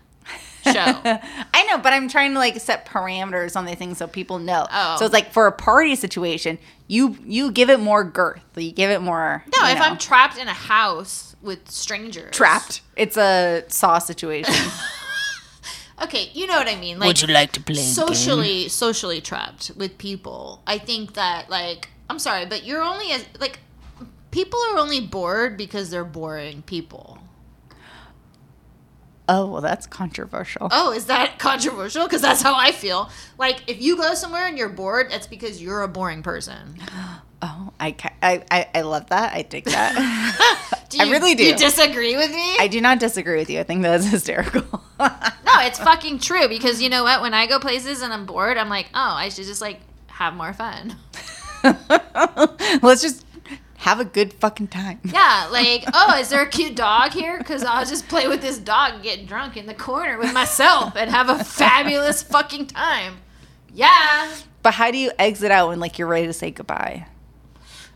[0.63, 0.71] Show.
[1.55, 4.67] I know, but I'm trying to like set parameters on the things so people know.
[4.71, 4.97] Oh.
[4.99, 5.17] So it's oh.
[5.17, 8.43] like for a party situation, you you give it more girth.
[8.57, 9.45] You give it more.
[9.53, 13.99] No, you if know, I'm trapped in a house with strangers, trapped, it's a saw
[13.99, 14.55] situation.
[16.03, 16.99] Okay, you know what I mean.
[16.99, 17.75] Like, Would you like to play?
[17.75, 17.85] a game?
[17.85, 23.25] socially socially trapped with people i think that like i'm sorry but you're only as
[23.39, 23.59] like
[24.31, 27.19] people are only bored because they're boring people
[29.31, 30.69] oh well, that's controversial.
[30.71, 33.09] oh is that controversial because that's how i feel
[33.39, 36.77] like if you go somewhere and you're bored it's because you're a boring person
[37.43, 39.33] Oh, I, I I love that.
[39.33, 39.95] I dig that.
[40.91, 41.43] do I really do.
[41.43, 43.59] you disagree with me I do not disagree with you.
[43.61, 44.83] I think that is hysterical.
[44.99, 45.09] no
[45.61, 48.69] it's fucking true because you know what when i go places and i'm bored i'm
[48.69, 50.97] like oh i should just like have more fun
[52.83, 53.25] Let's just
[53.81, 55.01] have a good fucking time.
[55.05, 57.39] Yeah, like, oh, is there a cute dog here?
[57.39, 60.95] Because I'll just play with this dog and get drunk in the corner with myself
[60.97, 63.17] and have a fabulous fucking time.
[63.75, 64.35] Yeah.
[64.63, 67.07] But how do you exit out when like you're ready to say goodbye?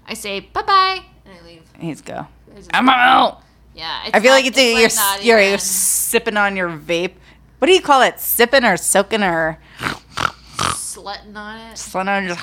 [0.07, 1.63] I say bye bye and I leave.
[1.83, 2.27] Let's go.
[2.53, 3.43] I just- I'm out.
[3.75, 4.01] yeah.
[4.13, 7.13] I feel not- like it's, you're, like not you're, you're sipping on your vape.
[7.59, 8.21] What do you call it?
[8.21, 9.59] Sipping or soaking or
[10.97, 11.79] slutting on it.
[11.79, 12.41] slung on just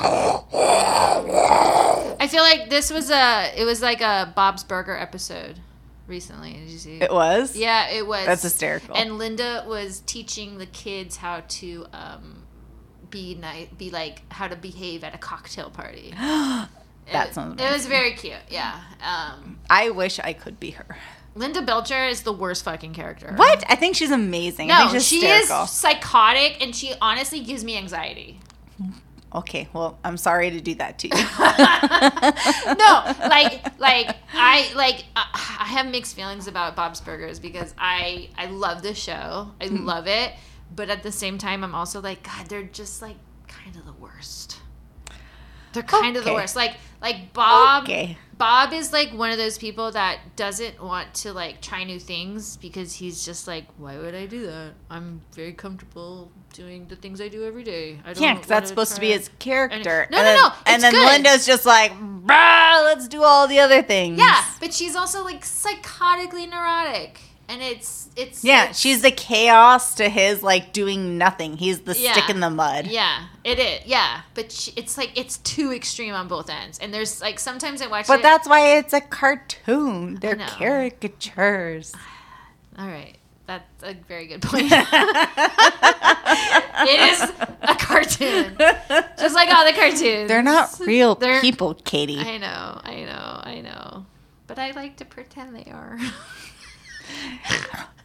[2.22, 3.52] I feel like this was a.
[3.56, 5.60] It was like a Bob's Burger episode
[6.08, 6.54] recently.
[6.54, 7.02] Did you see?
[7.02, 7.56] It was?
[7.56, 8.26] Yeah, it was.
[8.26, 8.96] That's hysterical.
[8.96, 12.44] And Linda was teaching the kids how to um,
[13.10, 16.14] be nice, be like how to behave at a cocktail party.
[17.12, 18.36] That it, sounds It was very cute.
[18.50, 18.80] Yeah.
[19.04, 20.98] Um, I wish I could be her.
[21.34, 23.34] Linda Belcher is the worst fucking character.
[23.36, 23.64] What?
[23.70, 24.68] I think she's amazing.
[24.68, 28.40] No, she's she is psychotic, and she honestly gives me anxiety.
[29.34, 31.14] Okay, well, I'm sorry to do that to you.
[32.76, 38.30] no, like, like I like uh, I have mixed feelings about Bob's Burgers because I
[38.38, 39.86] I love the show, I Hmm.
[39.86, 40.34] love it,
[40.76, 43.16] but at the same time, I'm also like, God, they're just like
[43.48, 44.58] kind of the worst.
[45.74, 46.56] They're kind of the worst.
[46.56, 47.84] Like, like Bob.
[47.84, 48.18] Okay.
[48.38, 52.58] Bob is like one of those people that doesn't want to like try new things
[52.58, 54.72] because he's just like, why would I do that?
[54.90, 58.00] I'm very comfortable doing the things I do every day.
[58.04, 60.08] I don't Yeah, because that's supposed to be his character.
[60.10, 61.06] No, and no, then, no, And then good.
[61.08, 64.18] Linda's just like, bruh, let's do all the other things.
[64.18, 69.96] Yeah, but she's also like psychotically neurotic, and it's it's Yeah, it's- she's the chaos
[69.96, 71.58] to his like doing nothing.
[71.58, 72.14] He's the Yeah.
[72.14, 72.88] stick in the mud.
[72.88, 76.94] yeah, it is yeah, but she, it's like it's too extreme on both ends, and
[76.94, 78.24] there's like sometimes I watch But it.
[78.24, 80.16] that's why it's a cartoon.
[80.22, 81.94] They're caricatures.
[82.80, 83.16] all right.
[83.48, 84.72] That's a very good point.
[84.72, 84.88] it
[87.12, 87.22] is
[87.64, 88.56] a cartoon,
[89.20, 90.30] just like all the cartoons.
[90.30, 92.20] They're not real They're- people, Katie.
[92.20, 94.06] I know, I know, I know,
[94.48, 95.98] but I like to pretend they are.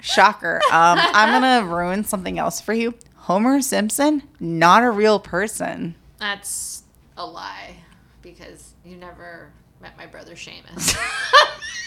[0.01, 0.61] Shocker.
[0.70, 2.95] Um, I'm gonna ruin something else for you.
[3.16, 5.97] Homer Simpson, not a real person.
[6.19, 6.85] That's
[7.16, 7.77] a lie
[8.23, 10.97] because you never met my brother Seamus.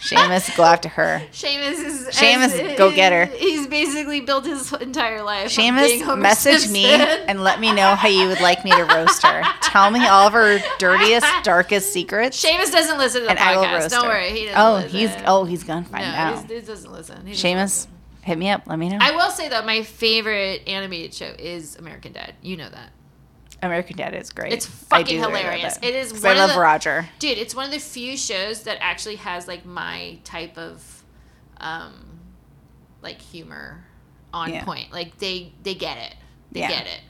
[0.00, 1.22] Seamus, go after her.
[1.30, 3.26] Seamus is Seamus, go get her.
[3.36, 5.48] He's basically built his entire life.
[5.48, 9.42] Seamus, message me and let me know how you would like me to roast her.
[9.62, 13.56] Tell me all of her dirtiest, darkest secrets, Seamus doesn't listen to the and I
[13.56, 13.78] will podcast.
[13.78, 14.10] roast Don't her.
[14.10, 14.90] worry, he doesn't oh, listen.
[14.90, 16.50] he's oh, he's gonna find no, out.
[16.50, 17.26] he doesn't listen.
[17.26, 17.90] He doesn't listen.
[18.22, 18.62] hit me up.
[18.66, 18.98] Let me know.
[19.00, 22.34] I will say though, my favorite animated show is American Dad.
[22.42, 22.90] You know that.
[23.62, 24.52] American Dad is great.
[24.52, 25.74] It's fucking do really love hilarious.
[25.76, 25.84] that.
[25.84, 27.08] It is I of love the- Roger.
[27.18, 31.02] Dude, it's one of the few shows that actually has like my type of
[31.58, 31.92] um
[33.02, 33.84] like humor
[34.32, 34.64] on Yeah.
[34.64, 34.92] point.
[34.92, 36.14] Like they they get it.
[36.52, 36.68] They Yeah.
[36.70, 37.00] get it.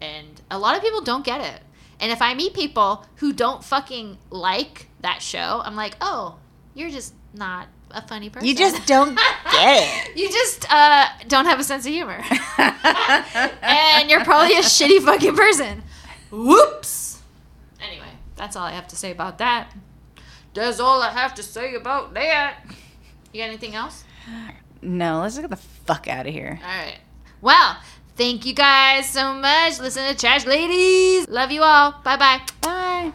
[0.00, 1.62] And a lot of people don't get it.
[2.00, 6.36] And if I meet people who don't fucking like that show, I'm like, "Oh,
[6.74, 10.08] you're just not a funny person." You just don't get it.
[10.16, 12.22] You just uh, don't have a sense of humor.
[12.58, 15.82] and you're probably a shitty fucking person.
[16.30, 17.22] Whoops.
[17.80, 19.72] Anyway, that's all I have to say about that.
[20.54, 22.58] That's all I have to say about that.
[23.32, 24.04] You got anything else?
[24.82, 26.60] No, let's get the fuck out of here.
[26.62, 26.98] All right.
[27.40, 27.78] Well,
[28.16, 29.80] thank you guys so much.
[29.80, 31.28] Listen to Trash Ladies.
[31.28, 31.92] Love you all.
[32.04, 32.40] Bye bye.
[32.60, 33.12] Bye.